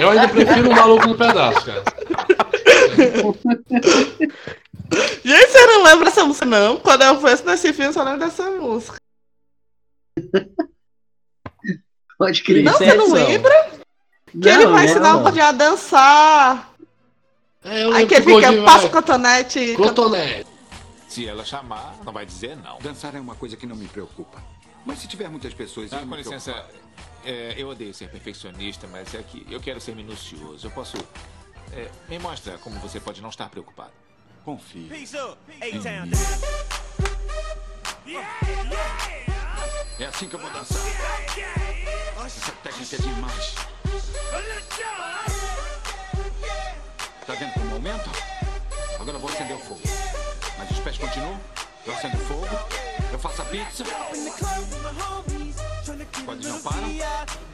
Eu 0.00 0.10
ainda 0.10 0.28
prefiro 0.28 0.70
o 0.70 0.74
Maluco 0.74 1.06
no 1.06 1.16
Pedaço, 1.16 1.64
cara. 1.64 1.82
Gente, 5.24 5.46
você 5.50 5.66
não 5.66 5.84
lembra 5.84 6.06
dessa 6.06 6.24
música, 6.24 6.46
não? 6.46 6.76
Quando 6.78 7.02
eu 7.02 7.20
fosse 7.20 7.44
nesse 7.44 7.72
filme, 7.72 7.90
eu 7.90 7.92
só 7.92 8.02
lembro 8.02 8.18
dessa 8.20 8.50
música. 8.50 8.96
Pode 12.18 12.42
crer. 12.42 12.64
Não, 12.64 12.72
você 12.72 12.84
é 12.84 12.94
não 12.96 13.12
lembra? 13.12 13.70
Que 14.40 14.48
ele 14.48 14.66
vai 14.66 14.86
ensinar 14.86 15.12
o 15.12 15.16
não. 15.16 15.22
Gordinho 15.22 15.44
a 15.44 15.52
dançar. 15.52 16.73
É, 17.64 17.84
Aí 17.94 18.06
que 18.06 18.20
fica, 18.20 18.52
passa 18.62 18.86
o 18.86 18.90
cotonete. 18.90 19.74
Cotonete. 19.74 20.46
Se 21.08 21.26
ela 21.26 21.44
chamar, 21.44 21.96
não 22.04 22.12
vai 22.12 22.26
dizer 22.26 22.56
não. 22.56 22.78
Dançar 22.78 23.14
é 23.14 23.20
uma 23.20 23.34
coisa 23.34 23.56
que 23.56 23.66
não 23.66 23.76
me 23.76 23.88
preocupa. 23.88 24.42
Mas 24.84 24.98
se 24.98 25.08
tiver 25.08 25.28
muitas 25.30 25.54
pessoas. 25.54 25.92
Ah, 25.92 26.04
com 26.06 26.14
licença, 26.14 26.66
é, 27.24 27.54
eu 27.56 27.68
odeio 27.68 27.94
ser 27.94 28.10
perfeccionista, 28.10 28.86
mas 28.86 29.14
é 29.14 29.22
que 29.22 29.46
eu 29.50 29.60
quero 29.60 29.80
ser 29.80 29.94
minucioso. 29.96 30.66
Eu 30.66 30.70
posso. 30.70 30.96
é, 31.72 31.88
me 32.08 32.18
mostra 32.18 32.58
como 32.58 32.78
você 32.80 33.00
pode 33.00 33.22
não 33.22 33.30
estar 33.30 33.48
preocupado. 33.48 33.92
Confie. 34.44 34.90
É 39.98 40.06
assim 40.06 40.28
que 40.28 40.34
eu 40.36 40.40
vou 40.40 40.50
dançar. 40.50 40.82
Essa 42.26 42.52
técnica 42.62 42.96
é 42.96 42.98
demais. 42.98 43.54
Tá 47.26 47.32
vendo 47.32 47.54
como 47.54 47.74
aumenta? 47.76 48.10
Agora 49.00 49.16
eu 49.16 49.18
vou 49.18 49.30
acender 49.30 49.56
o 49.56 49.58
fogo. 49.58 49.80
Mas 50.58 50.70
os 50.70 50.78
pés 50.80 50.98
continuam. 50.98 51.40
Eu 51.86 51.94
acendo 51.94 52.18
o 52.18 52.20
fogo. 52.20 52.46
Eu 53.10 53.18
faço 53.18 53.40
a 53.40 53.44
pizza. 53.46 53.84
Quando 56.26 56.46
não 56.46 56.60
param. 56.60 56.90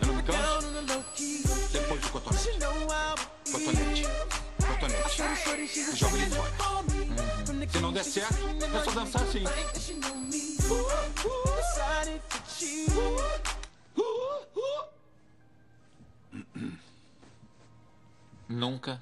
Eu 0.00 0.06
não 0.09 0.14
me 0.14 0.22
canso. 0.24 1.70
Depois 1.70 2.00
do 2.00 2.09
cotonete. 2.09 2.50
Cotonete. 3.52 4.02
Cotonete. 4.66 5.72
E 5.92 5.96
jogo 5.96 6.16
ele 6.16 6.30
fora. 6.30 6.50
Uhum. 6.92 7.68
Se 7.70 7.78
não 7.78 7.92
der 7.92 8.04
certo, 8.04 8.35
é 8.74 8.85
só 8.85 8.90
dançar 8.90 9.22
assim. 9.22 9.44
Nunca 18.48 19.00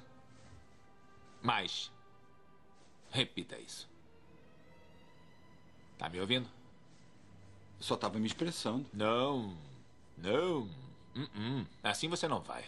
mais 1.41 1.91
repita 3.11 3.55
isso. 3.57 3.87
Tá 5.97 6.09
me 6.09 6.19
ouvindo? 6.19 6.47
Eu 7.79 7.83
só 7.83 7.95
tava 7.95 8.19
me 8.19 8.27
expressando. 8.27 8.85
Não, 8.93 9.53
não. 10.17 10.67
Uh-uh. 11.15 11.65
Assim 11.83 12.07
você 12.07 12.27
não 12.27 12.39
vai. 12.41 12.63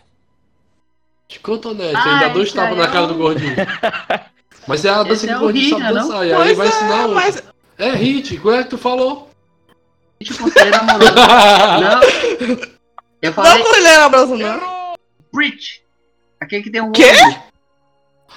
De 1.28 1.40
cotonete, 1.40 1.96
Ah, 1.96 2.14
ainda 2.16 2.30
dois 2.34 2.52
tapas 2.52 2.78
na 2.78 2.88
cara 2.90 3.08
do 3.08 3.16
gordinho. 3.16 3.56
Mas 4.68 4.84
é 4.84 4.90
a 4.90 5.04
dança 5.04 5.26
que 5.26 5.32
é 5.32 5.38
o 5.38 5.40
gordinho 5.40 5.64
hit, 5.64 5.70
sabe 5.72 5.84
né, 5.84 5.92
não? 5.92 6.08
dançar. 6.10 6.28
E 6.28 6.34
aí 6.34 6.54
vai 6.56 6.68
é, 6.68 6.70
ensinar 6.70 7.08
o. 7.08 7.14
mas 7.16 7.44
É 7.78 7.92
hit, 7.96 8.38
qual 8.40 8.56
é 8.56 8.64
que 8.64 8.70
tu 8.70 8.78
falou? 8.78 9.32
Tipo, 10.22 10.44
conselheiro 10.44 10.78
amoroso. 10.78 11.12
não. 11.16 12.02
Eu 13.22 13.30
não 13.30 13.34
falei 13.34 13.64
Conselheiro 13.64 14.02
Amoroso, 14.04 14.36
não. 14.38 14.94
Breach. 15.34 15.84
Aquele 16.40 16.64
que 16.64 16.70
tem 16.70 16.82
um 16.82 16.92
Quê? 16.92 17.06
olho. 17.06 17.44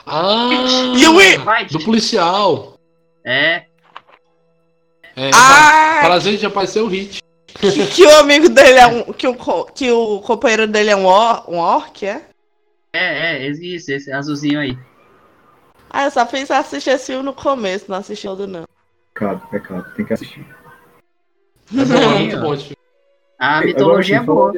Ah! 0.06 0.48
E 0.96 1.06
o. 1.06 1.66
Do 1.70 1.84
policial. 1.84 2.78
É. 3.24 3.64
É, 5.16 5.30
Ah, 5.32 6.00
Prazer 6.04 6.36
de 6.36 6.46
aparecer 6.46 6.80
o 6.80 6.88
hit. 6.88 7.22
que 7.94 8.04
o 8.04 8.16
amigo 8.18 8.48
dele 8.48 8.78
é 8.78 8.86
um. 8.86 9.12
Que 9.12 9.26
o, 9.28 9.34
co- 9.34 9.64
que 9.66 9.90
o 9.90 10.20
companheiro 10.20 10.66
dele 10.66 10.90
é 10.90 10.96
um, 10.96 11.06
or, 11.06 11.48
um 11.50 11.56
orc, 11.58 12.04
é? 12.04 12.22
É, 12.92 13.46
é, 13.46 13.48
isso, 13.48 13.90
esse 13.92 14.12
azulzinho 14.12 14.60
aí. 14.60 14.76
Ah, 15.90 16.04
eu 16.04 16.10
só 16.10 16.26
fiz 16.26 16.50
assistir 16.50 16.90
esse 16.90 17.06
filme 17.06 17.22
no 17.24 17.32
começo, 17.32 17.86
não 17.88 17.98
assisti 17.98 18.26
todo 18.26 18.46
não. 18.46 18.64
Pecado, 19.14 19.46
pecado. 19.48 19.94
Tem 19.94 20.04
que 20.04 20.12
assistir. 20.12 20.44
É 21.72 21.84
bom, 21.84 21.94
é 21.94 22.18
muito 22.18 22.40
bom 22.40 22.54
esse 22.54 22.62
filme. 22.64 22.76
A 23.38 23.60
mitologia 23.60 24.16
é 24.16 24.20
boa. 24.20 24.52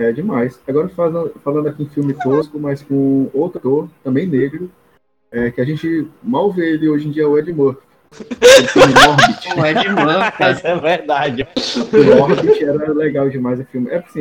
É 0.00 0.12
demais. 0.12 0.58
Agora 0.66 0.88
falando, 0.88 1.32
falando 1.44 1.68
aqui 1.68 1.82
em 1.82 1.88
filme 1.88 2.14
tosco, 2.14 2.58
mas 2.58 2.82
com 2.82 3.28
outro 3.34 3.58
ator, 3.58 3.88
também 4.02 4.26
negro, 4.26 4.70
é, 5.30 5.50
que 5.50 5.60
a 5.60 5.64
gente 5.64 6.08
mal 6.22 6.50
vê 6.50 6.72
ele 6.74 6.88
hoje 6.88 7.06
em 7.06 7.10
dia, 7.10 7.24
é 7.24 7.26
o 7.26 7.38
Ed 7.38 7.52
Murphy. 7.52 7.82
O 9.56 9.64
Ed 9.66 9.88
Murphy. 9.88 10.52
Isso 10.52 10.66
é 10.66 10.76
verdade. 10.76 11.46
O 11.92 12.16
Norbit 12.16 12.64
era 12.64 12.92
legal 12.92 13.28
demais 13.28 13.60
o 13.60 13.64
filme. 13.66 13.88
É 13.90 13.98
assim, 13.98 14.20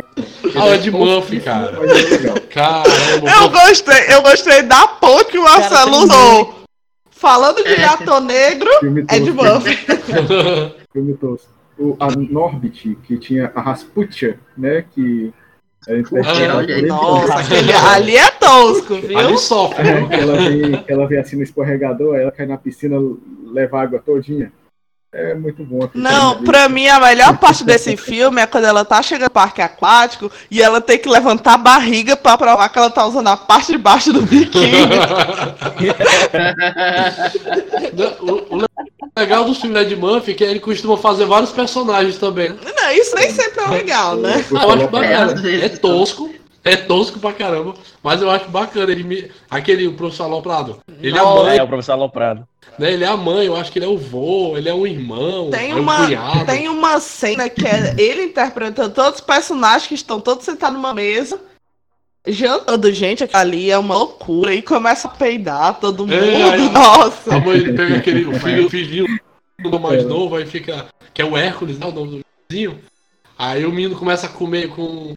Ah, 0.55 0.65
o 0.65 0.73
Ed 0.73 0.91
Murphy, 0.91 1.39
cara. 1.39 1.79
legal. 1.79 2.35
Caramba, 2.51 3.31
Eu 3.31 3.49
gostei, 3.49 4.13
eu 4.13 4.21
gostei 4.21 4.61
da 4.63 4.87
ponte 4.87 5.31
que 5.31 5.39
o 5.39 5.43
Marcelo 5.43 6.03
usou. 6.03 6.59
Falando 7.09 7.63
de 7.63 7.73
É. 7.73 7.85
ator 7.85 8.21
negro, 8.21 8.69
Ed 8.83 9.31
tosco. 9.31 9.43
Murphy. 9.43 9.77
Filme 10.93 11.13
tosco. 11.15 11.49
O, 11.77 11.95
a 11.99 12.07
Norbit, 12.11 12.95
que 13.03 13.17
tinha 13.17 13.51
a 13.55 13.61
Rasputia, 13.61 14.37
né? 14.57 14.83
Que 14.93 15.33
olha 15.87 16.71
ele. 16.71 16.87
Nossa, 16.87 17.35
aquele 17.39 17.73
ali 17.73 18.17
é 18.17 18.31
tosco, 18.31 18.95
viu? 18.95 19.17
Ali 19.17 19.37
sofre. 19.37 19.87
É, 19.87 20.05
que 20.05 20.15
ela 20.15 20.35
vem, 20.35 20.83
que 20.83 20.91
ela 20.91 21.07
vem 21.07 21.19
assim 21.19 21.37
no 21.37 21.43
escorregador, 21.43 22.15
aí 22.15 22.21
ela 22.21 22.31
cai 22.31 22.45
na 22.45 22.57
piscina, 22.57 22.97
leva 23.45 23.77
a 23.77 23.81
água 23.81 23.99
todinha. 23.99 24.51
É 25.11 25.33
muito 25.33 25.63
bom. 25.63 25.89
Não, 25.95 26.33
filme. 26.33 26.45
pra 26.45 26.69
mim 26.69 26.87
a 26.87 26.99
melhor 26.99 27.35
parte 27.39 27.63
desse 27.63 27.97
filme 27.97 28.39
é 28.39 28.45
quando 28.45 28.65
ela 28.65 28.85
tá 28.85 29.01
chegando 29.01 29.23
no 29.23 29.31
parque 29.31 29.59
aquático 29.59 30.31
e 30.51 30.61
ela 30.61 30.79
tem 30.79 30.99
que 30.99 31.09
levantar 31.09 31.55
a 31.55 31.57
barriga 31.57 32.15
pra 32.15 32.37
provar 32.37 32.69
que 32.69 32.77
ela 32.77 32.91
tá 32.91 33.07
usando 33.07 33.27
a 33.27 33.35
parte 33.35 33.71
de 33.71 33.79
baixo 33.79 34.13
do 34.13 34.21
biquíni. 34.21 34.69
o, 38.21 38.57
o 38.57 38.68
legal 39.19 39.43
do 39.45 39.53
filme 39.53 39.79
Ed 39.79 39.95
Murphy 39.95 40.31
é 40.31 40.33
que 40.33 40.43
ele 40.43 40.59
costuma 40.59 40.97
fazer 40.97 41.25
vários 41.25 41.51
personagens 41.51 42.17
também. 42.17 42.49
Não, 42.49 42.91
isso 42.91 43.15
nem 43.15 43.31
sempre 43.31 43.63
é 43.63 43.67
legal, 43.67 44.15
né? 44.15 44.43
Eu 44.49 44.57
acho 44.71 44.83
É, 44.83 44.87
bacana. 44.87 45.49
É 45.63 45.69
tosco. 45.69 46.29
É 46.63 46.75
tosco 46.75 47.19
pra 47.19 47.31
caramba. 47.31 47.73
Mas 48.03 48.21
eu 48.21 48.29
acho 48.29 48.49
bacana. 48.49 48.91
Ele 48.91 49.03
me... 49.03 49.31
Aquele 49.49 49.87
o 49.87 49.93
professor 49.93 50.23
Aloprado. 50.23 50.77
Ele 51.01 51.17
é 51.17 51.21
a 51.21 51.25
mãe, 51.25 51.57
É 51.57 51.63
o 51.63 51.67
professor 51.67 51.93
Aloprado. 51.93 52.45
né? 52.77 52.91
Ele 52.93 53.03
é 53.03 53.07
a 53.07 53.15
mãe, 53.17 53.45
eu 53.45 53.55
acho 53.55 53.71
que 53.71 53.79
ele 53.79 53.85
é 53.85 53.89
o 53.89 53.97
vô, 53.97 54.57
ele 54.57 54.67
é 54.69 54.73
um 54.73 54.85
irmão, 54.85 55.49
Tem 55.49 55.71
é 55.71 55.75
um 55.75 55.79
uma, 55.79 56.05
cunhado. 56.05 56.45
tem 56.45 56.67
uma 56.69 56.99
cena 56.99 57.47
que 57.49 57.65
é 57.65 57.95
ele 57.97 58.23
interpretando 58.23 58.93
todos 58.93 59.15
os 59.19 59.25
personagens 59.25 59.87
que 59.87 59.95
estão 59.95 60.19
todos 60.19 60.43
sentados 60.45 60.75
numa 60.75 60.93
mesa, 60.93 61.39
jantando 62.27 62.91
gente 62.91 63.23
aquilo 63.23 63.39
ali, 63.41 63.71
é 63.71 63.77
uma 63.77 63.95
loucura, 63.95 64.53
e 64.53 64.61
começa 64.61 65.07
a 65.07 65.11
peidar 65.11 65.79
todo 65.79 66.05
mundo. 66.05 66.13
É, 66.13 66.43
aí- 66.51 66.69
Nossa! 66.71 67.35
A 67.35 67.39
mãe 67.39 67.73
pega 67.75 67.97
aquele 67.97 68.25
o 68.25 68.33
filho, 68.39 68.67
o 68.67 68.69
filhinho 68.69 69.19
do 69.59 69.79
mais 69.79 70.05
novo, 70.05 70.35
aí 70.35 70.45
fica. 70.45 70.87
Que 71.13 71.21
é 71.21 71.25
o 71.25 71.35
Hércules, 71.35 71.77
né? 71.79 71.85
O 71.85 71.91
nome 71.91 72.17
do 72.19 72.25
vizinho. 72.49 72.79
Aí 73.37 73.65
o 73.65 73.71
menino 73.71 73.95
começa 73.95 74.27
a 74.27 74.29
comer 74.29 74.69
com 74.69 75.13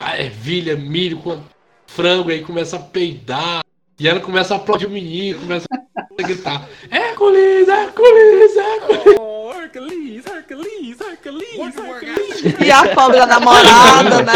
ah, 0.00 0.18
ervilha, 0.20 0.76
milho, 0.76 1.18
com 1.18 1.40
frango, 1.86 2.30
aí 2.30 2.42
começa 2.42 2.76
a 2.76 2.80
peidar. 2.80 3.62
E 3.98 4.06
ela 4.08 4.20
começa 4.20 4.54
a 4.54 4.56
aplaudir 4.58 4.86
o 4.86 4.90
menino, 4.90 5.40
começa 5.40 5.66
a 5.72 6.22
gritar: 6.22 6.68
Hércules, 6.90 7.68
Hércules, 7.68 8.56
Hércules. 8.56 9.16
Oh, 9.18 9.52
Hercules, 9.52 10.24
Hercules, 10.26 11.00
Hercules, 11.00 11.58
Hercules. 11.58 12.60
E 12.64 12.70
a 12.70 12.94
pobre 12.94 13.18
da 13.18 13.26
namorada, 13.26 14.22
né? 14.22 14.32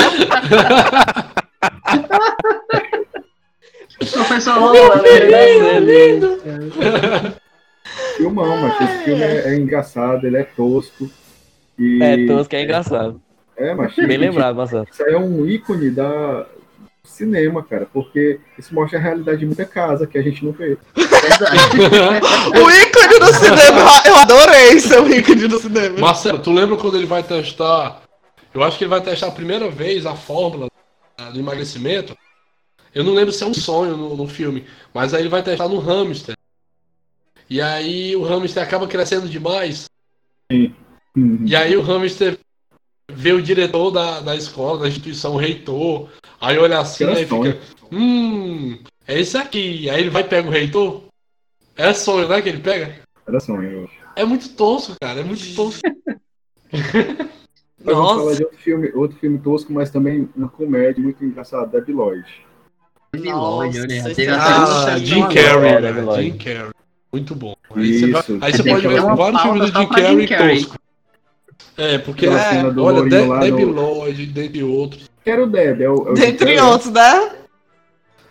Professor 4.11 4.59
Lola, 4.59 5.03
né? 5.03 5.81
lindo. 5.81 6.39
Filmão, 8.17 8.57
mas 8.61 8.81
esse 8.81 9.05
filme 9.05 9.23
é, 9.23 9.49
é 9.49 9.57
engraçado, 9.57 10.27
ele 10.27 10.37
é 10.37 10.45
tosco. 10.45 11.11
E, 11.79 12.03
É, 12.03 12.27
tosco 12.27 12.55
é 12.55 12.63
engraçado. 12.63 13.21
É, 13.57 13.75
mas 13.75 13.95
Bem 13.95 14.17
lembrado, 14.17 14.57
Marcelo. 14.57 14.87
Isso 14.91 15.03
aí 15.05 15.15
é 15.15 15.19
um 15.19 15.47
ícone 15.47 15.91
da 15.91 16.47
do 17.03 17.09
cinema, 17.09 17.65
cara, 17.65 17.89
porque 17.93 18.39
isso 18.57 18.73
mostra 18.73 18.97
a 18.97 19.03
realidade 19.03 19.41
de 19.41 19.47
muita 19.47 19.65
casa 19.65 20.07
que 20.07 20.17
a 20.17 20.23
gente 20.23 20.45
não 20.45 20.53
vê. 20.53 20.79
O 22.55 22.71
ícone 22.71 23.19
do 23.19 23.35
cinema, 23.35 24.03
eu 24.07 24.17
adorei 24.17 24.79
ser 24.79 25.01
o 25.01 25.13
ícone 25.13 25.49
do 25.49 25.59
cinema. 25.59 25.99
Marcelo, 25.99 26.39
tu 26.39 26.53
lembra 26.53 26.77
quando 26.77 26.97
ele 26.97 27.07
vai 27.07 27.23
testar? 27.23 28.03
Eu 28.55 28.63
acho 28.63 28.79
que 28.79 28.85
ele 28.85 28.91
vai 28.91 29.01
testar 29.01 29.29
a 29.29 29.33
primeira 29.33 29.69
vez 29.69 30.07
a 30.07 30.15
fórmula 30.15 30.69
do 31.33 31.39
emagrecimento. 31.39 32.17
Eu 32.95 33.05
não 33.05 33.15
lembro 33.15 33.33
se 33.33 33.43
é 33.43 33.47
um 33.47 33.55
sonho 33.55 33.97
no, 33.97 34.17
no 34.17 34.27
filme, 34.27 34.67
mas 34.93 35.15
aí 35.15 35.23
ele 35.23 35.29
vai 35.29 35.43
testar 35.43 35.69
no 35.69 35.79
hamster. 35.79 36.37
E 37.49 37.61
aí 37.61 38.15
o 38.17 38.23
hamster 38.23 38.63
acaba 38.63 38.87
crescendo 38.87 39.29
demais. 39.29 39.87
Uhum. 40.51 41.45
E 41.47 41.55
aí 41.57 41.77
o 41.77 41.83
hamster 41.83 42.39
vê 43.11 43.33
o 43.33 43.43
diretor 43.43 43.91
da, 43.91 44.21
da 44.21 44.37
escola, 44.37 44.81
da 44.81 44.89
instituição, 44.89 45.35
o 45.35 45.39
reitor. 45.39 46.11
Aí 46.41 46.59
olha 46.59 46.81
assim 46.81 47.05
sonho. 47.05 47.53
fica. 47.53 47.61
Hum, 47.91 48.79
é 49.07 49.21
esse 49.21 49.37
aqui. 49.37 49.89
Aí 49.91 50.01
ele 50.01 50.11
vai 50.11 50.23
e 50.23 50.29
pega 50.29 50.49
o 50.49 50.53
reitor. 50.53 51.05
É 51.77 51.93
sonho, 51.95 52.29
né? 52.29 52.41
Que 52.43 52.49
ele 52.51 52.61
pega? 52.61 53.01
Era 53.27 53.41
sonho. 53.41 53.71
eu 53.71 53.85
acho. 53.85 53.95
É 54.17 54.25
muito 54.25 54.49
tosco, 54.51 54.95
cara. 55.01 55.21
É 55.21 55.25
muito 55.25 55.55
tosco. 55.55 55.81
Mas 57.85 57.95
vamos 57.97 58.11
falar 58.11 58.23
Nossa, 58.25 58.37
de 58.37 58.43
outro 58.45 58.59
filme, 58.59 58.93
outro 58.95 59.19
filme 59.19 59.39
tosco, 59.39 59.73
mas 59.73 59.91
também 59.91 60.29
uma 60.37 60.49
comédia 60.49 61.03
muito 61.03 61.25
engraçada, 61.25 61.67
Debbie 61.67 61.93
Lloyd. 61.93 62.25
Lloyd, 63.15 63.79
Nossa, 63.79 64.09
um 64.09 64.35
Ah, 64.35 64.85
certo 64.87 65.05
Jim. 65.05 65.23
Carrey, 65.23 65.61
né? 65.61 65.81
Debbie 65.81 66.01
Lloyd. 66.01 66.23
Jim 66.23 66.39
Carrey. 66.39 66.71
Muito 67.13 67.35
bom. 67.35 67.55
Aí 67.75 67.99
você, 67.99 68.11
vai- 68.11 68.23
aí 68.41 68.53
você 68.53 68.63
pode 68.63 68.89
ver 68.89 69.01
vários 69.03 69.43
filmes 69.43 69.71
do 69.71 69.81
Jim 69.81 69.89
Carrey 69.89 70.27
tosco. 70.27 70.77
É, 71.77 71.99
porque, 71.99 72.27
é, 72.27 72.39
cena 72.39 72.71
do 72.71 72.85
olha, 72.85 73.03
De 73.03 73.09
Debbie 73.11 73.65
no- 73.65 73.73
Lloyd, 73.73 74.27
dentre 74.27 74.63
outros. 74.63 75.11
Quero 75.25 75.45
o 75.45 75.47
Deb, 75.47 75.81
é 75.81 75.89
o, 75.89 76.09
é 76.09 76.13
o 76.13 76.17
Jim 76.17 76.23
dentre 76.23 76.55
Carrey. 76.55 76.71
outros, 76.73 76.93
né? 76.93 77.31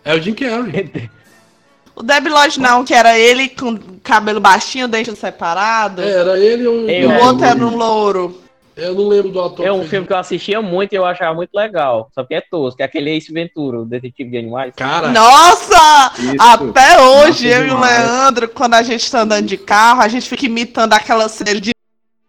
É 0.04 0.14
o 0.14 0.20
Jim 0.20 0.34
Carrey. 0.34 1.10
O 1.94 2.02
Debbie 2.02 2.28
Lloyd 2.30 2.58
não, 2.60 2.84
que 2.84 2.94
era 2.94 3.18
ele 3.18 3.48
com 3.50 3.78
cabelo 4.02 4.40
baixinho, 4.40 4.88
dente 4.88 5.14
separado. 5.14 6.02
É, 6.02 6.10
era 6.10 6.38
ele 6.38 6.66
ou 6.66 6.88
E 6.88 7.02
Eu- 7.02 7.10
o 7.10 7.24
outro 7.26 7.44
era 7.44 7.58
um 7.64 7.76
louro. 7.76 8.41
Eu 8.76 8.94
não 8.94 9.06
lembro 9.08 9.30
do 9.30 9.40
ator. 9.40 9.66
É 9.66 9.72
um 9.72 9.84
filme 9.84 10.06
que 10.06 10.12
eu 10.12 10.16
assistia 10.16 10.62
muito 10.62 10.92
e 10.92 10.96
eu 10.96 11.04
achava 11.04 11.34
muito 11.34 11.50
legal. 11.54 12.08
Só 12.14 12.24
que 12.24 12.34
é 12.34 12.40
tosco, 12.40 12.76
que 12.78 12.82
é 12.82 12.86
aquele 12.86 13.10
Ace 13.10 13.30
Ventura, 13.32 13.80
o 13.80 13.84
detetive 13.84 14.30
de 14.30 14.38
animais. 14.38 14.72
Cara, 14.74 15.08
Nossa! 15.08 16.12
Isso. 16.18 16.36
Até 16.40 17.00
hoje, 17.02 17.48
Nossa, 17.48 17.58
eu 17.58 17.62
e 17.62 17.66
o 17.66 17.74
demais. 17.74 17.98
Leandro, 17.98 18.48
quando 18.48 18.74
a 18.74 18.82
gente 18.82 19.10
tá 19.10 19.20
andando 19.20 19.46
de 19.46 19.56
carro, 19.58 20.00
a 20.00 20.08
gente 20.08 20.28
fica 20.28 20.46
imitando 20.46 20.94
aquela 20.94 21.28
cena 21.28 21.60
de- 21.60 21.72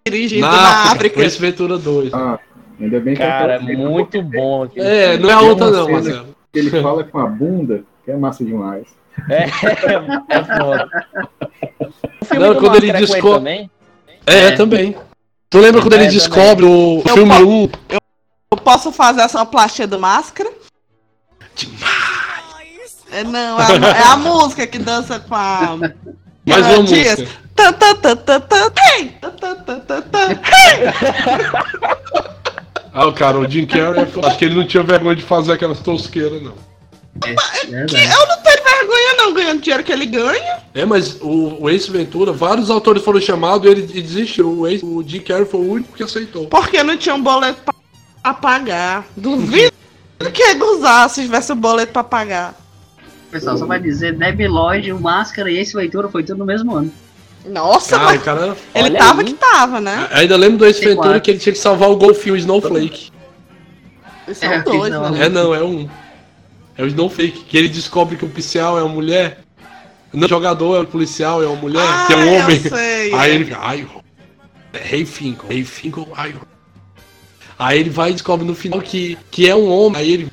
dirigindo 0.06 0.42
na 0.46 0.52
na 0.52 0.92
África. 0.92 1.22
Ace 1.24 1.40
Ventura 1.40 1.78
2. 1.78 2.14
Ah, 2.14 2.38
ainda 2.80 3.00
bem 3.00 3.14
que 3.16 3.22
Cara, 3.22 3.56
é 3.56 3.60
muito 3.60 4.22
bom. 4.22 4.68
É, 4.76 5.18
não 5.18 5.30
é 5.30 5.34
a 5.34 5.40
outra 5.42 5.72
não, 5.72 5.90
Marcelo. 5.90 6.36
Ele 6.54 6.70
fala 6.82 7.04
com 7.06 7.20
a 7.20 7.26
bunda, 7.28 7.84
que 8.04 8.12
é 8.12 8.18
massa 8.18 8.44
demais. 8.44 8.86
É, 9.30 9.44
é 10.30 10.44
foda. 10.44 10.90
Não, 12.38 12.54
do 12.54 12.60
quando 12.60 12.76
ele 12.76 12.88
Máscara 12.88 12.98
é 13.06 13.08
com 13.08 13.14
desco- 13.14 13.34
também? 13.36 13.72
É, 14.26 14.38
É. 14.48 14.52
também. 14.52 14.96
Tu 15.54 15.60
lembra 15.60 15.82
quando 15.84 15.94
ele 15.94 16.06
também. 16.06 16.18
descobre 16.18 16.66
o 16.66 17.04
filme 17.14 17.32
po- 17.32 17.44
1? 17.44 17.98
Eu 18.54 18.58
posso 18.58 18.92
fazer 18.92 19.22
essa 19.22 19.34
sonoplastia 19.38 19.86
do 19.86 20.00
Máscara? 20.00 20.50
É, 23.12 23.24
não, 23.24 23.62
é 23.62 23.64
a, 23.64 23.88
é 24.00 24.04
a 24.08 24.16
música 24.18 24.66
que 24.66 24.80
dança 24.80 25.20
com 25.20 25.36
a... 25.36 25.78
Mais 26.44 26.66
uma 26.66 26.84
diz, 26.84 27.20
música. 27.20 27.40
Tã, 27.56 27.72
tã, 27.72 27.96
tã, 27.96 28.16
tã, 28.16 28.40
tã, 28.40 28.72
hey! 28.96 29.10
Tã, 29.22 29.30
tã, 29.30 29.56
tã, 29.58 29.80
tã, 29.82 30.02
tã. 30.02 30.42
Ah, 32.92 33.12
cara, 33.12 33.38
o 33.38 33.48
Jim 33.48 33.68
Carrey, 33.68 34.08
acho 34.24 34.38
que 34.40 34.46
ele 34.46 34.56
não 34.56 34.66
tinha 34.66 34.82
vergonha 34.82 35.16
de 35.16 35.22
fazer 35.22 35.52
aquelas 35.54 35.80
tosqueiras, 35.82 36.42
não. 36.42 36.56
Verdade. 37.16 37.96
Eu 37.96 38.28
não 38.28 38.42
tenho 38.42 38.64
vergonha 38.64 39.14
não, 39.18 39.34
ganhando 39.34 39.62
dinheiro 39.62 39.84
que 39.84 39.92
ele 39.92 40.06
ganha. 40.06 40.58
É, 40.74 40.84
mas 40.86 41.18
o, 41.22 41.62
o 41.64 41.70
Ace 41.70 41.90
Ventura, 41.92 42.32
vários 42.32 42.70
autores 42.70 43.04
foram 43.04 43.22
chamados 43.22 43.66
e 43.68 43.72
ele 43.72 43.82
desistiu. 43.84 44.50
O, 44.60 44.68
Ace, 44.68 44.84
o 44.84 45.04
Jim 45.06 45.20
Carrey 45.22 45.46
foi 45.46 45.60
o 45.62 45.72
único 45.72 45.94
que 45.96 46.04
aceitou. 46.04 46.48
Porque 46.48 46.82
não 46.84 46.98
tinha 46.98 47.16
um 47.16 47.22
boleto 47.22 47.62
pra, 47.64 47.74
pra 48.22 48.34
pagar. 48.34 49.06
Duvido 49.16 49.72
que 50.34 50.42
ia 50.42 50.54
gozar 50.56 51.10
se 51.10 51.22
tivesse 51.24 51.52
um 51.54 51.56
boleto 51.56 51.92
pra 51.94 52.04
pagar. 52.04 52.56
Pessoal, 53.32 53.58
só 53.58 53.66
vai 53.66 53.80
dizer, 53.80 54.18
Debbie 54.18 54.48
Lloyd, 54.48 54.92
o 54.92 55.00
Máscara 55.00 55.50
e 55.52 55.58
esse 55.58 55.76
Leitura 55.76 56.08
foi 56.10 56.24
tudo 56.24 56.38
no 56.40 56.46
mesmo 56.46 56.76
ano. 56.76 56.92
Nossa, 57.46 57.98
Cara, 57.98 58.04
mas 58.06 58.24
cara. 58.24 58.58
ele 58.74 58.86
olha 58.90 59.00
tava 59.00 59.22
aí. 59.22 59.26
que 59.28 59.34
tava, 59.34 59.82
né? 59.82 60.08
Ainda 60.12 60.38
lembro 60.38 60.60
do 60.60 60.66
Ace 60.66 60.84
Ventura 60.84 61.20
que 61.20 61.30
ele 61.32 61.40
tinha 61.40 61.52
que 61.52 61.60
salvar 61.60 61.90
o 61.90 61.96
golfinho 61.98 62.38
Snowflake. 62.38 63.12
São 64.34 64.50
É, 64.52 64.62
dois, 64.62 64.92
não. 64.94 65.10
né? 65.12 65.26
É 65.26 65.30
não, 65.30 65.54
é 65.54 65.62
um. 65.64 65.90
É 66.78 66.84
o 66.84 66.88
Snowflake, 66.88 67.44
que 67.46 67.58
ele 67.58 67.68
descobre 67.70 68.18
que 68.18 68.26
o 68.26 68.30
policial 68.30 68.78
é 68.78 68.84
uma 68.84 68.94
mulher. 68.94 69.40
Não, 70.12 70.26
o 70.26 70.30
jogador 70.30 70.78
é 70.78 70.80
o 70.82 70.86
policial, 70.88 71.42
é 71.44 71.48
uma 71.48 71.56
mulher, 71.56 72.08
que 72.08 72.14
é 72.14 72.18
um 72.18 72.22
Ah, 72.22 72.26
eu 72.26 72.44
homem. 72.44 72.60
sei, 72.60 73.14
Aí 73.14 73.32
é. 73.32 73.36
ele 73.36 73.46
fica, 73.46 73.58
ai, 73.60 73.88
Rei 74.74 75.06
Finkel, 75.06 75.50
Rei 75.50 75.64
Finkel, 75.64 76.08
ai. 76.16 76.36
Aí 77.58 77.80
ele 77.80 77.90
vai 77.90 78.10
e 78.10 78.14
descobre 78.14 78.46
no 78.46 78.56
final 78.56 78.82
que, 78.82 79.18
que 79.32 79.48
é 79.48 79.56
um 79.56 79.70
homem, 79.70 80.02
aí 80.02 80.12
ele 80.12 80.32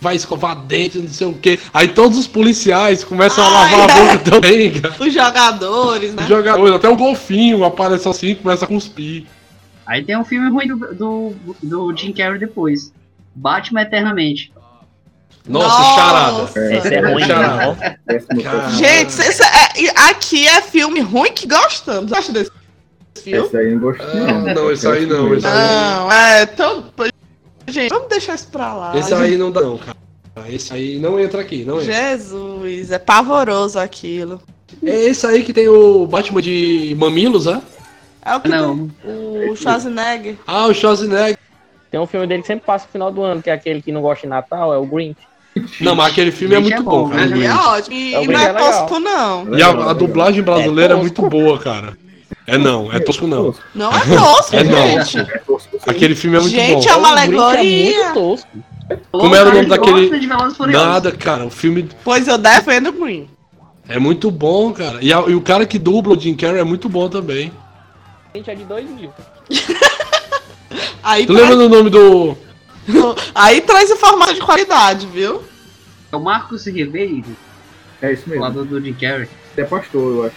vai 0.00 0.16
escovar 0.16 0.56
dente, 0.56 0.98
não 0.98 1.08
sei 1.08 1.26
o 1.26 1.34
que. 1.34 1.58
Aí 1.72 1.88
todos 1.88 2.18
os 2.18 2.26
policiais 2.26 3.02
começam 3.04 3.44
a 3.44 3.48
Ai, 3.48 3.70
lavar 3.72 3.90
a 3.90 3.92
é. 3.92 4.16
boca 4.16 4.18
também, 4.30 4.72
cara. 4.80 4.94
Os 4.98 5.12
jogadores, 5.12 6.14
né? 6.14 6.22
Os 6.22 6.28
jogadores, 6.28 6.74
até 6.74 6.88
o 6.88 6.96
golfinho 6.96 7.64
aparece 7.64 8.08
assim 8.08 8.28
e 8.28 8.34
começa 8.34 8.64
a 8.64 8.68
cuspir. 8.68 9.24
Aí 9.86 10.04
tem 10.04 10.18
um 10.18 10.24
filme 10.24 10.50
ruim 10.50 10.66
do, 10.66 10.94
do, 10.94 11.34
do 11.62 11.96
Jim 11.96 12.12
Carrey 12.12 12.38
depois. 12.40 12.92
Batman 13.34 13.82
Eternamente. 13.82 14.52
Nossa, 15.48 15.94
charada. 15.94 16.76
Esse 16.76 16.94
é 16.94 17.00
ruim, 17.00 17.24
Charada. 17.24 17.66
não. 17.66 17.76
Péssimo 18.06 18.42
Cara. 18.42 18.60
top. 18.62 18.72
Gente, 18.76 19.12
cês- 19.12 19.40
é- 19.40 20.08
aqui 20.10 20.46
é 20.46 20.60
filme 20.60 21.00
ruim 21.00 21.32
que 21.32 21.46
gostamos. 21.46 22.12
Acho 22.12 22.32
desse 22.32 22.50
filme? 23.22 23.46
Esse 23.46 23.56
aí 23.56 23.72
não 23.72 23.80
gostei, 23.80 24.06
Ah, 24.06 24.54
não, 24.54 24.70
esse 24.72 24.86
aí 24.88 25.06
não, 25.06 25.34
esse 25.34 25.46
aí- 25.46 25.52
Não, 25.96 26.12
é 26.12 26.46
tão. 26.46 26.84
Gente, 27.68 27.90
vamos 27.90 28.08
deixar 28.08 28.34
isso 28.34 28.48
pra 28.48 28.74
lá. 28.74 28.96
Esse 28.96 29.12
aí 29.14 29.36
não 29.36 29.50
dá, 29.50 29.60
não, 29.60 29.78
cara. 29.78 29.96
Esse 30.48 30.72
aí 30.72 30.98
não 30.98 31.18
entra 31.18 31.40
aqui, 31.40 31.64
não 31.64 31.80
entra. 31.80 31.92
Jesus, 31.92 32.90
é 32.92 32.98
pavoroso 32.98 33.78
aquilo. 33.78 34.40
É 34.84 35.04
esse 35.04 35.26
aí 35.26 35.42
que 35.42 35.52
tem 35.52 35.68
o 35.68 36.06
Batman 36.06 36.42
de 36.42 36.94
mamilos, 36.98 37.46
é? 37.46 37.60
É 38.24 38.34
o 38.34 38.40
que 38.40 38.48
Não. 38.48 38.88
tem 38.88 39.50
o 39.50 39.56
Schwarzenegger. 39.56 40.36
Ah, 40.46 40.66
o 40.66 40.74
Schwarzenegger. 40.74 41.38
Tem 41.90 42.00
um 42.00 42.06
filme 42.06 42.26
dele 42.26 42.42
que 42.42 42.48
sempre 42.48 42.66
passa 42.66 42.84
no 42.86 42.92
final 42.92 43.10
do 43.12 43.22
ano, 43.22 43.40
que 43.40 43.48
é 43.48 43.52
aquele 43.52 43.80
que 43.80 43.92
não 43.92 44.02
gosta 44.02 44.22
de 44.22 44.28
Natal, 44.28 44.74
é 44.74 44.76
o 44.76 44.84
Grinch. 44.84 45.16
Não, 45.80 45.94
mas 45.94 46.12
aquele 46.12 46.30
filme 46.30 46.54
é 46.54 46.58
muito 46.60 46.74
é 46.76 46.80
bom, 46.82 47.04
bom, 47.04 47.08
cara. 47.10 47.26
né? 47.26 47.36
Ele 47.36 47.46
é 47.46 47.54
ótimo. 47.54 47.96
E, 47.96 48.14
É 48.14 48.22
e 48.24 48.26
não 48.26 48.40
é 48.40 48.44
é 48.44 48.52
tosco, 48.52 48.98
não. 49.00 49.56
E 49.58 49.62
a, 49.62 49.68
a 49.68 49.92
dublagem 49.92 50.42
brasileira 50.42 50.94
é, 50.94 50.96
É 50.96 51.00
muito 51.00 51.22
boa, 51.28 51.58
cara. 51.58 51.96
É 52.46 52.56
não, 52.58 52.92
é 52.92 52.98
tosco 53.00 53.26
não. 53.26 53.54
Não 53.74 53.90
é 53.94 54.00
tosco, 54.00 54.56
É 54.56 54.64
não. 54.64 55.04
gente. 55.04 55.18
É 55.18 55.38
tosco. 55.38 55.78
Aquele 55.86 56.14
filme 56.14 56.36
é 56.36 56.40
muito 56.40 56.52
Gente, 56.54 56.86
bom. 56.86 56.92
é 56.92 56.96
uma 56.96 57.14
Grinch 57.14 57.34
é 57.34 57.38
alegoria. 57.44 58.04
muito 58.04 58.14
tosco. 58.14 58.48
Como 59.10 59.34
era 59.34 59.48
o 59.50 59.52
nome 59.54 59.66
daquele-. 59.66 60.26
Nada, 60.72 61.10
cara. 61.12 61.44
O 61.44 61.50
filme 61.50 61.88
Pois 62.04 62.28
eu 62.28 62.38
defendo 62.38 62.88
o 62.90 62.92
Green. 62.92 63.28
é 63.88 63.98
muito 63.98 64.30
bom, 64.30 64.72
cara. 64.72 64.98
E, 65.02 65.12
a- 65.12 65.24
e 65.26 65.34
o 65.34 65.40
cara 65.40 65.66
que 65.66 65.78
dubla 65.78 66.16
o 66.16 66.20
Jim 66.20 66.34
Carrey 66.34 66.60
é 66.60 66.64
muito 66.64 66.88
bom 66.88 67.08
também. 67.08 67.50
A 68.32 68.36
gente 68.38 68.50
é 68.50 68.54
de 68.54 68.64
2000. 68.64 69.10
Aí, 71.02 71.26
Tu 71.26 71.32
lembra 71.32 71.56
do 71.56 71.68
nome 71.68 71.90
do. 71.90 72.36
aí 73.34 73.60
traz 73.60 73.90
informação 73.90 74.34
de 74.34 74.40
qualidade, 74.40 75.06
viu? 75.06 75.42
É 76.12 76.16
o 76.16 76.20
Marcos 76.20 76.66
Ribeiro, 76.66 77.24
É 78.00 78.12
isso 78.12 78.28
mesmo. 78.28 78.44
dublador 78.44 78.64
do 78.64 78.80
Jim 78.80 78.92
Carrey. 78.94 79.28
É 79.56 79.64
pastor, 79.64 80.12
eu 80.16 80.24
acho. 80.26 80.36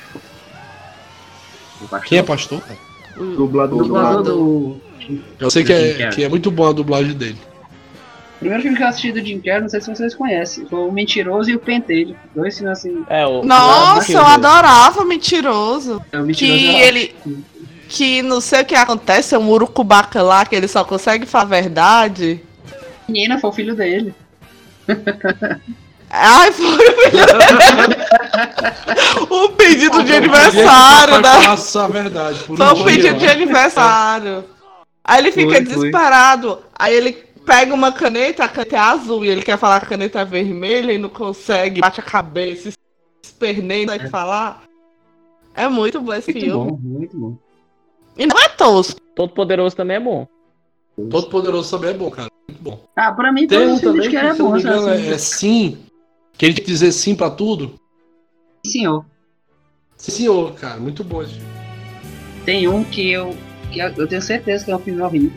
O 1.82 1.88
pastor. 1.88 2.08
Quem 2.10 2.18
é 2.20 2.24
pastor? 2.24 2.62
cara? 2.62 2.80
Dublador, 3.18 3.84
Dublador 3.84 4.24
do... 4.24 4.32
do... 5.08 5.22
Eu 5.40 5.50
sei 5.50 5.64
que 5.64 5.74
é, 5.74 6.10
que 6.10 6.24
é 6.24 6.30
muito 6.30 6.50
bom 6.52 6.68
a 6.70 6.72
dublagem 6.72 7.14
dele. 7.14 7.38
O 8.36 8.40
primeiro 8.40 8.62
filme 8.64 8.78
que 8.78 8.84
eu 8.84 8.88
assisti 8.88 9.12
do 9.12 9.20
Jim 9.20 9.42
Carrey, 9.42 9.62
não 9.64 9.70
sei 9.70 9.82
se 9.82 9.94
vocês 9.94 10.16
conhecem, 10.16 10.66
foi 10.68 10.80
O 10.80 10.92
Mentiroso 10.92 11.50
e 11.50 11.56
o 11.56 11.60
Pentelho. 11.60 12.16
Dois 12.34 12.58
filmes 12.58 12.78
assim, 12.80 13.04
É, 13.10 13.26
o, 13.28 13.44
Nossa, 13.44 14.12
eu 14.14 14.22
o- 14.22 14.26
adorava 14.26 15.04
Mentiroso. 15.04 16.02
é 16.12 16.20
o 16.20 16.24
Mentiroso 16.26 16.58
Que 16.58 16.66
e 16.68 16.76
o- 16.76 16.78
ele. 16.80 17.16
Que 17.90 18.22
não 18.22 18.40
sei 18.40 18.62
o 18.62 18.66
que 18.66 18.76
acontece, 18.76 19.34
é 19.34 19.38
um 19.40 19.50
urucubaca 19.50 20.22
lá 20.22 20.46
que 20.46 20.56
ele 20.56 20.68
só 20.68 20.84
consegue 20.84 21.26
falar 21.26 21.44
a 21.44 21.48
verdade. 21.48 22.42
Menina, 23.08 23.40
foi 23.40 23.50
o 23.50 23.54
filho 23.54 23.76
dele. 23.76 24.14
Ai, 26.12 26.52
foi 26.52 26.66
o 26.68 26.78
filho 26.78 27.26
dele. 27.26 27.96
O 29.30 29.50
pedido 29.58 30.04
de 30.04 30.14
aniversário, 30.14 31.16
né? 31.22 31.42
falar 31.42 31.58
só 31.58 31.86
a 31.86 31.88
verdade. 31.88 32.40
Por 32.44 32.58
Foi 32.58 32.66
um 32.68 32.72
o 32.72 32.84
pedido 32.84 33.18
de 33.18 33.28
aniversário. 33.28 34.46
Aí 35.04 35.20
ele 35.20 35.32
fica 35.32 35.52
Foi, 35.56 35.66
foi. 35.66 35.66
desesperado. 35.66 36.60
Aí 36.78 36.96
ele 36.96 37.12
pega 37.46 37.74
uma 37.74 37.92
caneta, 37.92 38.44
a 38.44 38.48
caneta 38.48 38.76
é 38.76 38.80
azul, 38.80 39.26
e 39.26 39.30
ele 39.30 39.42
quer 39.42 39.58
falar 39.58 39.80
que 39.80 39.88
a 39.88 39.90
caneta 39.90 40.20
é 40.20 40.26
vermelha 40.26 40.92
e 40.92 41.00
não 41.00 41.10
consegue, 41.10 41.82
bate 41.82 42.00
a 42.00 42.04
cabeça, 42.04 42.70
esperneia, 43.24 43.88
não 43.88 43.98
sabe 43.98 44.10
falar. 44.10 44.64
É 45.56 45.68
muito 45.68 46.00
bom 46.00 46.14
esse 46.14 46.32
Muito 46.32 46.46
filme. 46.46 46.72
bom, 46.72 46.80
muito 46.82 47.18
bom. 47.18 47.38
E 48.20 48.28
não 48.28 48.38
é 48.38 48.50
tosco. 48.50 49.00
Todo 49.16 49.34
Poderoso 49.34 49.76
também 49.76 49.98
é 49.98 50.00
bom. 50.00 50.28
Todo 51.10 51.30
Poderoso 51.30 51.72
também 51.72 51.92
é 51.92 51.94
bom, 51.94 52.10
cara. 52.12 52.30
Muito 52.48 52.62
bom. 52.62 52.84
Ah, 52.96 53.12
pra 53.12 53.32
mim, 53.32 53.48
Tem 53.48 53.60
um 53.68 53.80
também 53.80 54.02
de 54.02 54.10
que, 54.10 54.16
Carrey 54.16 54.32
é 54.32 54.34
bom, 54.34 54.58
engano, 54.58 54.90
assim. 54.90 55.08
é, 55.08 55.12
é 55.14 55.18
sim. 55.18 55.78
Que 56.38 56.46
ele 56.46 56.54
dizer 56.56 56.92
sim 56.92 57.16
pra 57.16 57.30
tudo. 57.30 57.80
Senhor. 58.66 59.06
Sim, 59.98 60.12
senhor, 60.12 60.54
cara. 60.54 60.78
Muito 60.80 61.04
bom 61.04 61.22
esse 61.24 61.34
filme. 61.34 61.48
Tem 62.46 62.68
um 62.68 62.84
que 62.84 63.10
eu, 63.12 63.36
que 63.72 63.80
eu 63.80 64.08
tenho 64.08 64.22
certeza 64.22 64.66
que 64.66 64.72
é 64.72 64.76
um 64.76 64.80
filme 64.80 65.02
horrível, 65.02 65.32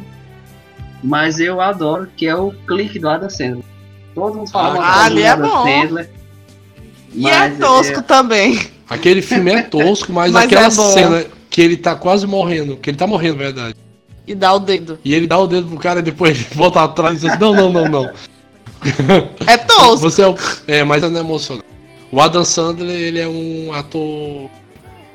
mas 1.03 1.39
eu 1.41 1.61
adoro, 1.61 2.09
que 2.17 2.27
é 2.27 2.35
o 2.35 2.53
Clique 2.67 2.99
do 2.99 3.09
Adam 3.09 3.29
Sandler. 3.31 3.65
Todo 4.15 4.35
mundo 4.37 4.51
fala 4.51 4.79
Ah, 4.85 5.09
do 5.09 5.13
ali 5.15 5.23
é 5.23 5.29
Adam 5.29 5.49
bom. 5.49 5.65
Sandler. 5.65 6.11
E 7.15 7.29
é 7.29 7.51
tosco 7.51 8.03
também. 8.03 8.59
Aquele 8.89 9.21
filme 9.23 9.53
é 9.53 9.63
tosco, 9.63 10.13
mas, 10.13 10.31
Mas 10.33 10.45
aquela 10.45 10.67
é 10.67 10.71
bom. 10.71 10.93
cena 10.93 11.27
que 11.53 11.61
ele 11.61 11.77
tá 11.77 11.95
quase 11.95 12.27
morrendo, 12.27 12.77
que 12.79 12.89
ele 12.91 12.97
tá 12.97 13.07
morrendo, 13.07 13.37
na 13.37 13.43
verdade. 13.45 13.77
E 14.27 14.35
dá 14.35 14.55
o 14.55 14.59
dedo. 14.59 14.99
E 15.05 15.15
ele 15.15 15.27
dá 15.27 15.39
o 15.39 15.47
dedo 15.47 15.69
pro 15.69 15.77
cara 15.79 16.01
e 16.01 16.03
depois 16.03 16.31
ele 16.37 16.47
volta 16.57 16.83
atrás 16.83 17.19
e 17.19 17.21
diz 17.21 17.31
assim, 17.31 17.39
não, 17.41 17.55
não, 17.55 17.71
não, 17.71 17.89
não. 17.89 18.11
É 19.47 19.59
tosco. 19.59 19.99
Você 19.99 20.23
é 20.23 20.29
o... 20.29 20.35
É, 20.67 20.83
mas 20.83 21.03
não 21.03 21.15
é 21.15 21.21
emocionante. 21.21 21.67
O 22.11 22.21
Adam 22.21 22.45
Sandler, 22.45 22.91
ele 22.99 23.21
é 23.21 23.29
um 23.29 23.71
ator... 23.73 24.49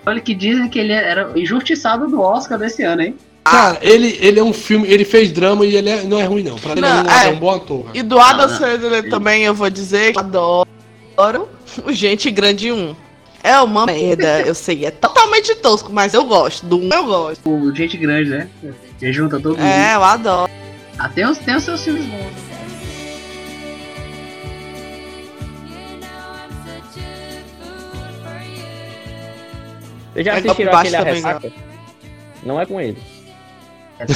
Olha 0.06 0.22
que 0.22 0.34
dizem 0.36 0.70
que 0.70 0.78
ele 0.80 0.94
era 0.94 1.32
injustiçado 1.36 2.08
do 2.08 2.22
Oscar 2.22 2.58
desse 2.58 2.84
ano, 2.84 3.02
hein? 3.02 3.16
Cara, 3.44 3.78
ele, 3.82 4.18
ele 4.22 4.40
é 4.40 4.44
um 4.44 4.54
filme, 4.54 4.88
ele 4.88 5.04
fez 5.06 5.32
drama 5.32 5.66
e 5.66 5.76
ele 5.76 5.90
é- 5.90 6.04
não 6.04 6.20
é 6.20 6.24
ruim 6.26 6.44
não. 6.44 6.56
Pra 6.58 6.74
ele 6.74 6.82
Não, 6.82 6.88
é, 6.88 7.02
um, 7.04 7.10
é. 7.10 7.28
é 7.28 7.30
um 7.32 7.40
bom 7.40 7.50
ator. 7.50 7.84
cara. 7.86 7.98
E 7.98 8.04
do 8.04 8.20
Adam 8.20 8.46
Ah. 8.46 8.50
Sandler 8.50 9.10
também 9.10 9.44
eu 9.44 9.54
vou 9.56 9.70
dizer 9.70 10.12
que 10.14 10.20
eu 10.20 10.24
adoro 10.24 11.50
o 11.86 11.92
Gente 11.92 12.30
Grande 12.30 12.72
1. 12.72 12.96
É 13.48 13.62
uma 13.62 13.86
merda, 13.86 14.41
eu 14.41 14.54
sei, 14.54 14.86
é 14.86 14.91
totalmente 14.91 15.56
tosco, 15.56 15.91
mas 15.93 16.14
eu 16.14 16.26
gosto. 16.26 16.66
Do 16.66 16.78
1 16.80 16.89
eu 16.93 17.06
gosto. 17.06 17.50
O 17.50 17.74
Gente 17.74 17.95
Grande, 17.98 18.30
né? 18.30 18.50
Que 19.00 19.14
junta 19.14 19.39
todo 19.39 19.58
mundo. 19.58 19.66
É, 19.66 19.95
eu 19.95 20.04
adoro. 20.04 20.52
Ah, 21.00 21.08
tem, 21.08 21.26
os, 21.26 21.38
tem 21.38 21.56
os 21.56 21.64
seus 21.64 21.82
filmes 21.84 22.06
bons. 22.08 22.48
Vocês 30.14 30.26
já 30.26 30.34
É 30.34 30.38
assistiram 30.39 30.74
aquele 30.74 30.95
A 30.95 31.00
também, 31.00 31.14
Ressaca? 31.16 31.52
Não 32.43 32.60
é 32.62 32.66
com 32.66 32.82
ele. 32.82 32.98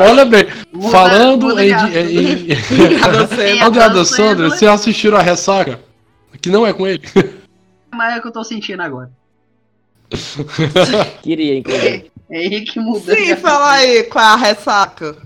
Olha 0.00 0.24
bem, 0.24 0.46
Muda- 0.72 0.90
falando 0.90 1.58
em, 1.60 1.70
em, 1.72 2.52
em. 2.52 2.98
Falando 2.98 3.80
Adam 3.80 4.04
Sandler. 4.04 4.50
vocês 4.50 4.70
assistiram 4.70 5.16
a 5.18 5.22
Ressaca? 5.22 5.80
Que 6.40 6.48
não 6.48 6.64
é 6.66 6.72
com 6.72 6.86
ele. 6.86 7.02
Mas 7.94 8.14
é 8.14 8.18
o 8.18 8.22
que 8.22 8.28
eu 8.28 8.32
tô 8.32 8.42
sentindo 8.42 8.80
agora. 8.80 9.10
Queria, 11.22 11.58
inclusive. 11.58 12.10
É 12.30 12.44
ele 12.44 12.62
que 12.62 12.80
muda. 12.80 13.14
Sim, 13.14 13.36
fala 13.36 13.72
aí, 13.72 14.04
qual 14.04 14.24
é 14.24 14.28
a 14.28 14.36
ressaca? 14.36 15.16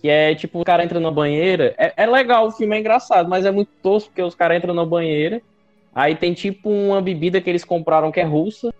Que 0.00 0.08
é 0.08 0.34
tipo, 0.34 0.60
o 0.60 0.64
cara 0.64 0.84
entra 0.84 1.00
na 1.00 1.10
banheira. 1.10 1.74
É, 1.76 1.92
é 1.96 2.06
legal, 2.06 2.46
o 2.46 2.52
filme 2.52 2.76
é 2.76 2.80
engraçado, 2.80 3.28
mas 3.28 3.44
é 3.44 3.50
muito 3.50 3.70
tosco 3.82 4.10
porque 4.10 4.22
os 4.22 4.34
caras 4.34 4.58
entram 4.58 4.74
na 4.74 4.84
banheira. 4.84 5.42
Aí 5.94 6.14
tem 6.14 6.32
tipo 6.32 6.70
uma 6.70 7.00
bebida 7.00 7.40
que 7.40 7.50
eles 7.50 7.64
compraram 7.64 8.10
que 8.10 8.20
é 8.20 8.24
russa. 8.24 8.72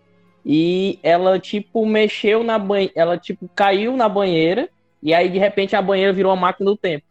E 0.44 0.98
ela, 1.03 1.38
tipo, 1.38 1.86
mexeu 1.86 2.42
na 2.42 2.59
banheira. 2.59 2.92
Ela, 2.96 3.18
tipo, 3.18 3.48
caiu 3.55 3.96
na 3.96 4.09
banheira. 4.09 4.68
E 5.03 5.12
aí, 5.12 5.28
de 5.28 5.38
repente, 5.38 5.76
a 5.76 5.82
banheira 5.82 6.12
virou 6.12 6.32
uma 6.32 6.40
máquina 6.40 6.70
do 6.70 6.76
tempo. 6.76 7.05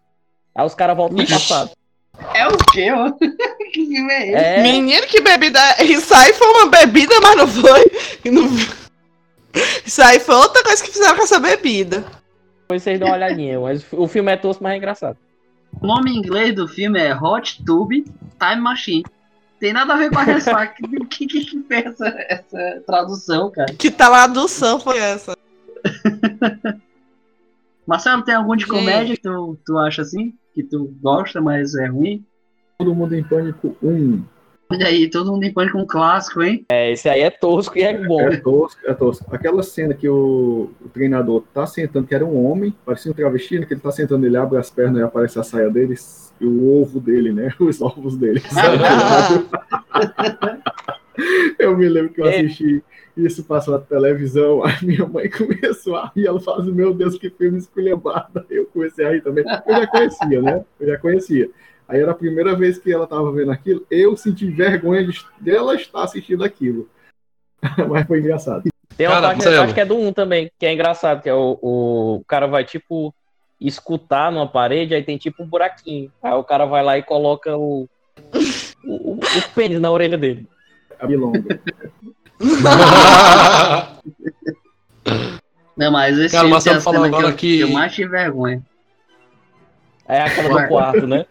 Aí 0.56 0.66
os 0.66 0.76
caras 0.76 0.98
voltam 0.98 1.18
no 1.18 1.28
passado. 1.28 1.72
É 2.34 2.48
o 2.48 2.58
quê, 2.72 2.92
ó? 2.92 3.12
Que 3.72 3.86
filme 3.86 4.12
é 4.14 4.58
esse? 4.58 4.62
Menino, 4.62 5.08
que 5.08 5.22
bebida. 5.22 5.60
Isso 5.84 6.14
aí 6.14 6.34
foi 6.34 6.48
uma 6.48 6.68
bebida, 6.68 7.20
mas 7.22 7.36
não 7.38 7.48
foi. 7.48 7.92
Não- 8.32 8.50
Isso 9.86 10.02
aí 10.02 10.20
foi 10.20 10.36
outra 10.36 10.64
coisa 10.64 10.84
que 10.84 10.92
fizeram 10.92 11.16
com 11.16 11.24
essa 11.24 11.40
bebida. 11.40 12.06
depois 12.62 12.84
vocês 12.84 13.00
dão 13.00 13.10
uma 13.10 13.16
olhadinha. 13.16 13.60
Mas 13.60 13.86
o 13.92 14.08
filme 14.08 14.32
é 14.32 14.38
tosco, 14.38 14.64
mas 14.64 14.74
é 14.74 14.78
engraçado. 14.78 15.18
O 15.82 15.88
nome 15.88 16.12
em 16.12 16.18
inglês 16.18 16.56
do 16.56 16.68
filme 16.68 17.00
é 17.00 17.16
Hot 17.16 17.64
Tube 17.66 18.04
Time 18.40 18.62
Machine. 18.62 19.06
Tem 19.60 19.74
nada 19.74 19.94
a 19.94 19.98
ver 19.98 20.10
com 20.10 20.20
a 20.20 20.24
ressaca. 20.24 20.76
O 20.84 21.06
que, 21.06 21.28
que, 21.28 21.66
essa, 21.70 22.08
essa 22.28 22.84
tradução, 22.86 23.52
cara? 23.52 23.74
Que 23.74 23.92
tradução 23.92 24.80
foi 24.80 24.98
essa? 24.98 25.38
Marcelo, 27.86 28.24
tem 28.24 28.36
algum 28.36 28.56
de 28.56 28.66
comédia 28.66 29.16
que 29.16 29.22
tu, 29.22 29.58
tu 29.66 29.78
acha 29.78 30.02
assim? 30.02 30.34
Que 30.54 30.64
tu 30.64 30.96
gosta, 31.02 31.42
mas 31.42 31.76
é 31.76 31.88
ruim? 31.88 32.26
Todo 32.84 32.96
mundo 32.96 33.16
em 33.16 33.24
pânico 33.24 33.76
1. 33.82 34.24
Olha 34.72 34.88
aí, 34.88 35.10
todo 35.10 35.32
mundo 35.32 35.44
em 35.44 35.54
pânico 35.54 35.78
um 35.78 35.86
clássico, 35.86 36.42
hein? 36.42 36.66
É, 36.72 36.92
esse 36.94 37.08
aí 37.10 37.22
é 37.22 37.30
tosco 37.30 37.78
e 37.78 37.82
é 37.82 37.98
bom. 38.06 38.22
É 38.22 38.38
tosco, 38.38 38.80
é 38.86 38.94
tosco. 38.94 39.26
Aquela 39.36 39.62
cena 39.62 39.94
que 39.94 40.08
o, 40.08 40.70
o 40.80 40.90
treinador 40.90 41.44
tá 41.54 41.68
sentando, 41.68 42.08
que 42.08 42.16
era 42.16 42.26
um 42.26 42.46
homem, 42.46 42.74
parecia 42.86 43.12
um 43.12 43.14
travesti, 43.14 43.60
né, 43.60 43.66
que 43.66 43.74
ele 43.74 43.82
tá 43.82 43.92
sentando, 43.92 44.26
ele 44.26 44.38
abre 44.38 44.58
as 44.58 44.70
pernas 44.70 45.02
e 45.02 45.04
aparece 45.04 45.38
a 45.38 45.44
saia 45.44 45.70
dele 45.70 45.96
e 46.40 46.46
o 46.46 46.82
ovo 46.82 47.00
dele, 47.02 47.32
né? 47.34 47.54
Os 47.60 47.82
ovos 47.82 48.16
dele. 48.18 48.42
Eu 51.60 51.78
me 51.78 51.88
lembro 51.88 52.14
que 52.14 52.22
eu 52.22 52.26
É. 52.26 52.40
assisti 52.40 52.82
isso 53.16 53.44
passou 53.44 53.74
na 53.74 53.80
televisão, 53.82 54.64
a 54.64 54.70
minha 54.82 55.06
mãe 55.06 55.30
começou 55.30 55.96
a 55.98 56.12
rir, 56.16 56.26
ela 56.28 56.40
falou 56.40 56.62
assim, 56.62 56.72
meu 56.72 56.94
Deus, 56.94 57.18
que 57.18 57.30
filme 57.30 57.58
esculhambado. 57.58 58.44
Eu 58.50 58.66
comecei 58.68 59.06
a 59.06 59.12
rir 59.12 59.22
também. 59.22 59.44
Eu 59.68 59.76
já 59.76 59.88
conhecia, 59.88 60.42
né? 60.42 60.66
Eu 60.80 60.88
já 60.88 60.98
conhecia. 60.98 61.50
Aí 61.92 62.00
era 62.00 62.12
a 62.12 62.16
primeira 62.16 62.56
vez 62.56 62.78
que 62.78 62.90
ela 62.90 63.06
tava 63.06 63.30
vendo 63.34 63.52
aquilo, 63.52 63.86
eu 63.92 64.16
senti 64.16 64.50
vergonha 64.50 65.06
de 65.06 65.20
dela 65.42 65.76
estar 65.76 66.04
assistindo 66.04 66.42
aquilo. 66.42 66.90
Mas 67.90 68.08
foi 68.08 68.20
engraçado. 68.20 68.64
Tem 68.96 69.08
uma 69.08 69.16
Cara, 69.16 69.28
parte, 69.28 69.44
Marcelo. 69.44 69.64
acho 69.66 69.74
que 69.74 69.82
é 69.82 69.86
do 69.86 69.98
1 69.98 70.14
também, 70.14 70.50
que 70.58 70.66
é 70.66 70.72
engraçado, 70.74 71.22
que 71.22 71.28
é 71.28 71.34
o, 71.34 71.60
o 71.62 72.24
cara 72.26 72.48
vai 72.48 72.64
tipo 72.64 73.14
escutar 73.60 74.32
numa 74.32 74.48
parede, 74.48 74.94
aí 74.96 75.04
tem 75.04 75.18
tipo 75.18 75.44
um 75.44 75.46
buraquinho. 75.46 76.10
Aí 76.24 76.32
o 76.32 76.46
cara 76.46 76.66
vai 76.66 76.82
lá 76.82 76.98
e 76.98 77.04
coloca 77.04 77.58
o, 77.58 77.90
o, 78.86 78.94
o, 78.94 79.14
o 79.16 79.50
pênis 79.54 79.82
na 79.82 79.92
orelha 79.92 80.18
dele. 80.18 80.48
A 80.98 81.06
bilonga. 81.06 81.44
Não, 85.76 85.92
mas 85.92 86.18
esse 86.18 86.36
Cara, 86.36 86.48
mas 86.48 86.64
cena 86.64 86.80
que 86.80 86.90
agora 86.90 87.28
eu, 87.28 87.36
que- 87.36 87.60
eu 87.60 87.70
mais 87.70 87.94
tive 87.94 88.10
vergonha. 88.12 88.64
É 90.12 90.22
aquela 90.24 90.62
do 90.62 90.68
quarto, 90.68 91.08
né? 91.08 91.26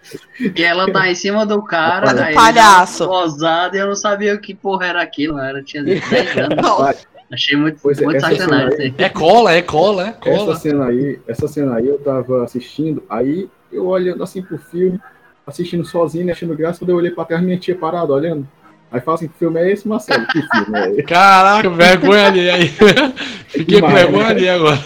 Que 0.55 0.65
ela 0.65 0.91
tá 0.91 1.07
em 1.11 1.15
cima 1.15 1.45
do 1.45 1.63
cara, 1.63 2.15
Do 2.15 2.23
aí 2.23 2.35
palhaço. 2.35 3.07
Gozado, 3.07 3.77
e 3.77 3.79
eu 3.79 3.87
não 3.87 3.95
sabia 3.95 4.35
o 4.35 4.41
que 4.41 4.55
porra 4.55 4.87
era 4.87 5.03
aquilo, 5.03 5.35
né? 5.37 5.53
eu 5.55 5.63
tinha 5.63 5.85
10 5.85 6.03
anos. 6.39 7.07
Achei 7.31 7.57
muito, 7.57 7.79
Pois 7.81 8.01
é, 8.01 8.05
muito 8.05 8.17
essa 8.17 8.35
sacanagem. 8.35 8.81
aí. 8.81 8.95
É 8.99 9.09
cola, 9.09 9.53
é 9.53 9.63
cola, 9.63 10.03
é 10.07 10.09
Essa 10.09 10.19
cola. 10.19 10.57
cena 10.57 10.87
aí, 10.87 11.21
essa 11.29 11.47
cena 11.47 11.77
aí 11.77 11.87
eu 11.87 11.99
tava 11.99 12.43
assistindo, 12.43 13.05
aí 13.09 13.49
eu 13.71 13.87
olhando 13.87 14.23
assim 14.25 14.43
pro 14.43 14.59
filme, 14.59 14.99
assistindo 15.47 15.85
sozinho, 15.85 16.27
né, 16.27 16.33
achando 16.33 16.57
graça, 16.57 16.81
quando 16.81 16.91
eu 16.91 16.97
olhei 16.97 17.11
pra 17.13 17.25
trás, 17.25 17.41
minha 17.43 17.57
tia 17.59 17.77
parada 17.77 18.13
olhando. 18.13 18.49
Aí 18.91 19.01
fala 19.01 19.15
assim, 19.15 19.29
que 19.29 19.39
filme 19.39 19.61
é 19.61 19.71
esse, 19.71 19.87
Marcelo? 19.87 20.27
Que 20.27 20.43
filme 20.43 20.79
é 20.79 20.91
esse? 20.91 21.03
Caraca, 21.05 21.71
vergonha 21.71 22.27
ali. 22.27 22.51
Aí. 22.51 22.69
Fiquei 23.47 23.81
com 23.81 23.89
vergonha 23.89 24.27
ali 24.27 24.49
agora. 24.49 24.81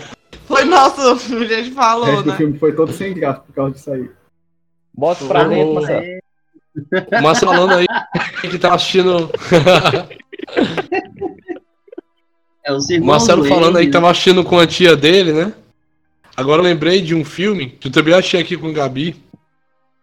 Foi 0.46 0.64
nosso, 0.64 1.00
a 1.36 1.44
gente 1.44 1.70
O 1.70 1.74
falou, 1.74 2.04
resto 2.06 2.22
do 2.24 2.30
né? 2.30 2.36
filme 2.36 2.58
foi 2.58 2.72
todo 2.74 2.92
sem 2.92 3.14
graça 3.14 3.40
por 3.40 3.54
causa 3.54 3.72
disso 3.74 3.90
aí. 3.92 4.10
Bota 4.92 5.24
pra 5.26 5.44
dentro, 5.44 5.74
Marcelo. 5.74 6.04
O 7.18 7.22
Márcio 7.22 7.46
falando 7.48 7.72
aí 7.74 7.86
que 8.50 8.58
tá 8.58 8.74
assistindo. 8.74 9.30
É 12.66 12.72
O 12.72 13.04
Marcelo 13.04 13.42
Wayne, 13.42 13.54
falando 13.56 13.76
aí 13.76 13.84
que 13.84 13.88
né? 13.90 13.92
tava 13.92 14.10
assistindo 14.10 14.42
com 14.42 14.58
a 14.58 14.66
tia 14.66 14.96
dele, 14.96 15.32
né? 15.32 15.52
Agora 16.34 16.60
eu 16.60 16.64
lembrei 16.64 17.02
de 17.02 17.14
um 17.14 17.22
filme 17.24 17.68
que 17.68 17.88
eu 17.88 17.92
também 17.92 18.14
achei 18.14 18.40
aqui 18.40 18.56
com 18.56 18.68
o 18.68 18.72
Gabi, 18.72 19.14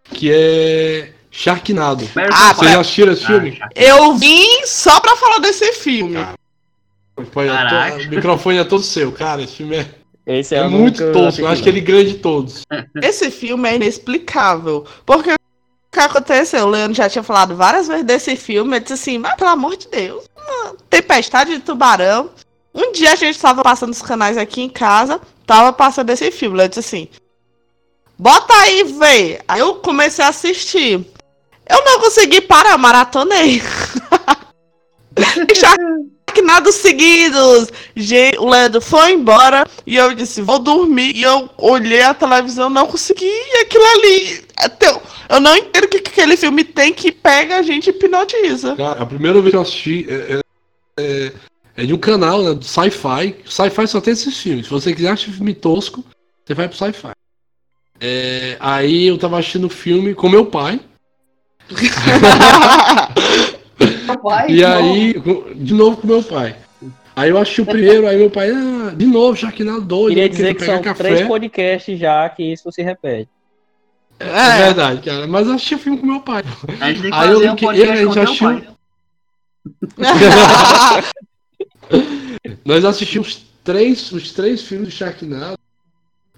que 0.04 0.32
é 0.32 1.12
Sharknado. 1.32 2.08
Ah, 2.32 2.54
Vocês 2.54 2.72
já 2.72 2.80
assistiram 2.80 3.14
esse 3.14 3.24
Ah, 3.24 3.28
filme? 3.28 3.60
Eu 3.76 4.14
vim 4.16 4.64
só 4.66 5.00
pra 5.00 5.16
falar 5.16 5.40
desse 5.40 5.74
filme. 5.74 6.18
Caraca. 7.34 7.96
o 7.96 8.10
microfone 8.10 8.58
é 8.60 8.64
todo 8.64 8.84
seu, 8.84 9.12
cara. 9.12 9.42
Esse 9.42 9.56
filme 9.58 9.78
é, 9.78 9.90
Esse 10.26 10.56
é 10.56 10.60
eu 10.60 10.70
muito 10.70 10.98
tosco. 11.12 11.20
assisti, 11.20 11.42
Eu 11.42 11.48
acho 11.48 11.64
que 11.64 11.70
ele 11.70 11.82
ganha 11.82 12.06
de 12.06 12.14
todos. 12.16 12.62
Esse 13.02 13.32
filme 13.32 13.70
é 13.70 13.76
inexplicável. 13.76 14.86
Porque 15.06 15.34
o 15.34 15.38
que 15.92 16.00
aconteceu? 16.00 16.66
O 16.66 16.70
Leandro 16.70 16.94
já 16.96 17.10
tinha 17.10 17.24
falado 17.24 17.56
várias 17.56 17.88
vezes 17.88 18.06
desse 18.06 18.36
filme. 18.36 18.76
Ele 18.76 18.82
disse 18.82 18.94
assim: 18.94 19.18
mas 19.18 19.36
pelo 19.36 19.50
amor 19.50 19.76
de 19.76 19.88
Deus, 19.88 20.26
uma 20.36 20.76
tempestade 20.90 21.54
de 21.54 21.60
tubarão. 21.60 22.30
Um 22.74 22.92
dia 22.94 23.12
a 23.12 23.16
gente 23.16 23.38
tava 23.38 23.62
passando 23.64 23.92
os 23.92 24.02
canais 24.02 24.38
aqui 24.38 24.62
em 24.62 24.70
casa, 24.70 25.20
tava 25.46 25.74
passando 25.74 26.10
esse 26.12 26.32
filme. 26.32 26.58
Ele 26.60 26.70
disse 26.70 26.80
assim: 26.80 27.10
bota 28.18 28.54
aí, 28.54 28.84
vê. 28.84 29.42
Aí 29.48 29.60
eu 29.60 29.76
comecei 29.76 30.24
a 30.24 30.30
assistir. 30.30 31.06
Eu 31.68 31.86
não 31.86 32.00
consegui 32.00 32.42
parar, 32.42 32.78
maratonei. 32.78 33.62
Sharknados 35.56 36.76
seguidos. 36.76 37.70
Gente, 37.96 38.38
o 38.40 38.50
Leandro 38.50 38.80
foi 38.82 39.12
embora 39.14 39.68
e 39.86 39.96
eu 39.98 40.14
disse, 40.14 40.42
vou 40.42 40.60
dormir. 40.60 41.16
E 41.16 41.24
eu 41.24 41.50
olhei 41.58 42.02
a 42.02 42.14
televisão, 42.14 42.70
não 42.70 42.88
consegui. 42.88 43.30
Aquilo 43.62 43.84
ali. 43.96 44.42
teu- 44.80 45.02
Eu 45.30 45.40
não 45.40 45.56
entendo 45.56 45.86
o 45.86 45.88
que, 45.88 46.00
que 46.00 46.10
aquele 46.12 46.38
filme 46.38 46.64
tem 46.64 46.94
que 46.94 47.12
pega 47.12 47.58
a 47.58 47.62
gente 47.62 47.88
e 47.88 47.90
hipnotiza. 47.90 48.76
Cara, 48.76 49.02
a 49.04 49.06
primeira 49.06 49.40
vez 49.42 49.52
que 49.52 49.58
eu 49.58 49.62
assisti 49.62 50.06
é, 50.10 50.14
é- 50.36 50.42
é- 51.00 51.32
é 51.78 51.86
de 51.86 51.94
um 51.94 51.98
canal, 51.98 52.42
né? 52.44 52.54
Do 52.54 52.66
Sci-Fi. 52.66 53.36
Sci-Fi 53.46 53.88
só 53.88 54.02
tem 54.02 54.14
esses 54.14 54.38
filmes. 54.38 54.66
Se 54.66 54.72
você 54.72 54.94
quiser 54.94 55.12
assistir 55.12 55.32
filme 55.32 55.54
tosco, 55.54 56.04
você 56.46 56.54
vai 56.54 56.68
pro 56.68 56.78
Sci-Fi. 56.78 57.12
É, 58.00 58.58
aí 58.60 59.08
eu 59.08 59.18
tava 59.18 59.38
assistindo 59.40 59.66
o 59.66 59.70
filme 59.70 60.14
com 60.16 60.28
meu 60.30 60.46
pai. 60.46 60.80
Pai, 64.18 64.50
E 64.52 64.62
não. 64.62 64.78
aí, 64.78 65.16
de 65.56 65.74
novo 65.74 65.98
com 65.98 66.08
meu 66.08 66.24
pai. 66.24 66.56
Aí 67.16 67.30
eu 67.30 67.38
assisti 67.38 67.62
o 67.62 67.66
primeiro, 67.66 68.08
aí 68.08 68.18
meu 68.18 68.30
pai, 68.30 68.50
ah, 68.52 68.94
de 68.96 69.06
novo, 69.06 69.36
Sharknado 69.36 69.82
doido, 69.82 70.10
Queria 70.10 70.26
eu 70.26 70.30
dizer 70.30 70.54
que 70.56 70.64
são 70.66 70.82
café. 70.82 71.04
três 71.04 71.28
podcasts 71.28 72.00
já 72.00 72.28
que 72.30 72.44
isso 72.54 72.72
se 72.72 72.82
repete. 72.82 73.30
É 74.20 74.26
É. 74.26 74.58
verdade, 74.66 75.02
cara. 75.02 75.28
Mas 75.28 75.48
eu 75.48 75.54
assisti 75.54 75.76
o 75.76 75.80
filme 75.80 75.98
com 76.00 76.06
meu 76.06 76.22
pai. 76.22 76.44
A 76.80 76.88
gente 76.92 77.02
tem 77.02 77.12
que 77.12 77.18
Aí 77.18 77.30
eu 77.30 77.40
lembro 77.40 77.54
um 77.54 77.56
que 77.58 77.66
podcast 77.66 77.98
ele 77.98 78.06
com 78.08 78.14
já 78.14 78.22
teu 78.24 78.32
assistiu- 78.32 78.48
pai. 78.48 78.68
Nós 82.66 82.86
assistimos 82.86 83.46
três, 83.64 84.12
os 84.12 84.32
três 84.32 84.62
filmes 84.62 84.90
de 84.90 84.96
Sharknado, 84.96 85.58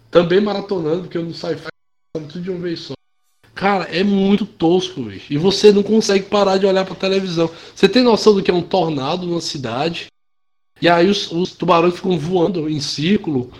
também 0.09 0.41
maratonando, 0.41 1.01
porque 1.03 1.17
eu 1.17 1.23
no 1.23 1.33
sci-fi 1.33 1.67
tudo 2.13 2.41
de 2.41 2.49
uma 2.49 2.59
vez 2.59 2.79
só. 2.79 2.93
Cara, 3.55 3.85
é 3.85 4.03
muito 4.03 4.45
tosco, 4.45 5.03
bicho. 5.03 5.31
E 5.31 5.37
você 5.37 5.71
não 5.71 5.83
consegue 5.83 6.25
parar 6.25 6.57
de 6.57 6.65
olhar 6.65 6.85
pra 6.85 6.95
televisão. 6.95 7.49
Você 7.75 7.87
tem 7.87 8.01
noção 8.01 8.33
do 8.33 8.41
que 8.41 8.49
é 8.49 8.53
um 8.53 8.61
tornado 8.61 9.27
numa 9.27 9.41
cidade? 9.41 10.07
E 10.81 10.89
aí 10.89 11.07
os, 11.07 11.31
os 11.31 11.51
tubarões 11.51 11.95
ficam 11.95 12.17
voando 12.17 12.67
em 12.69 12.79
círculo. 12.79 13.51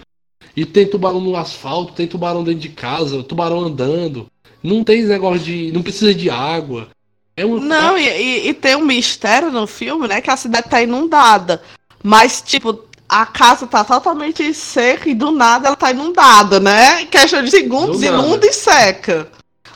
E 0.56 0.66
tem 0.66 0.88
tubarão 0.88 1.22
no 1.22 1.36
asfalto, 1.36 1.94
tem 1.94 2.08
tubarão 2.08 2.44
dentro 2.44 2.60
de 2.60 2.70
casa, 2.70 3.24
tubarão 3.24 3.60
andando. 3.62 4.28
Não 4.64 4.84
tem 4.84 5.04
negócio 5.04 5.44
de. 5.44 5.72
Não 5.72 5.82
precisa 5.82 6.14
de 6.14 6.30
água. 6.30 6.89
É 7.36 7.44
Não, 7.44 7.98
e, 7.98 8.50
e- 8.50 8.54
tem 8.54 8.76
um 8.76 8.86
mistério 8.86 9.52
no 9.52 9.66
filme, 9.66 10.08
né? 10.08 10.22
Que 10.22 10.30
a 10.30 10.38
cidade 10.38 10.70
tá 10.70 10.82
inundada. 10.82 11.62
Mas, 12.04 12.41
tipo, 12.41 12.84
a 13.10 13.26
casa 13.26 13.66
tá 13.66 13.84
totalmente 13.84 14.54
seca 14.54 15.10
e 15.10 15.16
do 15.16 15.32
nada 15.32 15.68
ela 15.68 15.76
tá 15.76 15.91
inundada, 15.91 16.60
né? 16.60 17.02
Em 17.02 17.08
questão 17.08 17.44
de 17.44 17.50
segundos, 17.50 18.04
inunda 18.04 18.46
e 18.46 18.54
seca. 18.54 19.32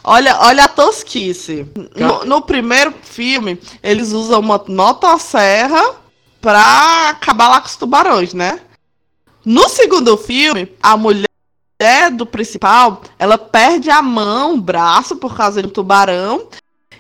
Olha, 0.10 0.38
olha 0.40 0.64
a 0.64 0.68
tosquice. 0.70 1.68
No, 1.94 2.24
no 2.24 2.42
primeiro 2.42 2.94
filme, 3.04 3.60
eles 3.84 4.14
usam 4.14 4.40
uma 4.40 4.64
motosserra 4.66 5.96
pra 6.40 7.10
acabar 7.10 7.50
lá 7.50 7.60
com 7.60 7.68
os 7.68 7.76
tubarões, 7.76 8.34
né? 8.34 8.62
No 9.44 9.68
segundo 9.68 10.16
filme, 10.18 10.72
a 10.82 10.96
mulher 10.96 11.28
do 12.16 12.26
principal, 12.26 13.02
ela 13.20 13.38
perde 13.38 13.90
a 13.90 14.02
mão, 14.02 14.54
o 14.54 14.62
braço 14.62 15.18
por 15.18 15.36
causa 15.36 15.62
de 15.62 15.68
um 15.68 15.72
tubarão. 15.72 16.48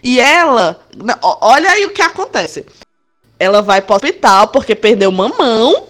E 0.03 0.19
ela, 0.19 0.77
ó- 1.21 1.37
olha 1.41 1.69
aí 1.71 1.85
o 1.85 1.91
que 1.93 2.01
acontece. 2.01 2.65
Ela 3.39 3.61
vai 3.61 3.81
pro 3.81 3.95
hospital 3.95 4.49
porque 4.49 4.75
perdeu 4.75 5.09
uma 5.09 5.29
mão 5.29 5.87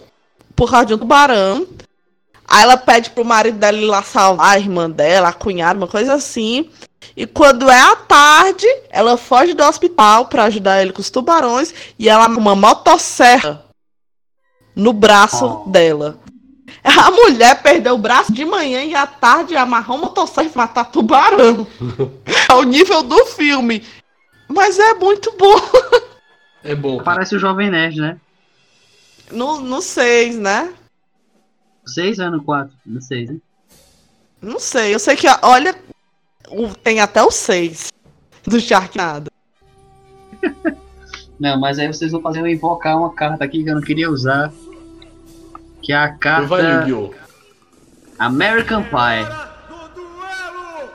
por 0.55 0.69
causa 0.69 0.85
de 0.85 0.93
um 0.93 0.97
tubarão. 0.99 1.65
Aí 2.47 2.63
ela 2.63 2.77
pede 2.77 3.09
pro 3.09 3.25
marido 3.25 3.57
dela 3.57 3.77
ir 3.77 3.85
lá 3.85 4.01
salvar 4.01 4.55
a 4.55 4.59
irmã 4.59 4.89
dela, 4.89 5.29
a 5.29 5.33
cunhada, 5.33 5.77
uma 5.79 5.87
coisa 5.87 6.13
assim. 6.13 6.69
E 7.15 7.25
quando 7.27 7.69
é 7.69 7.79
à 7.79 7.95
tarde, 7.95 8.65
ela 8.89 9.17
foge 9.17 9.53
do 9.53 9.63
hospital 9.63 10.25
pra 10.27 10.43
ajudar 10.45 10.81
ele 10.81 10.93
com 10.93 11.01
os 11.01 11.09
tubarões 11.09 11.73
e 11.99 12.07
ela 12.07 12.27
uma 12.27 12.55
motosserra 12.55 13.65
no 14.75 14.93
braço 14.93 15.63
Oh. 15.65 15.69
dela. 15.69 16.17
A 16.83 17.11
mulher 17.11 17.61
perdeu 17.61 17.95
o 17.95 17.97
braço 17.97 18.31
de 18.31 18.45
manhã 18.45 18.83
e 18.83 18.93
à 18.95 19.05
tarde 19.07 19.55
amarrou 19.55 19.97
uma 19.97 20.05
motosserra 20.07 20.49
e 20.53 20.57
matar 20.57 20.85
tubarão. 20.85 21.65
Ao 22.47 22.63
nível 22.63 23.03
do 23.03 23.25
filme. 23.25 23.83
Mas 24.47 24.77
é 24.79 24.93
muito 24.93 25.33
bom. 25.37 25.59
É 26.63 26.75
bom. 26.75 27.01
Parece 27.03 27.35
o 27.35 27.39
Jovem 27.39 27.69
Nerd, 27.69 27.99
né? 27.99 28.17
No, 29.31 29.59
no 29.59 29.81
6, 29.81 30.37
né? 30.37 30.73
Seis 31.87 32.19
anos, 32.19 32.43
quatro. 32.43 32.73
Não 32.85 33.01
sei, 33.01 33.25
né? 33.25 33.37
Não 34.41 34.59
sei. 34.59 34.93
Eu 34.93 34.99
sei 34.99 35.15
que, 35.15 35.27
olha, 35.41 35.75
o- 36.49 36.67
tem 36.75 36.99
até 36.99 37.23
o 37.23 37.31
6 37.31 37.91
do 38.45 38.59
Sharknado. 38.59 39.31
Não, 41.39 41.59
mas 41.59 41.77
aí 41.77 41.87
vocês 41.87 42.11
vão 42.11 42.21
fazer 42.21 42.39
eu 42.39 42.47
invocar 42.47 42.97
uma 42.97 43.13
carta 43.13 43.43
aqui 43.43 43.63
que 43.63 43.69
eu 43.69 43.75
não 43.75 43.81
queria 43.81 44.09
usar. 44.09 44.51
Que 45.83 45.93
é 45.93 45.95
a 45.95 46.07
Vai, 46.07 46.17
carta 46.17 46.55
Yu-Gi-Oh! 46.87 47.13
American 48.17 48.81
Pie. 48.83 49.47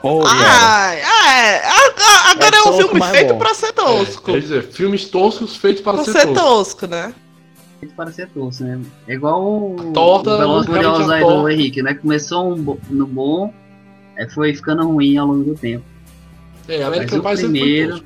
Ô, 0.02 0.20
cara. 0.24 0.36
Ai, 0.40 1.00
ai, 1.00 1.56
a- 1.58 1.94
a- 1.96 2.30
agora 2.32 2.56
É 2.56 2.58
é, 2.58 2.60
um 2.60 2.64
tosco, 2.64 2.88
filme 2.88 3.06
feito 3.12 3.32
bom. 3.34 3.38
pra 3.38 3.54
ser 3.54 3.72
tosco. 3.72 4.32
Quer 4.32 4.40
dizer, 4.40 4.62
filmes 4.72 5.04
toscos 5.04 5.54
feitos 5.56 5.80
para 5.80 5.94
pra 5.98 6.04
ser, 6.04 6.12
ser 6.12 6.26
toscos. 6.34 6.42
tosco, 6.42 6.86
né? 6.88 7.14
Feito 7.82 7.96
para 7.96 8.12
ser 8.12 8.28
doce, 8.32 8.62
né? 8.62 8.80
É 9.08 9.14
igual 9.14 9.42
o 9.42 9.90
Torta, 9.92 10.30
o 10.34 10.38
Veloz 10.38 10.68
o 10.68 10.70
Furiosos 10.70 11.10
aí 11.10 11.20
do. 11.24 11.48
Henrique, 11.48 11.82
né? 11.82 11.94
Começou 11.94 12.52
um 12.52 12.62
bo- 12.62 12.78
no 12.88 13.08
bom, 13.08 13.52
aí 14.16 14.30
foi 14.30 14.54
ficando 14.54 14.86
ruim 14.86 15.16
ao 15.16 15.26
longo 15.26 15.42
do 15.42 15.54
tempo. 15.56 15.84
É, 16.68 16.78
Mas 16.78 16.86
American 16.86 17.18
o 17.18 17.22
Pie 17.24 17.36
primeiro. 17.38 18.04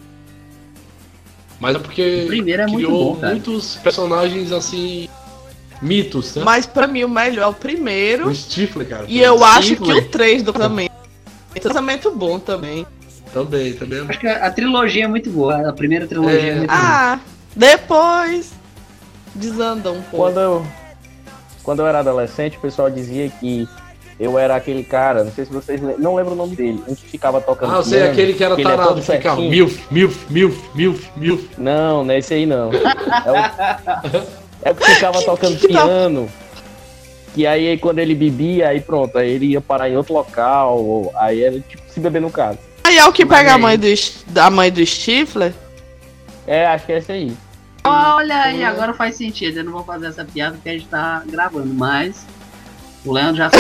Mas 1.61 1.77
é 1.77 1.79
porque 1.79 2.23
o 2.25 2.27
primeiro 2.27 2.63
é 2.63 2.67
muito 2.67 2.87
criou 2.87 3.15
bom, 3.17 3.21
cara. 3.21 3.33
muitos 3.35 3.77
personagens 3.77 4.51
assim. 4.51 5.11
mitos, 5.83 6.35
né? 6.37 6.43
Mas 6.43 6.65
pra 6.65 6.87
mim 6.87 7.05
o 7.05 7.09
melhor 7.11 7.43
é 7.43 7.47
o 7.47 7.53
primeiro. 7.53 8.29
O 8.31 8.35
Stifler, 8.35 8.89
cara. 8.89 9.05
E 9.07 9.21
eu 9.21 9.45
acho 9.45 9.77
que 9.77 9.85
Stifler. 9.85 10.05
o 10.05 10.09
3 10.09 10.43
do 10.43 10.53
casamento. 10.55 10.93
Casamento 11.63 12.11
bom 12.11 12.39
também. 12.39 12.87
Também, 13.31 13.75
também. 13.75 14.01
acho 14.09 14.19
que 14.21 14.27
a, 14.27 14.47
a 14.47 14.51
trilogia 14.51 15.05
é 15.05 15.09
muito 15.09 15.29
boa. 15.31 15.69
A 15.69 15.73
primeira 15.75 16.07
trilogia 16.07 16.41
é, 16.41 16.49
É. 16.49 16.55
muito 16.55 16.69
boa. 16.71 16.81
Ah, 16.81 17.21
depois 17.55 18.53
desanda 19.37 19.91
um 19.93 20.03
pouco. 20.03 20.17
Quando 20.17 20.41
eu, 20.41 20.67
quando 21.63 21.79
eu 21.81 21.87
era 21.87 22.01
adolescente, 22.01 22.57
o 22.57 22.61
pessoal 22.61 22.91
dizia 22.91 23.29
que 23.29 23.69
eu 24.19 24.39
era 24.39 24.57
aquele 24.57 24.83
cara, 24.83 25.23
não 25.25 25.31
sei 25.33 25.45
se 25.45 25.53
vocês 25.53 25.81
lembram, 25.81 25.99
não 26.03 26.15
lembro 26.15 26.33
o 26.33 26.37
nome 26.37 26.57
dele, 26.57 26.83
um 26.89 26.95
que 26.95 27.07
ficava 27.07 27.41
tocando 27.41 27.75
Ah, 27.75 27.77
eu 27.79 27.83
sei, 27.83 27.99
piano, 27.99 28.13
aquele 28.13 28.33
que 28.35 28.45
era 28.45 28.55
ele 28.55 28.63
é 28.63 28.65
tarado, 28.65 28.89
todo 28.89 29.03
ficava 29.03 29.41
milf, 29.43 29.79
milf, 29.91 30.27
milf, 30.31 30.59
milf, 30.75 31.09
milf. 31.17 31.45
Não, 31.59 32.03
não 32.05 32.15
é 32.15 32.19
esse 32.19 32.33
aí 32.35 32.47
não. 32.47 32.71
É 32.73 33.31
o, 33.31 34.69
é 34.69 34.71
o 34.71 34.75
que 34.75 34.85
ficava 34.95 35.23
tocando 35.23 35.57
Que 35.61 35.69
piano. 35.69 36.29
Que 37.35 37.47
aí 37.47 37.77
quando 37.77 37.99
ele 37.99 38.15
bebia, 38.15 38.69
aí 38.69 38.81
pronto, 38.81 39.19
aí 39.19 39.31
ele 39.33 39.47
ia 39.47 39.61
parar 39.61 39.91
em 39.91 39.97
outro 39.99 40.15
local, 40.15 40.79
ou- 40.83 41.13
aí 41.17 41.43
era 41.45 41.61
tipo 41.61 41.83
se 41.93 42.01
beber 42.01 42.23
no 42.23 42.31
caso. 42.31 42.59
Aí 42.85 42.97
é 42.97 43.05
o 43.05 43.13
que 43.13 43.25
Mas 43.27 43.39
pega 43.39 43.51
a 43.53 43.55
aí- 43.57 43.61
mãe 43.61 43.79
do, 43.79 43.87
a 44.41 44.49
mãe 44.51 44.73
do 44.73 44.87
Stifler. 44.87 45.53
É, 46.47 46.65
acho 46.67 46.87
que 46.87 46.93
é 46.93 46.99
esse 46.99 47.13
aí. 47.13 47.37
Olha 47.89 48.43
aí, 48.43 48.65
agora 48.65 48.95
faz 48.95 49.17
sentido. 49.17 49.59
Eu 49.59 49.65
não 49.65 49.73
vou 49.73 49.85
fazer 49.85 50.07
essa 50.07 50.25
piada 50.25 50.57
porque 50.57 50.69
a 50.69 50.73
gente 50.73 50.89
tá 50.89 51.23
gravando, 51.27 51.73
mas 51.73 52.27
o 53.05 53.13
Leandro 53.13 53.37
já 53.37 53.51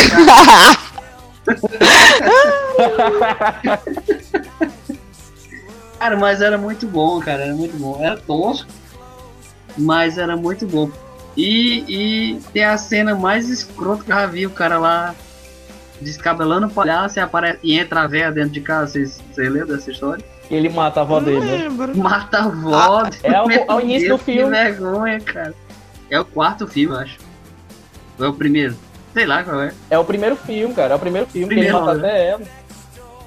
cara, 5.99 6.16
mas 6.16 6.41
era 6.41 6.57
muito 6.59 6.87
bom, 6.87 7.20
cara. 7.20 7.45
Era 7.45 7.55
muito 7.55 7.77
bom. 7.77 7.99
Era 8.01 8.16
tosco, 8.16 8.68
mas 9.77 10.18
era 10.18 10.37
muito 10.37 10.66
bom. 10.66 10.91
E, 11.37 11.85
e 11.89 12.41
tem 12.53 12.64
a 12.64 12.79
cena 12.79 13.14
mais 13.14 13.51
escrota 13.51 14.03
que 14.05 14.11
eu 14.11 14.16
já 14.16 14.27
vi, 14.27 14.47
o 14.47 14.51
cara 14.51 14.79
lá 14.79 15.14
descabelando 16.01 16.66
o 16.66 16.70
palhaço 16.70 17.18
e, 17.18 17.20
aparece, 17.20 17.59
e 17.62 17.79
entra 17.79 18.03
a 18.03 18.07
véia 18.07 18.33
dentro 18.33 18.51
de 18.51 18.61
casa. 18.61 18.93
Vocês 18.93 19.20
lembram 19.37 19.77
dessa 19.77 19.91
história? 19.91 20.24
Ele 20.51 20.68
mata 20.68 21.01
a 21.01 21.03
avó 21.03 21.18
dele, 21.20 21.40
né? 21.40 21.57
Lembro. 21.68 21.97
Mata 21.99 22.38
a 22.38 22.44
avó. 22.44 23.03
é 23.22 23.42
o- 23.42 23.72
ao 23.72 23.80
início 23.80 24.09
Deus, 24.09 24.20
do 24.20 24.24
filme. 24.24 24.42
Que 24.44 24.51
vergonha, 24.51 25.20
cara. 25.20 25.55
É 26.11 26.20
o 26.20 26.24
quarto 26.24 26.66
filme, 26.68 26.94
eu 26.94 27.01
acho. 27.01 27.18
Ou 28.18 28.26
é 28.26 28.28
o 28.28 28.32
primeiro? 28.32 28.76
Sei 29.12 29.26
lá 29.26 29.42
qual 29.42 29.61
é. 29.61 29.72
É 29.90 29.99
o 29.99 30.05
primeiro 30.05 30.36
filme, 30.36 30.72
cara. 30.74 30.92
É 30.92 30.97
o 30.97 30.99
primeiro 31.01 31.26
filme 31.26 31.49
Primeiro, 31.49 31.72
que 31.72 31.76
ele 31.76 31.84
mata 31.86 31.99
né? 31.99 32.09
até 32.09 32.28
ela. 32.28 32.42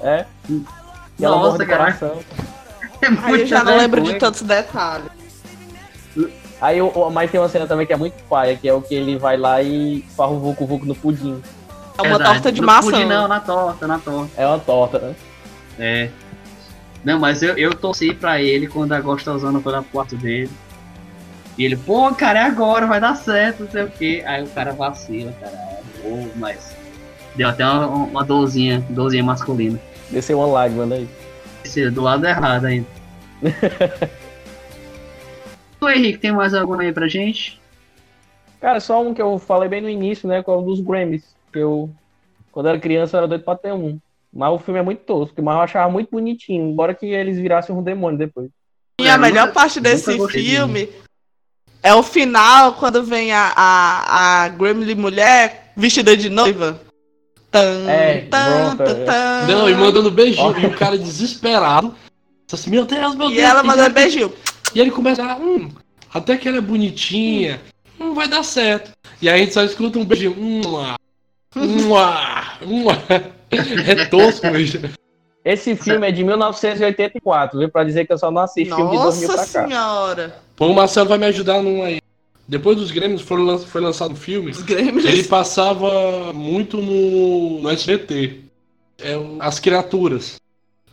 É. 0.02 0.24
E 0.48 1.24
ela 1.24 1.36
Nossa, 1.36 1.52
morre 1.52 1.66
cara. 1.66 1.78
coração. 1.92 2.18
É 3.02 3.06
Aí 3.06 3.40
eu 3.40 3.46
já 3.46 3.64
não 3.64 3.78
lembro 3.78 4.02
de 4.02 4.14
tantos 4.18 4.42
detalhes. 4.42 5.06
Aí, 6.60 6.76
mas 7.12 7.30
tem 7.30 7.40
uma 7.40 7.48
cena 7.48 7.66
também 7.66 7.86
que 7.86 7.92
é 7.94 7.96
muito 7.96 8.22
paia, 8.24 8.54
que 8.56 8.68
é 8.68 8.74
o 8.74 8.82
que 8.82 8.94
ele 8.94 9.16
vai 9.16 9.38
lá 9.38 9.62
e 9.62 10.04
farra 10.14 10.32
o 10.32 10.38
Vucu 10.38 10.66
Vucu 10.66 10.84
no 10.84 10.94
pudim. 10.94 11.42
É 11.96 12.02
uma 12.02 12.10
Verdade. 12.18 12.30
torta 12.34 12.52
de 12.52 12.60
No 12.60 12.66
maçã. 12.66 12.90
pudim 12.90 13.04
não, 13.06 13.26
na 13.26 13.40
torta, 13.40 13.86
na 13.86 13.98
torta. 13.98 14.30
É 14.36 14.46
uma 14.46 14.58
torta, 14.58 14.98
né? 14.98 15.14
É. 15.78 16.10
Não, 17.04 17.18
mas 17.18 17.42
eu, 17.42 17.56
eu 17.56 17.74
torci 17.74 18.14
pra 18.14 18.40
ele 18.42 18.66
quando 18.66 18.92
a 18.92 19.00
gostosona 19.00 19.60
foi 19.60 19.72
lá 19.72 19.82
pro 19.82 19.90
quarto 19.90 20.16
dele. 20.16 20.50
E 21.56 21.64
ele, 21.64 21.76
pô, 21.76 22.14
cara, 22.14 22.40
é 22.40 22.42
agora, 22.42 22.86
vai 22.86 23.00
dar 23.00 23.14
certo, 23.14 23.64
não 23.64 23.70
sei 23.70 23.84
o 23.84 23.90
quê. 23.90 24.22
Aí 24.26 24.42
o 24.42 24.48
cara 24.48 24.72
vacila, 24.72 25.32
cara. 25.40 25.56
Pô, 26.02 26.28
mas. 26.36 26.76
Deu 27.34 27.48
até 27.48 27.64
uma, 27.64 27.86
uma 27.86 28.24
dorzinha, 28.24 28.84
dorzinha 28.90 29.24
masculina. 29.24 29.78
Desceu 30.10 30.38
uma 30.38 30.46
lágrima, 30.46 30.86
né? 30.86 31.06
Esse 31.64 31.84
é 31.84 31.90
do 31.90 32.02
lado 32.02 32.26
errado 32.26 32.66
ainda. 32.66 32.86
Tu, 35.80 35.88
Henrique, 35.88 36.18
tem 36.18 36.30
mais 36.30 36.52
alguma 36.52 36.82
aí 36.82 36.92
pra 36.92 37.08
gente? 37.08 37.58
Cara, 38.60 38.78
só 38.80 39.02
um 39.02 39.14
que 39.14 39.22
eu 39.22 39.38
falei 39.38 39.66
bem 39.66 39.80
no 39.80 39.88
início, 39.88 40.28
né? 40.28 40.42
Que 40.42 40.50
é 40.50 40.52
o 40.52 40.60
dos 40.60 40.78
Grammys. 40.80 41.34
Que 41.50 41.60
eu, 41.60 41.90
quando 42.52 42.68
era 42.68 42.78
criança, 42.78 43.16
eu 43.16 43.18
era 43.20 43.28
doido 43.28 43.44
pra 43.44 43.56
ter 43.56 43.72
um. 43.72 43.98
Mas 44.32 44.52
o 44.52 44.58
filme 44.58 44.78
é 44.80 44.82
muito 44.82 45.00
tosco, 45.04 45.42
mas 45.42 45.54
eu 45.56 45.60
achava 45.62 45.90
muito 45.90 46.10
bonitinho, 46.10 46.70
embora 46.70 46.94
que 46.94 47.06
eles 47.06 47.36
virassem 47.38 47.74
um 47.74 47.82
demônio 47.82 48.18
depois. 48.18 48.48
E 49.00 49.08
a 49.08 49.14
Eu 49.14 49.18
melhor 49.20 49.46
nunca- 49.48 49.54
parte 49.60 49.80
desse 49.80 50.16
de 50.16 50.28
filme 50.28 50.88
é 51.82 51.94
o 51.94 52.02
final, 52.02 52.74
quando 52.74 53.02
vem 53.02 53.32
a, 53.32 53.52
a, 53.56 54.44
a 54.44 54.48
Gremlin 54.50 54.94
mulher 54.94 55.72
vestida 55.76 56.16
de 56.16 56.28
noiva. 56.28 56.80
Tan, 57.50 57.88
É, 57.90 58.20
tan, 58.30 58.76
pronto, 58.76 58.84
tan, 58.94 59.00
é. 59.00 59.04
tan. 59.04 59.46
Não, 59.48 59.68
e 59.68 59.74
mandando 59.74 60.10
beijinho. 60.10 60.56
E 60.60 60.66
o 60.66 60.76
cara 60.76 60.96
desesperado. 60.96 61.92
Assim, 62.52 62.70
meu 62.70 62.84
Deus, 62.84 63.16
meu 63.16 63.30
E 63.30 63.34
Deus. 63.36 63.48
ela 63.48 63.62
manda 63.64 63.84
ele- 63.86 63.94
beijinho. 63.94 64.32
E 64.72 64.80
ele 64.80 64.92
começa 64.92 65.24
a. 65.24 65.36
Hum, 65.36 65.68
até 66.14 66.36
que 66.36 66.46
ela 66.46 66.58
é 66.58 66.60
bonitinha. 66.60 67.60
Hum, 67.98 68.14
vai 68.14 68.28
dar 68.28 68.44
certo. 68.44 68.92
E 69.20 69.28
aí 69.28 69.40
a 69.40 69.44
gente 69.44 69.54
só 69.54 69.64
escuta 69.64 69.98
um 69.98 70.04
beijinho. 70.04 70.36
Hum, 70.38 70.60
ah, 70.78 70.94
hum, 71.56 71.96
ah, 71.96 72.58
hum, 72.64 72.84
ah. 72.88 73.39
É 73.86 74.04
tosco, 74.06 74.50
bicho. 74.50 74.78
Esse 75.44 75.74
filme 75.74 76.06
é 76.06 76.12
de 76.12 76.22
1984, 76.22 77.58
viu? 77.58 77.68
Pra 77.68 77.82
dizer 77.84 78.06
que 78.06 78.12
eu 78.12 78.18
só 78.18 78.30
não 78.30 78.42
assisti 78.42 78.74
filme 78.74 78.90
de 78.90 79.02
2000 79.02 79.28
Nossa 79.28 79.42
pra 79.52 79.62
cá. 79.62 79.68
senhora. 79.68 80.36
Pô, 80.54 80.66
o 80.66 80.74
Marcelo 80.74 81.08
vai 81.08 81.18
me 81.18 81.26
ajudar 81.26 81.62
num 81.62 81.82
aí. 81.82 81.98
Depois 82.46 82.76
dos 82.76 82.90
Grêmios 82.90 83.22
foram 83.22 83.44
lan- 83.44 83.58
foi 83.58 83.80
lançado 83.80 84.12
um 84.12 84.16
filme. 84.16 84.50
Os 84.50 84.62
Gremlins. 84.62 85.04
Ele 85.04 85.24
passava 85.24 86.32
muito 86.34 86.76
no, 86.78 87.60
no 87.62 87.70
SBT. 87.70 88.40
É 89.02 89.16
o- 89.16 89.36
As 89.40 89.58
Criaturas. 89.58 90.36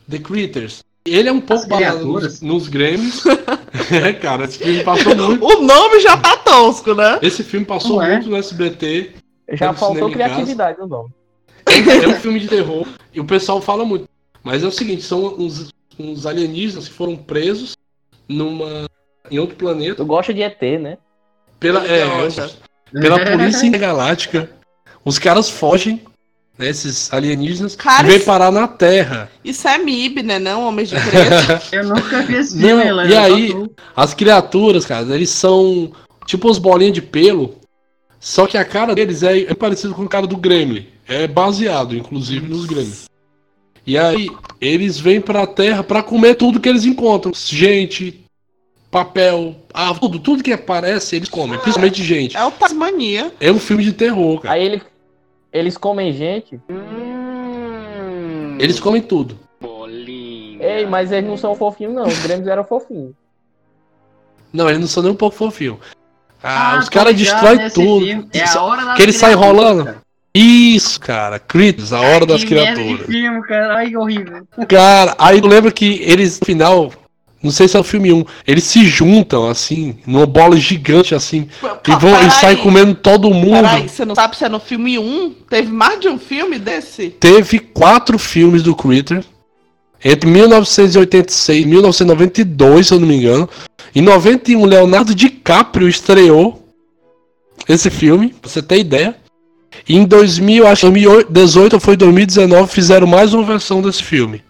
The 0.10 0.20
Critters. 0.20 0.84
Ele 1.06 1.28
é 1.28 1.32
um 1.32 1.42
pouco 1.42 1.68
baseado 1.68 1.96
Criaturas? 2.00 2.42
nos, 2.42 2.42
nos 2.42 2.68
Grêmios. 2.70 3.24
é, 3.92 4.14
cara, 4.14 4.46
esse 4.46 4.60
filme 4.60 4.84
passou 4.84 5.16
muito. 5.16 5.46
O 5.46 5.62
nome 5.62 6.00
já 6.00 6.16
tá 6.16 6.38
tosco, 6.38 6.94
né? 6.94 7.20
Esse 7.22 7.44
filme 7.44 7.66
passou 7.66 8.02
é? 8.02 8.14
muito 8.14 8.30
no 8.30 8.38
SBT. 8.38 9.12
Já 9.54 9.74
faltou 9.74 10.10
criatividade 10.12 10.78
no 10.80 10.88
nome. 10.88 11.10
É 12.04 12.08
um 12.08 12.20
filme 12.20 12.40
de 12.40 12.48
terror. 12.48 12.88
E 13.14 13.20
o 13.20 13.26
pessoal 13.26 13.62
fala 13.62 13.86
muito. 13.86 14.08
Mas 14.44 14.64
é 14.64 14.68
o 14.68 14.72
seguinte, 14.72 15.02
são 15.02 15.36
uns, 15.38 15.70
uns 16.00 16.26
alienígenas 16.26 16.88
que 16.88 16.94
foram 16.94 17.16
presos 17.16 17.76
numa, 18.28 18.88
em 19.30 19.40
outro 19.40 19.56
planeta 19.56 19.96
Tu 19.96 20.06
gosta 20.06 20.34
de 20.34 20.42
ET, 20.42 20.62
né? 20.80 20.98
pela, 21.60 21.86
é, 21.88 22.06
pela 22.94 23.20
polícia 23.26 23.66
intergaláctica. 23.68 24.50
Os 25.04 25.18
caras 25.18 25.50
fogem, 25.50 26.02
né, 26.58 26.70
esses 26.70 27.12
alienígenas, 27.14 27.76
Cara, 27.76 28.08
e 28.08 28.12
vêm 28.12 28.20
parar 28.20 28.52
na 28.52 28.68
Terra. 28.68 29.30
Isso 29.44 29.68
é 29.68 29.78
MIB, 29.78 30.24
né? 30.24 30.40
Não, 30.40 30.68
Homens 30.68 30.90
de 30.90 30.96
Preto. 30.96 31.68
Eu 31.74 31.84
nunca 31.86 32.22
vi 32.24 32.36
esse 32.36 32.58
filme, 32.60 32.84
e 33.10 33.16
aí- 33.16 33.52
tu. 33.52 33.72
As 33.96 34.14
criaturas, 34.14 34.86
cara, 34.86 35.14
eles 35.16 35.30
são 35.30 35.92
tipo 36.26 36.50
uns 36.50 36.58
bolinhas 36.60 36.94
de 36.94 37.02
pelo, 37.02 37.56
só 38.20 38.46
que 38.46 38.58
a 38.58 38.66
cara 38.66 38.94
deles 38.94 39.24
é, 39.24 39.42
é 39.42 39.54
parecido 39.54 39.94
com 39.94 40.04
a 40.04 40.08
cara 40.10 40.28
do 40.28 40.36
Gremlin. 40.38 40.88
É 41.08 41.28
baseado, 41.28 41.96
inclusive, 41.96 42.48
nos 42.48 42.66
Gremlins. 42.66 43.06
E 43.86 43.98
aí, 43.98 44.30
eles 44.60 45.00
vêm 45.00 45.22
pra 45.22 45.48
Terra 45.48 45.82
pra 45.84 46.04
comer 46.04 46.36
tudo 46.36 46.60
que 46.60 46.68
eles 46.68 46.84
encontram. 46.84 47.32
Gente, 47.34 48.26
papel, 48.92 49.56
ah, 49.74 49.94
tudo, 49.94 50.20
tudo 50.20 50.44
que 50.44 50.52
aparece, 50.52 51.16
eles 51.16 51.30
comem, 51.30 51.58
principalmente 51.60 52.04
gente. 52.04 52.36
É 52.36 52.44
o 52.44 52.52
Tasmania. 52.52 53.32
É 53.40 53.50
um 53.50 53.60
filme 53.60 53.84
de 53.84 53.94
terror, 53.94 54.42
cara. 54.42 54.56
Aí 54.56 54.66
ele, 54.66 54.82
eles 55.54 55.78
comem 55.78 56.12
gente. 56.12 56.60
Eles 58.60 58.80
comem 58.80 59.02
tudo. 59.02 59.40
Bolinha. 59.62 60.62
Ei, 60.62 60.86
mas 60.86 61.12
eles 61.12 61.30
não 61.30 61.38
são 61.38 61.56
fofinhos, 61.56 61.94
não. 61.94 62.08
Os 62.08 62.20
Grêmios 62.20 62.48
eram 62.48 62.66
fofinhos. 62.66 63.14
Não, 64.52 64.68
eles 64.68 64.82
não 64.82 64.88
são 64.88 65.04
nem 65.04 65.12
um 65.12 65.16
pouco 65.16 65.36
fofinhos. 65.36 65.78
Ah, 66.44 66.78
os 66.80 66.86
tô 66.86 66.92
caras 66.92 67.16
ligado 67.16 67.58
destroem 67.58 67.70
tudo. 67.70 68.06
filme. 68.06 68.30
É 68.34 68.44
a 68.44 68.62
hora 68.62 68.86
das 68.86 68.96
Que 68.96 69.02
ele 69.04 69.14
sai 69.14 69.34
criaturas, 69.34 69.58
rolando. 69.58 70.07
Isso, 70.38 71.00
cara. 71.00 71.40
Critters, 71.40 71.94
a 71.94 72.00
hora 72.00 72.26
das 72.26 72.44
criaturas. 72.44 73.06
filme, 73.06 73.42
cara. 73.44 73.78
Ai, 73.78 73.90
que 73.90 73.98
horrível. 73.98 74.48
Cara, 74.68 75.16
aí 75.18 75.42
tu 75.42 75.48
lembra 75.48 75.72
que 75.72 76.02
eles, 76.04 76.40
no 76.40 76.46
final, 76.46 76.92
não 77.42 77.52
sei 77.52 77.68
se 77.68 77.78
é 77.78 77.80
o 77.80 77.84
filme 77.84 78.12
1, 78.12 78.26
eles 78.46 78.64
se 78.64 78.86
juntam, 78.86 79.48
assim, 79.48 79.98
numa 80.06 80.26
bola 80.26 80.56
gigante, 80.58 81.16
assim, 81.16 81.48
e, 81.88 81.92
vão, 81.96 82.28
e 82.28 82.32
saem 82.32 82.58
comendo 82.58 82.94
todo 82.96 83.30
mundo. 83.30 83.64
Peraí, 83.64 83.88
você 83.88 84.06
não 84.06 84.16
sabe 84.16 84.36
se 84.36 84.46
é 84.46 84.50
no 84.50 84.60
filme 84.60 85.00
1? 85.00 85.36
Teve 85.50 85.72
mais 85.72 86.00
de 86.00 86.08
um 86.08 86.20
filme 86.20 86.60
desse? 86.60 87.10
Teve 87.10 87.60
quatro 87.60 88.20
filmes 88.20 88.64
do 88.64 88.76
Critter, 88.76 89.24
entre 90.04 90.30
1986 90.30 91.64
e 91.64 91.68
1992, 91.68 92.88
se 92.88 92.94
eu 92.94 93.00
não 93.00 93.08
me 93.08 93.16
engano. 93.16 93.50
Em 93.96 94.02
91, 94.02 94.66
Leonardo 94.66 95.16
DiCaprio 95.16 95.88
estreou 95.88 96.64
esse 97.68 97.90
filme, 97.90 98.30
pra 98.30 98.50
você 98.50 98.62
ter 98.62 98.80
ideia. 98.80 99.16
E 99.88 99.96
em 99.96 100.06
2000, 100.06 100.68
acho 100.68 100.92
que 100.92 101.02
2018 101.02 101.74
ou 101.74 101.80
foi 101.80 101.98
2019, 101.98 102.72
fizeram 102.72 103.08
mais 103.08 103.34
uma 103.34 103.44
versão 103.44 103.82
desse 103.82 104.04
filme. 104.04 104.44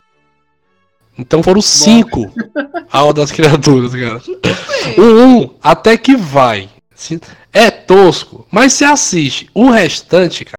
Então 1.17 1.41
foram 1.41 1.61
cinco 1.61 2.32
a 2.91 3.03
Hora 3.03 3.13
das 3.13 3.32
Criaturas, 3.32 3.91
cara. 3.93 4.21
O 4.97 5.01
um 5.01 5.49
até 5.61 5.97
que 5.97 6.15
vai. 6.15 6.69
É 7.51 7.71
tosco, 7.71 8.45
mas 8.51 8.73
você 8.73 8.86
assiste. 8.86 9.49
O 9.53 9.69
restante, 9.69 10.45
cara, 10.45 10.57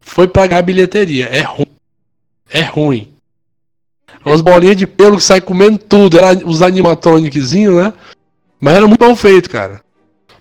foi 0.00 0.26
pagar 0.26 0.58
a 0.58 0.62
bilheteria. 0.62 1.26
É 1.26 1.42
ruim. 1.42 1.66
É 2.50 2.62
ruim. 2.62 3.12
Umas 4.24 4.40
bolinhas 4.40 4.76
de 4.76 4.86
pelo 4.86 5.16
que 5.16 5.22
saem 5.22 5.40
comendo 5.40 5.78
tudo. 5.78 6.18
Era 6.18 6.46
os 6.46 6.62
animatronics, 6.62 7.52
né? 7.52 7.92
Mas 8.60 8.74
era 8.74 8.86
muito 8.86 9.04
mal 9.04 9.14
feito, 9.14 9.48
cara. 9.48 9.80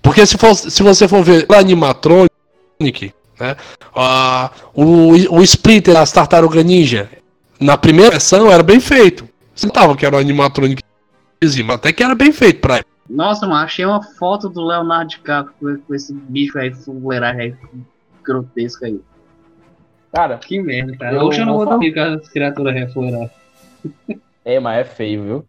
Porque 0.01 0.25
se, 0.25 0.38
for, 0.38 0.55
se 0.55 0.82
você 0.82 1.07
for 1.07 1.23
ver 1.23 1.45
o 1.49 1.53
animatronic, 1.53 3.13
né? 3.40 3.56
ah, 3.96 4.52
o, 4.74 5.12
o 5.36 5.44
Splinter 5.44 5.94
das 5.94 6.12
Tartaruga 6.12 6.64
Ninja, 6.64 7.10
na 7.60 7.78
primeira 7.78 8.12
versão 8.12 8.52
era 8.52 8.64
bem 8.64 8.80
feito. 8.80 9.28
Você 9.54 9.66
notava 9.66 9.96
que 9.96 10.06
era 10.06 10.16
um 10.16 10.20
animatronic, 10.20 10.84
mas 11.42 11.60
até 11.70 11.92
que 11.92 12.04
era 12.04 12.16
bem 12.16 12.32
feito 12.32 12.62
pra 12.62 12.78
época. 12.78 12.92
Nossa, 13.10 13.48
mano, 13.48 13.64
achei 13.64 13.86
uma 13.86 14.04
foto 14.04 14.50
do 14.50 14.64
Leonardo 14.66 15.10
DiCaprio 15.10 15.56
com, 15.60 15.82
com 15.82 15.96
esse 15.96 16.14
bicho 16.14 16.60
aí, 16.60 16.74
fuleiragem 16.74 17.42
aí, 17.42 17.56
grotesco 18.24 18.86
aí. 18.86 19.00
Cara, 20.12 20.38
Que 20.38 20.62
merda, 20.62 20.98
cara. 20.98 21.16
Eu 21.16 21.24
Hoje 21.24 21.42
eu 21.42 21.46
não 21.46 21.56
vou 21.56 21.66
dormir 21.66 21.94
com 21.94 22.00
as 22.00 22.28
criaturas 22.30 22.74
refloradas. 22.74 23.32
é, 24.44 24.60
mas 24.60 24.80
é 24.80 24.84
feio, 24.84 25.24
viu? 25.24 25.46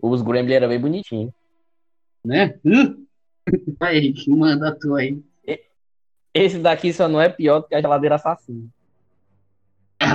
Os 0.00 0.22
Gremlin 0.22 0.54
eram 0.54 0.68
bem 0.68 0.80
bonitinhos. 0.80 1.32
Né? 2.24 2.54
Vai, 3.78 3.96
Henrique, 3.98 4.30
manda 4.30 4.68
a 4.68 4.74
tua 4.74 5.00
aí. 5.00 5.20
Esse 6.32 6.58
daqui 6.58 6.92
só 6.92 7.08
não 7.08 7.20
é 7.20 7.28
pior 7.28 7.60
do 7.60 7.68
que 7.68 7.74
a 7.74 7.80
geladeira 7.80 8.14
assassina. 8.16 8.68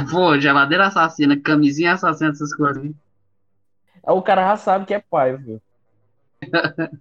Pô, 0.10 0.40
geladeira 0.40 0.88
assassina, 0.88 1.40
camisinha 1.40 1.94
assassina, 1.94 2.32
essas 2.32 2.54
coisas. 2.56 2.84
hein? 2.84 2.96
Aí 4.06 4.14
O 4.14 4.22
cara 4.22 4.50
já 4.50 4.58
sabe 4.58 4.86
que 4.86 4.94
é 4.94 5.00
pai, 5.00 5.36
viu? 5.38 5.62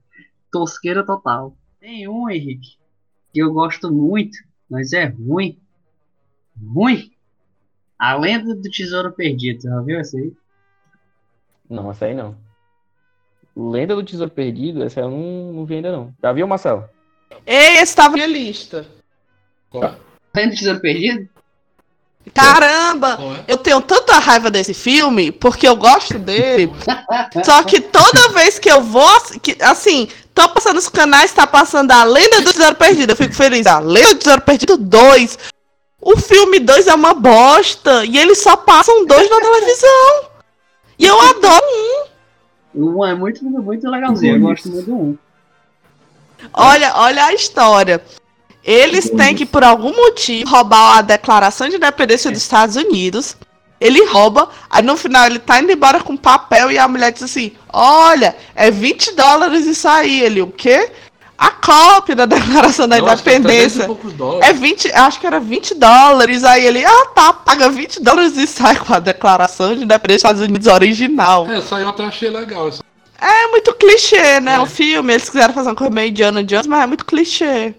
Tosqueira 0.51 1.05
total. 1.05 1.57
Tem 1.81 2.09
um, 2.09 2.29
Henrique, 2.31 2.77
que 3.33 3.41
eu 3.41 3.53
gosto 3.53 3.91
muito, 3.91 4.37
mas 4.69 4.93
é 4.93 5.07
ruim. 5.07 5.59
Ruim. 6.61 7.13
A 7.99 8.15
Lenda 8.17 8.55
do 8.55 8.71
Tesouro 8.71 9.13
Perdido, 9.13 9.63
já 9.63 9.81
viu 9.81 9.99
essa 9.99 10.17
aí? 10.17 10.33
Não, 11.69 11.91
essa 11.91 12.07
aí 12.07 12.15
não. 12.15 12.37
Lenda 13.57 13.95
do 13.95 14.05
Tesouro 14.05 14.31
Perdido, 14.31 14.83
essa 14.83 15.01
eu 15.01 15.11
não, 15.11 15.53
não 15.53 15.65
vi 15.65 15.77
ainda 15.77 15.93
não. 15.93 16.15
Já 16.21 16.33
viu, 16.33 16.47
Marcelo? 16.47 16.89
Ei, 17.47 17.77
esse 17.79 17.95
tava 17.95 18.11
na 18.11 18.27
minha 18.27 18.27
lista. 18.27 18.87
Lenda 20.35 20.51
do 20.51 20.57
Tesouro 20.57 20.81
Perdido? 20.81 21.29
Caramba! 22.35 23.16
Qual 23.16 23.35
é? 23.35 23.45
Eu 23.49 23.57
tenho 23.57 23.81
tanta 23.81 24.18
raiva 24.18 24.51
desse 24.51 24.73
filme, 24.73 25.33
porque 25.33 25.66
eu 25.66 25.75
gosto 25.75 26.18
dele. 26.18 26.73
só 27.45 27.62
que 27.64 27.81
toda 27.81 28.29
vez 28.31 28.59
que 28.59 28.70
eu 28.70 28.81
vou, 28.81 29.20
que, 29.43 29.57
assim, 29.61 30.09
tô 30.35 30.49
passando 30.49 30.79
os 30.79 30.89
canais, 30.89 31.33
tá 31.33 31.47
passando 31.47 31.91
a 31.91 32.05
Lenda 32.05 32.41
do 32.41 32.53
Tesouro 32.53 32.77
Perdido. 32.77 33.11
Eu 33.11 33.16
fico 33.16 33.35
feliz. 33.35 33.66
A 33.66 33.81
Lenda 33.81 34.14
do 34.14 34.18
Tesouro 34.18 34.43
Perdido 34.43 34.77
2. 34.77 35.39
O 36.01 36.16
filme 36.16 36.59
2 36.59 36.87
é 36.87 36.95
uma 36.95 37.14
bosta. 37.14 38.05
E 38.05 38.16
eles 38.18 38.39
só 38.39 38.57
passam 38.57 39.05
dois 39.07 39.29
na 39.29 39.41
televisão. 39.41 40.25
E 40.99 41.05
eu 41.05 41.20
adoro. 41.20 42.12
Um 42.75 43.05
é 43.05 43.14
muito, 43.14 43.45
muito 43.45 43.89
legalzinho, 43.91 44.37
eu 44.37 44.41
gosto 44.41 44.68
muito 44.68 44.87
do 44.87 44.95
um. 44.95 45.18
Olha, 46.55 46.93
olha 46.97 47.27
a 47.27 47.35
história. 47.35 48.03
Eles 48.65 49.11
têm 49.11 49.35
que, 49.35 49.45
por 49.45 49.65
algum 49.65 49.95
motivo, 49.95 50.49
roubar 50.49 50.99
a 50.99 51.03
Declaração 51.03 51.69
de 51.69 51.77
Independência 51.77 52.31
dos 52.31 52.41
Estados 52.41 52.77
Unidos. 52.77 53.37
Ele 53.81 54.05
rouba, 54.07 54.49
aí 54.71 54.83
no 54.83 54.97
final 54.97 55.27
ele 55.27 55.41
tá 55.41 55.61
indo 55.61 55.73
embora 55.73 56.01
com 56.01 56.17
papel 56.17 56.71
e 56.71 56.79
a 56.79 56.87
mulher 56.87 57.11
diz 57.13 57.25
assim: 57.25 57.53
Olha, 57.73 58.37
é 58.55 58.71
20 58.71 59.17
dólares 59.17 59.67
isso 59.67 59.89
aí. 59.89 60.23
Ele, 60.23 60.41
o 60.41 60.47
quê? 60.47 60.89
A 61.37 61.51
cópia 61.51 62.15
da 62.15 62.25
Declaração 62.25 62.87
da 62.87 62.99
Nossa, 62.99 63.25
300 63.25 63.27
e 63.27 63.57
Independência. 63.57 63.89
É 64.41 64.53
20, 64.53 64.93
acho 64.93 65.19
que 65.19 65.27
era 65.27 65.41
20 65.41 65.75
dólares. 65.75 66.45
Aí 66.45 66.65
ele, 66.65 66.85
ah 66.85 67.07
tá, 67.07 67.33
paga 67.33 67.69
20 67.69 68.01
dólares 68.01 68.37
e 68.37 68.47
sai 68.47 68.77
com 68.77 68.95
a 68.95 69.01
Declaração 69.01 69.75
de 69.75 69.83
Independência 69.83 70.29
dos 70.29 70.39
Estados 70.39 70.43
Unidos 70.43 70.69
original. 70.69 71.51
É, 71.51 71.61
aí 71.73 71.83
eu 71.83 71.89
até 71.89 72.05
achei 72.05 72.31
legal. 72.31 72.69
Essa. 72.69 72.85
É 73.21 73.49
muito 73.49 73.75
clichê, 73.75 74.39
né? 74.39 74.61
O 74.61 74.67
filme, 74.67 75.13
eles 75.13 75.29
quiseram 75.29 75.53
fazer 75.53 75.71
uma 75.71 75.75
coisa 75.75 75.93
meio 75.93 76.09
Indiana 76.09 76.45
Jones, 76.45 76.69
mas 76.69 76.85
é 76.85 76.87
muito 76.87 77.05
clichê. 77.05 77.75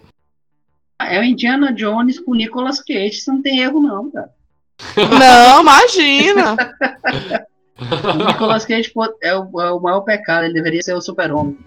É 1.00 1.20
o 1.20 1.24
Indiana 1.24 1.74
Jones 1.74 2.20
com 2.20 2.34
Nicolas 2.34 2.82
Cage, 2.82 3.18
isso 3.18 3.32
não 3.32 3.42
tem 3.42 3.60
erro 3.60 3.80
não, 3.80 4.12
cara. 4.12 4.30
Não, 4.98 5.62
imagina. 5.62 6.58
O 7.78 8.26
Nicolas 8.26 8.66
Cage 8.66 8.92
é 9.22 9.36
o, 9.36 9.62
é 9.62 9.72
o 9.72 9.80
maior 9.80 10.02
pecado, 10.02 10.46
ele 10.46 10.54
deveria 10.54 10.82
ser 10.82 10.94
o 10.94 11.02
super-homem. 11.02 11.58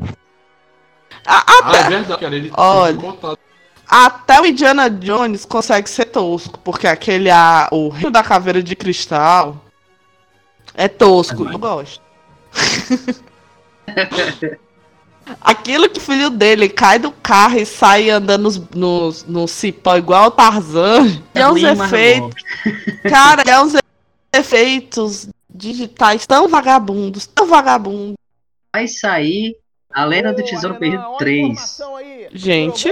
Ah, 1.25 1.45
Até, 1.61 1.79
é 1.79 1.89
verdade, 1.89 2.21
cara. 2.21 2.37
Ele 2.37 2.53
Olha. 2.57 2.99
até 3.89 4.41
o 4.41 4.47
Indiana 4.47 4.91
Jones 4.91 5.45
consegue 5.45 5.89
ser 5.89 6.07
tosco, 6.07 6.59
porque 6.61 6.87
aquele, 6.87 7.31
a, 7.31 7.69
o 7.73 7.89
Rio 7.89 8.11
da 8.11 8.23
Caveira 8.23 8.63
de 8.63 8.77
Cristal 8.77 9.65
é 10.75 10.89
tosco. 10.89 11.49
Eu 11.49 11.59
gosto. 11.59 12.03
Aquilo 15.41 15.89
que 15.89 15.99
o 15.99 16.03
filho 16.03 16.31
dele 16.31 16.69
cai 16.69 16.99
do 16.99 17.11
carro 17.11 17.59
e 17.59 17.67
sai 17.67 18.11
andando 18.11 18.43
nos, 18.43 18.59
nos, 18.71 19.25
no 19.25 19.49
cipó 19.49 19.97
igual 19.97 20.27
o 20.27 20.31
Tarzan. 20.31 21.07
E 21.35 21.39
é 21.39 21.49
uns 21.49 21.63
efeitos. 21.63 22.43
Cara, 23.03 23.43
é 23.47 23.61
uns 23.61 23.75
efeitos 24.33 25.29
digitais 25.49 26.27
tão 26.27 26.49
vagabundos, 26.49 27.27
tão 27.27 27.47
vagabundos. 27.47 28.15
Vai 28.73 28.87
sair 28.87 29.57
a 29.91 30.05
Lenda 30.05 30.33
do 30.33 30.45
Tesouro 30.45 30.79
Perdido 30.79 31.17
3. 31.19 31.79
Gente. 32.33 32.89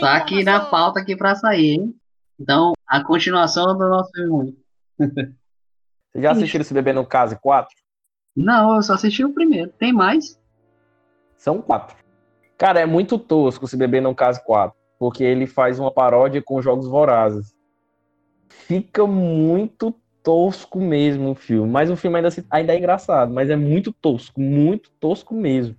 Tá 0.00 0.16
aqui 0.16 0.44
na 0.44 0.60
pauta 0.60 1.00
aqui 1.00 1.16
pra 1.16 1.34
sair, 1.34 1.74
hein? 1.74 1.94
Então, 2.38 2.72
a 2.86 3.02
continuação 3.02 3.66
do 3.78 3.88
nosso 3.88 4.10
filme. 4.12 4.56
Vocês 4.98 6.22
já 6.22 6.32
assistiram 6.32 6.62
esse 6.62 6.74
bebê 6.74 6.92
no 6.92 7.06
Case 7.06 7.38
4? 7.40 7.74
Não, 8.36 8.76
eu 8.76 8.82
só 8.82 8.94
assisti 8.94 9.24
o 9.24 9.32
primeiro. 9.32 9.70
Tem 9.78 9.92
mais? 9.92 10.38
São 11.42 11.60
quatro. 11.60 11.96
Cara, 12.56 12.78
é 12.78 12.86
muito 12.86 13.18
tosco 13.18 13.64
esse 13.64 13.76
bebê 13.76 14.00
no 14.00 14.14
Case 14.14 14.40
4. 14.44 14.78
Porque 14.96 15.24
ele 15.24 15.44
faz 15.48 15.80
uma 15.80 15.90
paródia 15.90 16.40
com 16.40 16.62
jogos 16.62 16.86
vorazes. 16.86 17.52
Fica 18.48 19.04
muito 19.08 19.92
tosco 20.22 20.78
mesmo 20.78 21.32
o 21.32 21.34
filme. 21.34 21.68
Mas 21.68 21.90
o 21.90 21.96
filme 21.96 22.18
ainda, 22.18 22.30
se- 22.30 22.46
ainda 22.48 22.72
é 22.72 22.78
engraçado. 22.78 23.34
Mas 23.34 23.50
é 23.50 23.56
muito 23.56 23.92
tosco. 23.92 24.40
Muito 24.40 24.88
tosco 25.00 25.34
mesmo. 25.34 25.74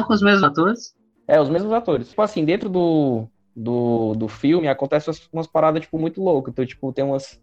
Com 0.00 0.12
os 0.12 0.22
mesmos 0.22 0.44
atores? 0.44 0.94
É, 1.26 1.40
os 1.40 1.48
mesmos 1.50 1.72
atores. 1.72 2.10
Tipo 2.10 2.22
assim, 2.22 2.44
dentro 2.44 2.68
do, 2.68 3.26
do, 3.56 4.14
do 4.14 4.28
filme 4.28 4.68
acontecem 4.68 5.10
umas, 5.10 5.28
umas 5.32 5.46
paradas, 5.48 5.82
tipo, 5.82 5.98
muito 5.98 6.22
loucas. 6.22 6.52
Então, 6.52 6.64
tipo, 6.64 6.92
tem 6.92 7.04
umas, 7.04 7.40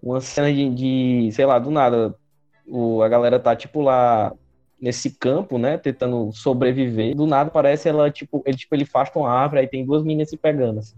umas 0.00 0.22
cenas 0.22 0.54
de, 0.54 0.70
de, 0.70 1.32
sei 1.32 1.46
lá, 1.46 1.58
do 1.58 1.72
nada. 1.72 2.14
O, 2.64 3.02
a 3.02 3.08
galera 3.08 3.40
tá, 3.40 3.56
tipo, 3.56 3.80
lá 3.80 4.32
nesse 4.80 5.10
campo, 5.10 5.58
né, 5.58 5.78
tentando 5.78 6.30
sobreviver. 6.32 7.14
Do 7.14 7.26
nada 7.26 7.50
parece 7.50 7.88
ela, 7.88 8.10
tipo, 8.10 8.42
ele, 8.44 8.56
tipo, 8.56 8.74
ele 8.74 8.84
afasta 8.84 9.18
uma 9.18 9.30
árvore, 9.30 9.60
aí 9.60 9.68
tem 9.68 9.84
duas 9.84 10.02
meninas 10.02 10.30
se 10.30 10.36
pegando, 10.36 10.80
assim. 10.80 10.96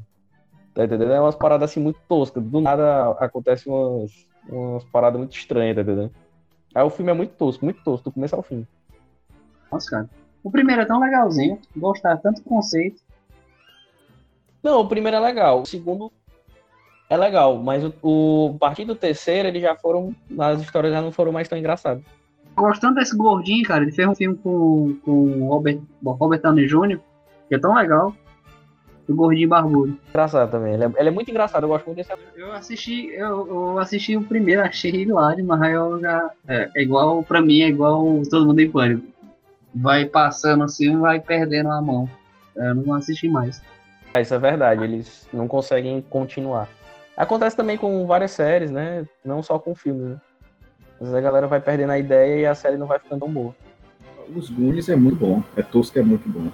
Tá 0.75 0.85
entendendo? 0.85 1.13
É 1.13 1.21
umas 1.21 1.37
paradas, 1.37 1.71
assim, 1.71 1.81
muito 1.81 2.01
toscas. 2.09 2.43
Do 2.43 2.61
nada 2.61 3.11
acontece 3.19 3.69
umas, 3.69 4.11
umas 4.49 4.85
paradas 4.85 5.19
muito 5.19 5.37
estranhas, 5.37 5.77
tá 5.77 5.83
entendendo? 5.83 6.13
Aí 6.75 6.83
o 6.83 6.91
filme 6.91 7.11
é 7.11 7.15
muito 7.15 7.35
tosco, 7.35 7.65
muito 7.65 7.83
tosco, 7.83 8.11
do 8.11 8.13
começo 8.13 8.37
ao 8.37 8.43
fim. 8.43 8.67
Nossa, 9.73 9.91
cara. 9.91 10.11
O 10.45 10.51
primeiro 10.51 10.83
é 10.83 10.85
tão 10.85 11.01
legalzinho. 11.01 11.59
Gostar 11.75 12.19
tanto 12.19 12.43
do 12.43 12.49
conceito. 12.49 13.01
Não, 14.63 14.81
o 14.81 14.89
primeiro 14.89 15.17
é 15.17 15.21
legal. 15.21 15.63
O 15.63 15.67
segundo 15.67 16.13
é 17.09 17.17
legal, 17.17 17.57
mas 17.57 17.85
o, 17.85 17.95
o 18.03 18.53
a 18.57 18.59
partir 18.59 18.85
do 18.85 18.95
terceiro 18.95 19.49
eles 19.49 19.63
já 19.63 19.75
foram. 19.75 20.15
As 20.39 20.61
histórias 20.61 20.93
já 20.93 21.01
não 21.01 21.11
foram 21.11 21.33
mais 21.33 21.49
tão 21.49 21.57
engraçadas. 21.57 22.05
Gostando 22.57 22.95
desse 22.95 23.15
gordinho, 23.15 23.65
cara. 23.65 23.83
Ele 23.83 23.93
fez 23.93 24.09
um 24.09 24.15
filme 24.15 24.37
com, 24.39 24.97
com 25.05 25.11
o 25.11 25.49
Robert, 25.49 25.79
Robert 26.03 26.41
Downey 26.41 26.67
Jr., 26.67 26.99
que 27.49 27.55
é 27.55 27.59
tão 27.59 27.75
legal. 27.75 28.15
O 29.07 29.15
gordinho 29.15 29.49
barbudo. 29.49 29.97
Engraçado 30.09 30.51
também. 30.51 30.75
Ele 30.75 30.85
é, 30.85 30.93
ele 30.99 31.09
é 31.11 31.13
muito 31.13 31.31
engraçado, 31.31 31.63
eu 31.63 31.69
gosto 31.69 31.87
muito 31.87 31.99
desse. 31.99 32.11
Eu 32.35 32.51
assisti, 32.53 33.09
eu, 33.13 33.47
eu 33.47 33.79
assisti 33.79 34.17
o 34.17 34.25
primeiro, 34.25 34.63
achei 34.63 34.91
hilário, 34.91 35.45
mas 35.45 35.63
aí 35.63 35.75
eu 35.75 36.01
já. 36.01 36.31
É, 36.49 36.71
é 36.75 36.83
igual, 36.83 37.23
pra 37.23 37.41
mim, 37.41 37.61
é 37.61 37.69
igual 37.69 38.23
todo 38.29 38.47
mundo 38.47 38.59
em 38.59 38.71
pânico. 38.71 39.07
Vai 39.73 40.07
passando 40.07 40.65
assim, 40.65 40.99
vai 40.99 41.21
perdendo 41.21 41.71
a 41.71 41.81
mão. 41.81 42.09
Eu 42.57 42.75
não 42.75 42.95
assisti 42.95 43.29
mais. 43.29 43.63
É, 44.15 44.23
Isso 44.23 44.35
é 44.35 44.39
verdade, 44.39 44.83
eles 44.83 45.29
não 45.33 45.47
conseguem 45.47 46.01
continuar. 46.01 46.69
Acontece 47.17 47.57
também 47.57 47.77
com 47.77 48.07
várias 48.07 48.33
séries, 48.33 48.71
né? 48.71 49.07
Não 49.25 49.43
só 49.43 49.59
com 49.59 49.75
filmes, 49.75 50.09
né? 50.09 50.21
Às 50.97 51.01
vezes 51.09 51.15
a 51.15 51.21
galera 51.21 51.47
vai 51.47 51.61
perdendo 51.61 51.91
a 51.93 51.99
ideia 51.99 52.41
e 52.41 52.47
a 52.47 52.55
série 52.55 52.77
não 52.77 52.87
vai 52.87 52.99
ficando 52.99 53.21
tão 53.21 53.31
boa. 53.31 53.55
Os 54.35 54.51
Goonies 54.51 54.89
é 54.89 54.97
muito 54.97 55.17
bom. 55.17 55.43
É 55.57 55.63
tosco, 55.63 55.99
é 55.99 56.03
muito 56.03 56.29
bom. 56.29 56.49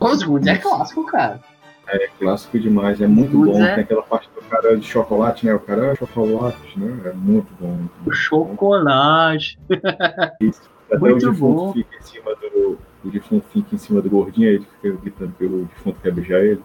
Os 0.00 0.22
Goonies 0.22 0.48
é 0.48 0.58
clássico, 0.58 1.06
cara. 1.06 1.40
É 1.86 2.06
clássico 2.18 2.58
demais, 2.58 3.00
é 3.00 3.06
muito 3.06 3.32
Goonies 3.38 3.56
bom. 3.58 3.64
é- 3.64 3.74
Tem 3.76 3.84
aquela 3.84 4.02
parte 4.02 4.28
do 4.34 4.42
cara 4.42 4.76
de 4.76 4.84
chocolate, 4.86 5.46
né? 5.46 5.54
O 5.54 5.60
cara 5.60 5.86
é 5.92 5.94
chocolate, 5.94 6.78
né? 6.78 7.00
É 7.06 7.12
muito 7.12 7.48
bom. 7.58 7.68
Muito 7.68 7.92
bom. 8.04 8.10
O 8.10 8.12
chocolate. 8.12 9.58
Até 9.70 10.98
muito 10.98 11.28
o 11.30 11.32
bom. 11.34 11.72
fica 11.72 11.96
em 11.96 12.02
cima 12.02 12.34
do. 12.34 12.78
O 13.04 13.10
defunto 13.10 13.46
fica 13.52 13.74
em 13.74 13.78
cima 13.78 14.02
do 14.02 14.10
gordinho, 14.10 14.48
aí 14.48 14.54
ele 14.56 14.66
fica 14.82 15.00
gritando 15.00 15.32
pelo 15.32 15.64
defunto 15.66 16.00
quer 16.00 16.12
beijar 16.12 16.40
ele. 16.40 16.62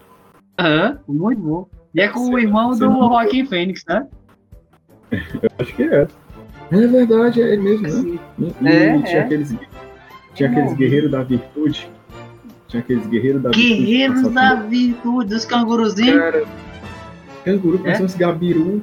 Aham, 0.59 0.99
muito 1.07 1.41
bom. 1.41 1.67
E 1.93 2.01
é 2.01 2.07
com 2.09 2.19
o 2.29 2.39
irmão 2.39 2.71
do 2.71 2.77
Joaquim 2.77 3.45
Fênix, 3.45 3.85
né? 3.87 4.07
Eu 5.11 5.49
acho 5.59 5.75
que 5.75 5.83
é. 5.83 6.07
É 6.73 6.87
verdade, 6.87 7.41
é 7.41 7.53
ele 7.53 7.61
mesmo, 7.61 7.87
né? 7.87 8.19
E, 8.39 8.43
e 8.43 8.67
É, 8.67 9.01
tinha 9.01 9.17
é. 9.17 9.19
aqueles. 9.21 9.55
Tinha 10.33 10.49
aqueles 10.49 10.73
guerreiros 10.73 11.11
da 11.11 11.21
virtude. 11.23 11.89
Tinha 12.67 12.81
aqueles 12.81 13.05
guerreiros 13.07 13.41
da 13.43 13.49
Guerreiros 13.51 14.15
virtude. 14.21 14.35
da 14.35 14.55
virtude, 14.55 15.29
dos 15.29 15.45
canguruzinhos. 15.45 16.17
Cara, 16.19 16.43
canguru 17.45 17.81
É? 17.87 18.01
uns 18.01 18.15
gabiru. 18.15 18.81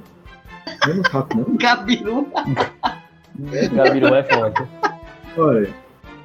Não 0.87 0.93
é 0.93 0.95
no 0.97 1.03
rato, 1.03 1.37
não. 1.37 1.57
Gabiru. 1.57 2.29
Gabiru 3.75 4.15
é 4.15 4.23
foda. 4.23 4.69
Olha, 5.37 5.71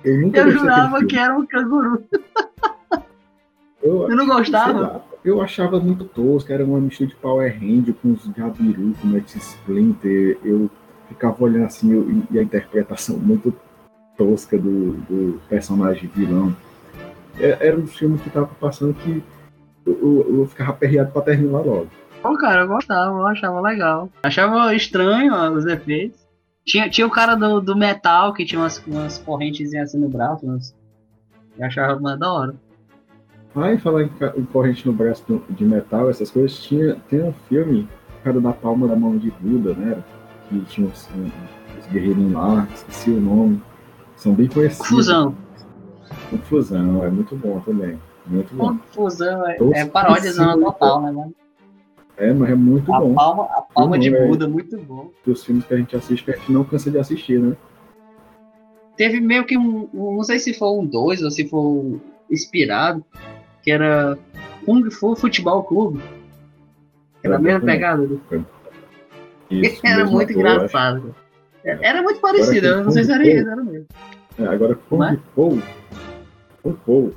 eu 0.03 0.21
nunca 0.21 0.39
Eu 0.41 0.51
jurava 0.51 1.03
que 1.05 1.17
era 1.17 1.35
um 1.35 1.45
canguru. 1.45 2.03
Eu, 3.81 4.09
Eu 4.09 4.15
não 4.15 4.25
gostava. 4.27 4.79
lá, 4.79 5.01
eu 5.23 5.41
achava 5.41 5.79
muito 5.79 6.05
tosco, 6.05 6.51
era 6.51 6.63
uma 6.63 6.79
mistura 6.79 7.09
de 7.09 7.15
Power 7.15 7.51
Ranger 7.59 7.93
com 7.95 8.11
os 8.13 8.27
Gabiru, 8.27 8.93
com 9.01 9.07
Max 9.07 9.35
Splinter. 9.35 10.37
Eu 10.43 10.69
ficava 11.07 11.43
olhando 11.43 11.65
assim 11.65 12.25
e 12.31 12.39
a 12.39 12.43
interpretação 12.43 13.17
muito 13.17 13.53
tosca 14.17 14.57
do, 14.57 14.93
do 14.93 15.41
personagem 15.49 16.09
vilão. 16.13 16.55
É, 17.39 17.67
era 17.67 17.77
um 17.77 17.87
filme 17.87 18.17
que 18.17 18.29
tava 18.29 18.47
passando 18.59 18.93
que 18.93 19.23
eu, 19.85 19.99
eu, 20.01 20.39
eu 20.39 20.47
ficava 20.47 20.71
aperreado 20.71 21.11
pra 21.11 21.21
terminar 21.21 21.59
logo. 21.59 21.87
Pô, 22.21 22.35
cara, 22.37 22.61
eu 22.61 22.67
gostava, 22.67 23.11
eu 23.11 23.27
achava 23.27 23.61
legal. 23.61 24.09
Achava 24.23 24.73
estranho 24.73 25.33
ó, 25.33 25.49
os 25.51 25.65
efeitos. 25.65 26.25
Tinha, 26.65 26.89
tinha 26.89 27.05
o 27.05 27.11
cara 27.11 27.35
do, 27.35 27.61
do 27.61 27.75
metal 27.75 28.33
que 28.33 28.45
tinha 28.45 28.59
umas, 28.59 28.83
umas 28.87 29.19
correntes 29.19 29.73
assim 29.75 29.99
no 29.99 30.09
braço. 30.09 30.45
Umas... 30.45 30.75
Eu 31.57 31.65
achava 31.65 31.99
mais 31.99 32.19
da 32.19 32.31
hora. 32.31 32.55
Ah, 33.55 33.71
e 33.71 33.77
falar 33.77 34.03
em, 34.03 34.09
em, 34.35 34.45
corrente 34.45 34.85
no 34.85 34.91
braço 34.91 35.23
de 35.49 35.63
metal, 35.63 36.09
essas 36.09 36.29
coisas, 36.29 36.61
tinha, 36.61 36.95
tem 37.07 37.23
um 37.23 37.31
filme, 37.47 37.87
o 38.19 38.23
cara 38.23 38.41
da 38.41 38.51
palma 38.51 38.85
da 38.85 38.97
mão 38.97 39.17
de 39.17 39.31
Buda, 39.31 39.73
né? 39.73 40.03
Que 40.49 40.59
tinha 40.65 40.87
uns, 40.87 41.09
uns 41.15 41.87
guerreirinhos 41.91 42.33
lá, 42.33 42.67
esqueci 42.73 43.09
o 43.11 43.19
nome. 43.19 43.61
São 44.15 44.33
bem 44.33 44.47
conhecidos. 44.47 44.87
Confusão. 44.87 45.35
Confusão, 46.29 47.03
é 47.03 47.09
muito 47.09 47.35
bom 47.35 47.59
também. 47.61 47.99
Muito 48.25 48.53
bom. 48.55 48.77
Confusão, 48.77 49.47
é, 49.47 49.57
é 49.73 49.85
paródia 49.85 50.33
total, 50.33 51.01
né, 51.01 51.11
mano? 51.11 51.35
É, 52.17 52.33
mas 52.33 52.49
é 52.49 52.55
muito 52.55 52.93
a 52.93 52.99
bom. 52.99 53.13
Palma, 53.13 53.43
a 53.43 53.61
palma 53.61 53.99
de 53.99 54.13
é 54.13 54.27
Buda, 54.27 54.47
muito 54.47 54.77
bom. 54.77 55.11
Os 55.27 55.43
filmes 55.43 55.65
que 55.65 55.73
a 55.73 55.77
gente 55.77 55.95
assiste, 55.95 56.23
que 56.23 56.31
a 56.31 56.35
gente 56.35 56.51
não 56.51 56.63
cansa 56.63 56.89
de 56.89 56.97
assistir, 56.97 57.39
né? 57.39 57.55
Teve 58.95 59.19
meio 59.19 59.45
que 59.45 59.57
um. 59.57 59.89
Não 59.93 60.23
sei 60.23 60.39
se 60.39 60.53
foi 60.53 60.69
um 60.69 60.85
dois 60.85 61.21
ou 61.21 61.29
se 61.29 61.47
foi 61.47 61.99
inspirado, 62.31 63.03
que 63.61 63.69
era 63.69 64.17
Kung 64.65 64.89
Fu 64.89 65.15
Futebol 65.15 65.63
Clube. 65.63 66.01
Era 67.21 67.35
a 67.35 67.39
mesma 67.39 67.59
pegada. 67.59 68.07
Do... 68.07 68.21
Isso, 69.49 69.81
era 69.85 70.05
muito 70.05 70.31
ator, 70.31 70.39
engraçado. 70.39 71.15
Era 71.63 72.01
muito 72.01 72.19
parecido, 72.19 72.67
eu 72.67 72.83
não 72.83 72.91
sei 72.91 73.03
se 73.03 73.11
era 73.11 73.27
isso, 73.27 73.49
era 73.49 73.63
mesmo. 73.63 73.87
É, 74.37 74.45
agora 74.45 74.75
Kung 74.89 75.17
Fu. 75.33 75.61
Kung 76.61 76.75
Fu 76.85 77.13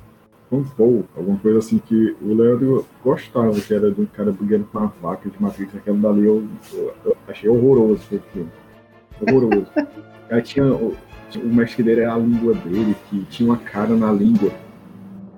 Kung 0.49 0.63
Fu, 0.63 1.05
alguma 1.15 1.37
coisa 1.37 1.59
assim 1.59 1.77
que 1.77 2.15
o 2.21 2.33
Leandro 2.33 2.85
gostava, 3.03 3.53
que 3.53 3.71
era 3.71 3.91
de 3.91 4.01
um 4.01 4.05
cara 4.07 4.31
brigando 4.31 4.65
com 4.65 4.79
uma 4.79 4.93
vaca 4.99 5.29
de 5.29 5.41
Matrix, 5.41 5.75
aquela 5.75 5.97
dali 5.97 6.25
eu, 6.25 6.47
eu, 6.73 6.93
eu 7.05 7.17
achei 7.27 7.47
horroroso 7.47 8.01
filme. 8.33 8.49
Horroroso. 9.21 9.67
Aí 10.31 10.41
tinha 10.41 10.65
o, 10.65 10.95
o 11.35 11.47
mestre 11.47 11.83
dele 11.83 12.01
era 12.01 12.15
a 12.15 12.17
língua 12.17 12.55
dele, 12.55 12.95
que 13.09 13.23
tinha 13.25 13.49
uma 13.49 13.57
cara 13.57 13.95
na 13.95 14.11
língua. 14.11 14.51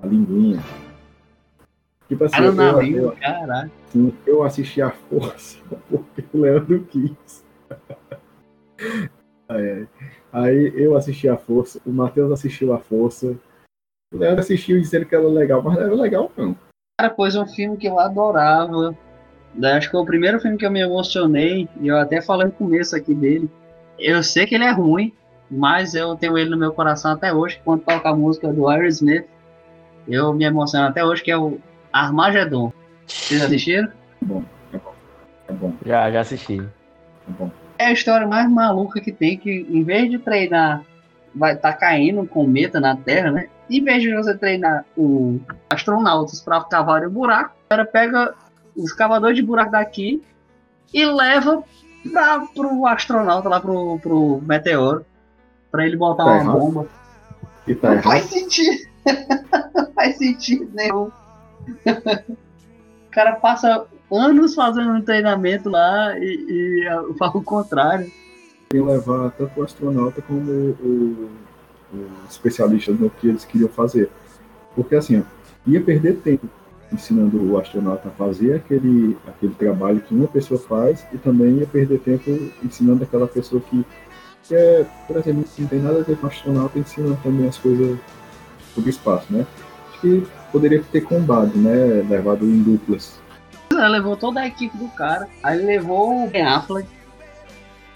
A 0.02 0.06
linguinha. 0.06 0.60
Tipo 2.12 2.24
assim, 2.24 2.42
eu, 2.42 2.80
língua, 2.82 3.16
caralho. 3.16 3.70
Sim, 3.86 4.12
eu 4.26 4.42
assisti 4.42 4.82
a 4.82 4.90
força 4.90 5.56
porque 5.88 6.22
o 6.34 6.40
Leandro 6.42 6.84
quis. 6.84 7.42
aí, 9.48 9.86
aí 10.30 10.72
eu 10.76 10.94
assisti 10.94 11.26
a 11.26 11.38
força, 11.38 11.80
o 11.86 11.90
Matheus 11.90 12.30
assistiu 12.30 12.74
a 12.74 12.78
força. 12.78 13.34
O 14.12 14.18
Leandro 14.18 14.40
assistiu 14.40 14.78
dizendo 14.78 15.06
que 15.06 15.14
era 15.14 15.26
legal, 15.26 15.62
mas 15.62 15.74
não 15.74 15.80
era 15.84 15.94
legal, 15.94 16.30
não. 16.36 16.54
Cara, 17.00 17.14
pois 17.14 17.34
um 17.34 17.46
filme 17.46 17.78
que 17.78 17.86
eu 17.86 17.98
adorava. 17.98 18.94
Acho 19.74 19.86
que 19.86 19.92
foi 19.92 20.00
o 20.02 20.06
primeiro 20.06 20.38
filme 20.38 20.58
que 20.58 20.66
eu 20.66 20.70
me 20.70 20.82
emocionei, 20.82 21.66
e 21.80 21.88
eu 21.88 21.96
até 21.96 22.20
falei 22.20 22.48
no 22.48 22.52
começo 22.52 22.94
aqui 22.94 23.14
dele. 23.14 23.50
Eu 23.98 24.22
sei 24.22 24.46
que 24.46 24.54
ele 24.54 24.64
é 24.64 24.70
ruim, 24.70 25.14
mas 25.50 25.94
eu 25.94 26.14
tenho 26.14 26.36
ele 26.36 26.50
no 26.50 26.58
meu 26.58 26.74
coração 26.74 27.12
até 27.12 27.32
hoje. 27.32 27.58
Quando 27.64 27.84
toca 27.84 28.10
a 28.10 28.14
música 28.14 28.52
do 28.52 28.68
Aerosmith, 28.68 29.24
eu 30.06 30.34
me 30.34 30.44
emociono 30.44 30.88
até 30.88 31.02
hoje, 31.02 31.22
que 31.22 31.30
é 31.30 31.38
o 31.38 31.58
Armagedon. 31.92 32.72
Vocês 33.06 33.42
assistiram? 33.42 33.88
É 34.20 34.24
bom, 34.24 34.44
é 34.72 34.78
bom. 34.78 34.94
É 35.48 35.52
bom. 35.52 35.74
Já, 35.84 36.10
já 36.10 36.20
assisti. 36.20 36.60
É 36.60 37.30
bom. 37.30 37.50
É 37.78 37.86
a 37.86 37.92
história 37.92 38.26
mais 38.26 38.48
maluca 38.50 39.00
que 39.00 39.12
tem, 39.12 39.36
que 39.36 39.66
em 39.68 39.82
vez 39.82 40.10
de 40.10 40.18
treinar, 40.18 40.82
vai 41.34 41.54
estar 41.54 41.72
tá 41.72 41.78
caindo 41.78 42.20
um 42.20 42.26
cometa 42.26 42.80
na 42.80 42.96
Terra, 42.96 43.30
né? 43.30 43.48
em 43.76 43.82
vez 43.82 44.02
de 44.02 44.14
você 44.14 44.36
treinar 44.36 44.84
o 44.96 45.40
astronautas 45.70 46.40
para 46.40 46.62
cavar 46.64 47.04
o 47.04 47.10
buraco, 47.10 47.54
o 47.64 47.68
cara 47.68 47.84
pega 47.84 48.34
os 48.76 48.92
cavadores 48.92 49.36
de 49.36 49.42
buraco 49.42 49.72
daqui 49.72 50.22
e 50.92 51.04
leva 51.06 51.62
para 52.12 52.40
pro 52.54 52.86
astronauta 52.86 53.48
lá 53.48 53.60
pro, 53.60 53.98
pro 54.00 54.42
meteoro 54.42 55.06
para 55.70 55.86
ele 55.86 55.96
botar 55.96 56.24
tá 56.24 56.30
uma 56.30 56.40
errado. 56.42 56.58
bomba. 56.58 56.86
E 57.66 57.74
tá 57.74 57.94
não 57.94 58.02
faz 58.02 58.24
sentido. 58.24 58.90
não 59.74 59.92
faz 59.92 60.18
sentido 60.18 60.70
nenhum. 60.74 61.10
O 61.86 63.10
cara 63.10 63.36
passa 63.36 63.86
anos 64.10 64.54
fazendo 64.54 64.90
um 64.90 65.02
treinamento 65.02 65.68
lá 65.70 66.18
e, 66.18 66.84
e 66.84 67.18
faz 67.18 67.34
o 67.34 67.42
contrário. 67.42 68.10
Tem 68.68 68.80
levar 68.80 69.30
tanto 69.32 69.60
o 69.60 69.64
astronauta 69.64 70.22
como 70.22 70.50
o, 70.50 71.30
especialistas 72.28 72.98
no 72.98 73.10
que 73.10 73.28
eles 73.28 73.44
queriam 73.44 73.68
fazer. 73.68 74.10
Porque 74.74 74.94
assim, 74.94 75.22
ia 75.66 75.80
perder 75.80 76.16
tempo 76.16 76.48
ensinando 76.92 77.52
o 77.52 77.58
astronauta 77.58 78.08
a 78.08 78.12
fazer 78.12 78.54
aquele, 78.54 79.16
aquele 79.26 79.54
trabalho 79.54 80.00
que 80.00 80.14
uma 80.14 80.28
pessoa 80.28 80.60
faz 80.60 81.06
e 81.12 81.18
também 81.18 81.58
ia 81.58 81.66
perder 81.66 81.98
tempo 82.00 82.30
ensinando 82.62 83.02
aquela 83.02 83.26
pessoa 83.26 83.62
que, 83.62 83.84
que 84.44 84.54
é, 84.54 84.86
por 85.06 85.16
exemplo, 85.16 85.44
não 85.58 85.66
tem 85.66 85.80
nada 85.80 86.00
a 86.00 86.02
ver 86.02 86.16
com 86.18 86.26
astronauta, 86.26 86.78
ensina 86.78 87.16
também 87.22 87.48
as 87.48 87.56
coisas 87.56 87.98
sobre 88.74 88.90
espaço, 88.90 89.32
né? 89.32 89.46
Acho 89.90 90.00
que 90.00 90.26
poderia 90.52 90.82
ter 90.92 91.00
combado, 91.00 91.56
né? 91.56 92.04
Levado 92.08 92.44
em 92.44 92.62
duplas. 92.62 93.20
Ela 93.70 93.88
levou 93.88 94.16
toda 94.16 94.40
a 94.40 94.46
equipe 94.46 94.76
do 94.76 94.86
cara, 94.88 95.26
aí 95.42 95.58
levou 95.64 96.24
o 96.24 96.28
Ben 96.28 96.42
Affleck, 96.42 96.86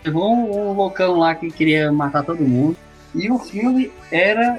levou 0.05 0.35
um 0.35 0.73
loucão 0.73 1.19
lá 1.19 1.35
que 1.35 1.51
queria 1.51 1.93
matar 1.93 2.25
todo 2.25 2.41
mundo. 2.41 2.77
E 3.15 3.31
o 3.31 3.39
filme 3.39 3.93
era 4.11 4.59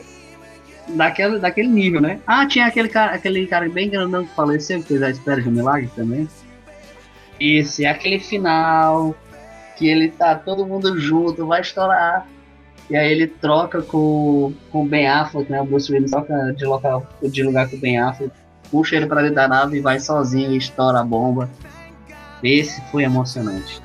daquele, 0.89 1.39
daquele 1.39 1.67
nível, 1.67 1.99
né? 1.99 2.19
Ah, 2.25 2.45
tinha 2.45 2.67
aquele 2.67 2.87
cara, 2.87 3.15
aquele 3.15 3.45
cara 3.47 3.67
bem 3.67 3.89
grandão 3.89 4.25
que 4.25 4.35
faleceu, 4.35 4.79
que 4.81 4.87
fez 4.87 5.01
a 5.01 5.09
espera 5.09 5.41
de 5.41 5.49
um 5.49 5.51
milagre 5.51 5.89
também. 5.95 6.29
Esse, 7.39 7.85
aquele 7.85 8.19
final, 8.19 9.15
que 9.77 9.87
ele 9.87 10.09
tá 10.09 10.35
todo 10.35 10.65
mundo 10.65 10.99
junto, 10.99 11.45
vai 11.45 11.61
estourar. 11.61 12.27
E 12.89 12.95
aí 12.95 13.11
ele 13.11 13.27
troca 13.27 13.81
com, 13.81 14.53
com 14.71 14.83
o 14.83 14.87
Ben 14.87 15.07
Affleck, 15.07 15.51
né? 15.51 15.61
O 15.61 15.65
Bruce 15.65 15.91
Willis 15.91 16.11
troca 16.11 16.53
de, 16.53 16.65
local, 16.65 17.05
de 17.21 17.43
lugar 17.43 17.69
com 17.69 17.75
o 17.75 17.79
Ben 17.79 17.99
Affleck, 17.99 18.31
puxa 18.71 18.95
ele 18.95 19.07
pra 19.07 19.21
dentro 19.21 19.35
da 19.35 19.47
nave 19.47 19.77
e 19.77 19.81
vai 19.81 19.99
sozinho 19.99 20.53
e 20.53 20.57
estoura 20.57 20.99
a 20.99 21.03
bomba. 21.03 21.49
Esse 22.41 22.81
foi 22.91 23.03
emocionante. 23.03 23.81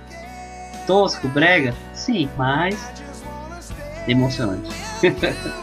Tosco, 0.86 1.28
brega? 1.28 1.74
Sim, 1.94 2.28
mas 2.36 2.92
emocionante. 4.06 4.70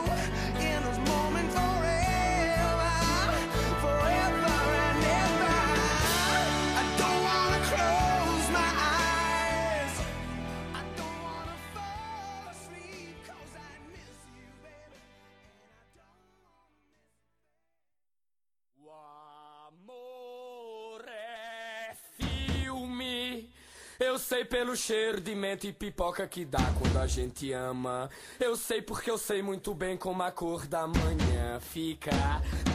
sei 24.29 24.45
pelo 24.45 24.75
cheiro 24.75 25.19
de 25.19 25.33
menta 25.33 25.65
e 25.65 25.73
pipoca 25.73 26.27
que 26.27 26.45
dá 26.45 26.61
quando 26.79 26.97
a 26.97 27.07
gente 27.07 27.51
ama. 27.51 28.07
Eu 28.39 28.55
sei 28.55 28.79
porque 28.79 29.09
eu 29.09 29.17
sei 29.17 29.41
muito 29.41 29.73
bem 29.73 29.97
como 29.97 30.21
a 30.21 30.29
cor 30.29 30.67
da 30.67 30.85
manhã 30.85 31.59
fica. 31.59 32.11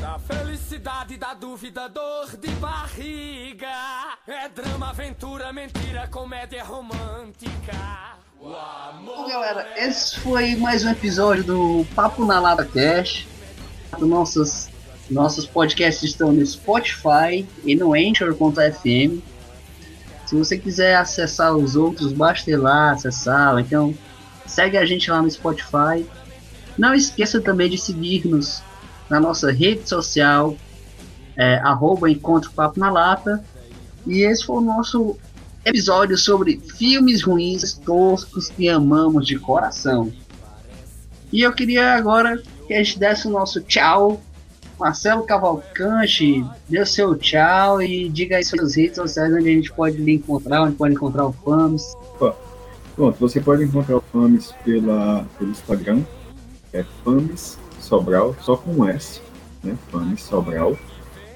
Da 0.00 0.18
felicidade, 0.18 1.16
da 1.16 1.32
dúvida, 1.32 1.88
dor 1.88 2.36
de 2.36 2.48
barriga. 2.56 3.68
É 4.26 4.48
drama, 4.48 4.90
aventura, 4.90 5.52
mentira, 5.52 6.08
comédia 6.08 6.64
romântica. 6.64 8.16
Bom, 8.40 9.28
galera, 9.28 9.72
esse 9.76 10.18
foi 10.18 10.56
mais 10.56 10.84
um 10.84 10.90
episódio 10.90 11.44
do 11.44 11.86
Papo 11.94 12.24
na 12.24 12.40
Lata 12.40 12.64
Cash. 12.64 13.28
Nossos, 14.00 14.68
nossos 15.08 15.46
podcasts 15.46 16.02
estão 16.02 16.32
no 16.32 16.44
Spotify 16.44 17.46
e 17.64 17.76
no 17.76 17.94
Anchor.fm. 17.94 19.33
Se 20.26 20.34
você 20.34 20.58
quiser 20.58 20.96
acessar 20.96 21.54
os 21.54 21.76
outros, 21.76 22.12
basta 22.12 22.50
ir 22.50 22.56
lá 22.56 22.92
acessar. 22.92 23.58
Então, 23.58 23.94
segue 24.46 24.76
a 24.76 24.84
gente 24.84 25.10
lá 25.10 25.20
no 25.20 25.30
Spotify. 25.30 26.06
Não 26.78 26.94
esqueça 26.94 27.40
também 27.40 27.70
de 27.70 27.78
seguir-nos 27.78 28.62
na 29.08 29.20
nossa 29.20 29.52
rede 29.52 29.88
social, 29.88 30.56
é, 31.36 31.56
arroba 31.58 32.10
Encontro 32.10 32.50
Papo 32.52 32.80
na 32.80 32.90
Lata. 32.90 33.44
E 34.06 34.22
esse 34.22 34.44
foi 34.44 34.56
o 34.56 34.60
nosso 34.60 35.16
episódio 35.64 36.16
sobre 36.16 36.60
filmes 36.76 37.22
ruins, 37.22 37.74
toscos 37.74 38.48
que 38.48 38.68
amamos 38.68 39.26
de 39.26 39.38
coração. 39.38 40.12
E 41.32 41.40
eu 41.42 41.52
queria 41.52 41.94
agora 41.94 42.40
que 42.66 42.74
a 42.74 42.82
gente 42.82 42.98
desse 42.98 43.26
o 43.26 43.30
nosso 43.30 43.60
tchau 43.62 44.20
Marcelo 44.78 45.22
Cavalcante, 45.24 46.44
dê 46.68 46.84
seu 46.84 47.14
tchau 47.16 47.80
e 47.80 48.08
diga 48.08 48.36
aí 48.36 48.44
suas 48.44 48.74
redes 48.74 48.96
sociais 48.96 49.32
onde 49.32 49.48
a 49.48 49.52
gente 49.52 49.72
pode 49.72 49.96
lhe 49.96 50.14
encontrar, 50.14 50.62
onde 50.62 50.76
pode 50.76 50.94
encontrar 50.94 51.26
o 51.26 51.32
FAMS. 51.32 51.94
Pronto, 52.94 53.18
você 53.18 53.40
pode 53.40 53.64
encontrar 53.64 53.96
o 53.96 54.00
FAMS 54.12 54.54
pela, 54.64 55.26
pelo 55.36 55.50
Instagram, 55.50 56.02
é 56.72 56.84
FAMS 57.04 57.58
Sobral, 57.80 58.36
só 58.40 58.56
com 58.56 58.88
S, 58.88 59.20
né? 59.62 59.76
FAMS 59.90 60.22
Sobral. 60.22 60.76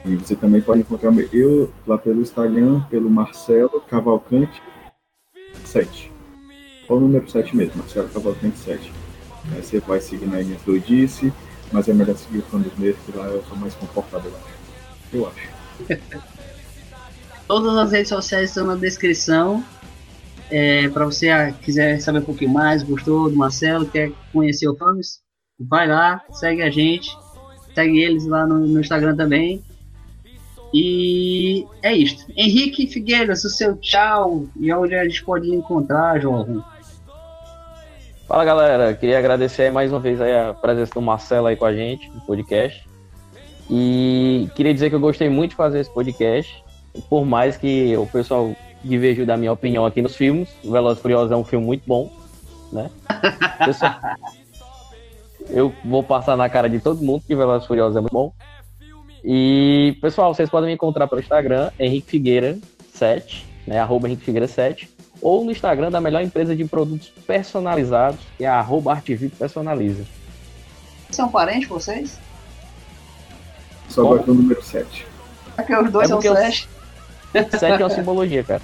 E 0.04 0.14
você 0.14 0.36
também 0.36 0.60
pode 0.60 0.80
encontrar 0.80 1.12
eu 1.32 1.70
lá 1.86 1.98
pelo 1.98 2.22
Instagram, 2.22 2.80
pelo 2.82 3.10
Marcelo 3.10 3.80
Cavalcante 3.88 4.62
7. 5.64 6.12
Ou 6.88 6.96
o 6.96 7.00
número 7.00 7.28
7 7.28 7.56
mesmo, 7.56 7.78
Marcelo 7.78 8.08
Cavalcante 8.08 8.56
7. 8.58 8.92
Aí 9.52 9.62
você 9.62 9.80
vai 9.80 10.00
seguir 10.00 10.26
na 10.26 10.40
Inês 10.40 10.62
Dodice, 10.62 11.32
mas 11.72 11.88
é 11.88 11.92
melhor 11.92 12.16
seguir 12.16 12.38
o 12.38 12.42
fã 12.42 12.58
dos 12.58 12.76
meses, 12.78 12.96
que 13.04 13.16
lá 13.16 13.26
eu 13.26 13.42
sou 13.44 13.56
mais 13.56 13.74
confortável, 13.74 14.32
eu 15.12 15.28
acho. 15.28 15.48
Todas 17.46 17.76
as 17.76 17.92
redes 17.92 18.08
sociais 18.08 18.50
estão 18.50 18.66
na 18.66 18.76
descrição. 18.76 19.64
É, 20.50 20.88
para 20.88 21.04
você 21.04 21.28
ah, 21.28 21.52
quiser 21.52 22.00
saber 22.00 22.20
um 22.20 22.24
pouquinho 22.24 22.52
mais, 22.52 22.82
gostou 22.82 23.30
do 23.30 23.36
Marcelo, 23.36 23.86
quer 23.86 24.12
conhecer 24.32 24.66
o 24.68 24.76
Fames, 24.76 25.20
vai 25.58 25.86
lá, 25.86 26.22
segue 26.32 26.62
a 26.62 26.70
gente, 26.70 27.10
segue 27.74 27.98
eles 28.00 28.26
lá 28.26 28.46
no, 28.46 28.58
no 28.66 28.80
Instagram 28.80 29.14
também. 29.14 29.62
E 30.72 31.66
é 31.82 31.94
isso. 31.94 32.26
Henrique 32.36 32.86
Figueiras, 32.86 33.44
o 33.44 33.50
seu 33.50 33.76
tchau 33.76 34.46
e 34.58 34.72
onde 34.72 34.94
a 34.94 35.04
gente 35.04 35.24
pode 35.24 35.48
encontrar, 35.54 36.20
jovem. 36.20 36.62
Fala 38.28 38.44
galera, 38.44 38.92
queria 38.92 39.18
agradecer 39.18 39.72
mais 39.72 39.90
uma 39.90 39.98
vez 39.98 40.20
a 40.20 40.52
presença 40.52 40.92
do 40.92 41.00
Marcelo 41.00 41.46
aí 41.46 41.56
com 41.56 41.64
a 41.64 41.72
gente 41.72 42.10
no 42.10 42.20
podcast. 42.20 42.86
E 43.70 44.50
queria 44.54 44.74
dizer 44.74 44.90
que 44.90 44.96
eu 44.96 45.00
gostei 45.00 45.30
muito 45.30 45.52
de 45.52 45.56
fazer 45.56 45.80
esse 45.80 45.90
podcast, 45.90 46.62
por 47.08 47.24
mais 47.24 47.56
que 47.56 47.96
o 47.96 48.06
pessoal 48.06 48.54
divergiu 48.84 49.24
da 49.24 49.34
minha 49.34 49.50
opinião 49.50 49.86
aqui 49.86 50.02
nos 50.02 50.14
filmes. 50.14 50.50
O 50.62 50.70
Veloz 50.70 50.98
Furioso 50.98 51.32
é 51.32 51.36
um 51.38 51.42
filme 51.42 51.64
muito 51.64 51.84
bom, 51.86 52.12
né? 52.70 52.90
Pessoal, 53.64 53.94
eu 55.48 55.72
vou 55.82 56.02
passar 56.02 56.36
na 56.36 56.50
cara 56.50 56.68
de 56.68 56.80
todo 56.80 57.02
mundo 57.02 57.22
que 57.26 57.34
Veloz 57.34 57.64
Furioso 57.64 57.96
é 57.96 58.00
muito 58.02 58.12
bom. 58.12 58.30
E, 59.24 59.96
pessoal, 60.02 60.34
vocês 60.34 60.50
podem 60.50 60.68
me 60.68 60.74
encontrar 60.74 61.08
pelo 61.08 61.22
Instagram, 61.22 61.70
Henrique 61.80 62.10
Figueira 62.10 62.58
7, 62.92 63.46
né? 63.66 63.80
Arroba 63.80 64.06
Henrique 64.06 64.24
Figueira 64.24 64.46
7 64.46 64.97
ou 65.20 65.44
no 65.44 65.50
Instagram 65.50 65.90
da 65.90 66.00
melhor 66.00 66.22
empresa 66.22 66.54
de 66.54 66.64
produtos 66.64 67.08
personalizados, 67.26 68.20
que 68.36 68.44
é 68.44 68.48
a 68.48 68.60
Artvic 68.60 69.36
Personaliza. 69.36 70.04
São 71.10 71.28
parentes 71.28 71.68
vocês? 71.68 72.18
Só 73.88 74.02
agora 74.02 74.30
o 74.30 74.34
número 74.34 74.62
7. 74.62 75.06
É 75.56 75.62
porque 75.62 75.76
os 75.76 75.90
dois 75.90 76.06
é 76.06 76.08
são 76.08 76.20
7. 76.20 76.68
7 77.32 77.64
é 77.64 77.76
uma 77.76 77.90
simbologia, 77.90 78.44
cara. 78.44 78.62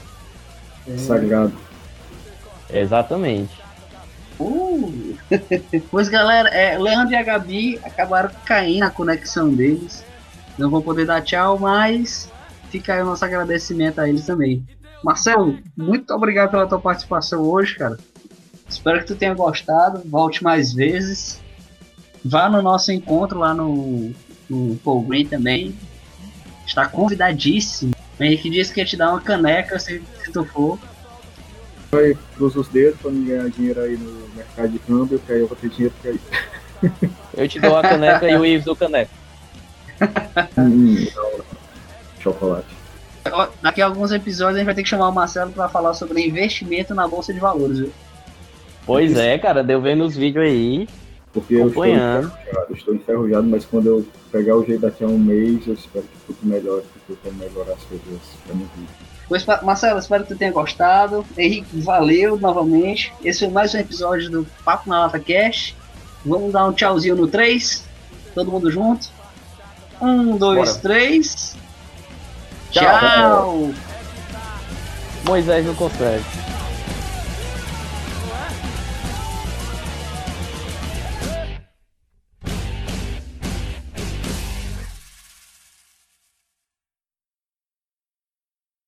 Sagrado. 0.99 1.53
Exatamente. 2.71 3.63
Uh. 4.39 5.17
pois 5.91 6.09
galera, 6.09 6.49
é, 6.49 6.77
Leandro 6.79 7.13
e 7.13 7.17
a 7.17 7.23
Gabi 7.23 7.81
acabaram 7.83 8.31
caindo 8.45 8.81
na 8.81 8.91
conexão 8.91 9.53
deles. 9.53 10.05
Não 10.59 10.71
vou 10.71 10.83
poder 10.83 11.07
dar 11.07 11.23
tchau, 11.23 11.59
mas 11.59 12.31
fica 12.71 12.95
aí 12.95 13.03
o 13.03 13.07
nosso 13.07 13.25
agradecimento 13.25 14.01
a 14.01 14.09
eles 14.09 14.27
também. 14.27 14.65
Marcelo, 15.05 15.59
muito 15.77 16.15
obrigado 16.15 16.51
pela 16.51 16.67
tua 16.67 16.81
participação 16.81 17.43
hoje, 17.43 17.77
cara. 17.77 17.99
Espero 18.67 19.01
que 19.01 19.07
tu 19.07 19.15
tenha 19.15 19.35
gostado. 19.35 20.01
Volte 20.07 20.43
mais 20.43 20.73
vezes. 20.73 21.43
Vá 22.25 22.49
no 22.49 22.63
nosso 22.63 22.91
encontro 22.91 23.39
lá 23.39 23.53
no, 23.53 24.13
no 24.49 24.77
Paul 24.77 25.03
Green 25.03 25.27
também. 25.27 25.75
Está 26.67 26.89
convidadíssimo. 26.89 27.93
O 28.19 28.25
Henrique 28.25 28.49
disse 28.49 28.73
que 28.73 28.81
ia 28.81 28.87
te 28.87 28.97
dar 28.97 29.11
uma 29.11 29.21
caneca 29.21 29.79
se, 29.79 30.03
se 30.25 30.33
tu 30.33 30.43
for. 30.47 30.79
Vai 31.93 32.17
cruza 32.35 32.61
os 32.61 32.69
dedos 32.69 32.99
para 32.99 33.11
não 33.11 33.25
ganhar 33.25 33.51
dinheiro 33.51 33.83
aí 33.83 33.99
no 33.99 34.27
mercado 34.35 34.71
de 34.71 34.79
câmbio, 34.79 35.19
que 35.19 35.33
aí 35.33 35.41
eu 35.41 35.47
vou 35.47 35.57
ter 35.57 35.69
dinheiro 35.69 35.95
pra 36.01 36.13
ir. 36.13 36.21
Eu 37.37 37.49
te 37.49 37.59
dou 37.61 37.77
a 37.77 37.83
caneca 37.83 38.29
e 38.29 38.37
o 38.37 38.45
Ives 38.45 38.65
do 38.65 38.77
caneca. 38.77 39.11
hum, 40.57 41.07
chocolate. 42.21 42.84
Daqui 43.63 43.81
a 43.81 43.87
alguns 43.87 44.13
episódios 44.13 44.57
a 44.57 44.59
gente 44.59 44.67
vai 44.67 44.75
ter 44.75 44.83
que 44.83 44.89
chamar 44.89 45.09
o 45.09 45.13
Marcelo 45.13 45.51
para 45.53 45.69
falar 45.69 45.95
sobre 45.95 46.27
investimento 46.27 46.95
na 46.95 47.09
bolsa 47.09 47.33
de 47.33 47.41
valores, 47.41 47.79
viu? 47.79 47.93
Pois 48.87 49.17
é, 49.17 49.39
cara, 49.39 49.63
deu 49.63 49.81
vendo 49.81 50.05
os 50.05 50.17
vídeos 50.17 50.45
aí. 50.45 50.89
Porque 51.33 51.55
eu 51.55 51.67
estou 51.67 51.85
enferrujado, 51.85 52.33
estou 52.71 52.95
enferrujado, 52.95 53.47
mas 53.49 53.65
quando 53.65 53.87
eu 53.89 54.07
pegar 54.31 54.57
o 54.57 54.65
jeito 54.65 54.83
daqui 54.83 55.03
a 55.03 55.09
um 55.09 55.19
mês, 55.19 55.67
eu 55.67 55.75
espero 55.75 56.05
que 56.05 56.33
tudo 56.33 56.39
melhore, 56.45 56.85
que 57.07 57.13
eu 57.13 57.17
tenha 57.17 57.35
melhorar 57.35 57.73
as 57.73 57.83
coisas 57.83 58.21
pra 58.47 58.55
minha 58.55 58.69
vida. 58.77 58.93
Pois, 59.29 59.45
Marcelo, 59.63 59.99
espero 59.99 60.23
que 60.25 60.35
tu 60.35 60.39
tenha 60.39 60.53
gostado. 60.53 61.25
Henrique, 61.37 61.81
valeu 61.81 62.39
novamente. 62.39 63.13
Esse 63.25 63.41
foi 63.41 63.49
mais 63.49 63.75
um 63.75 63.79
episódio 63.79 64.31
do 64.31 64.47
Papo 64.65 64.89
na 64.89 65.01
Lata 65.01 65.19
Cash. 65.19 65.75
Vamos 66.25 66.53
dar 66.53 66.67
um 66.67 66.73
tchauzinho 66.73 67.17
no 67.17 67.27
3. 67.27 67.85
Todo 68.35 68.51
mundo 68.51 68.71
junto. 68.71 69.09
Um, 70.01 70.37
dois, 70.37 70.71
Bora. 70.71 70.81
três. 70.81 71.57
Tchau. 72.75 73.71
Moisés 75.25 75.65
não 75.65 75.75
consegue. 75.77 76.25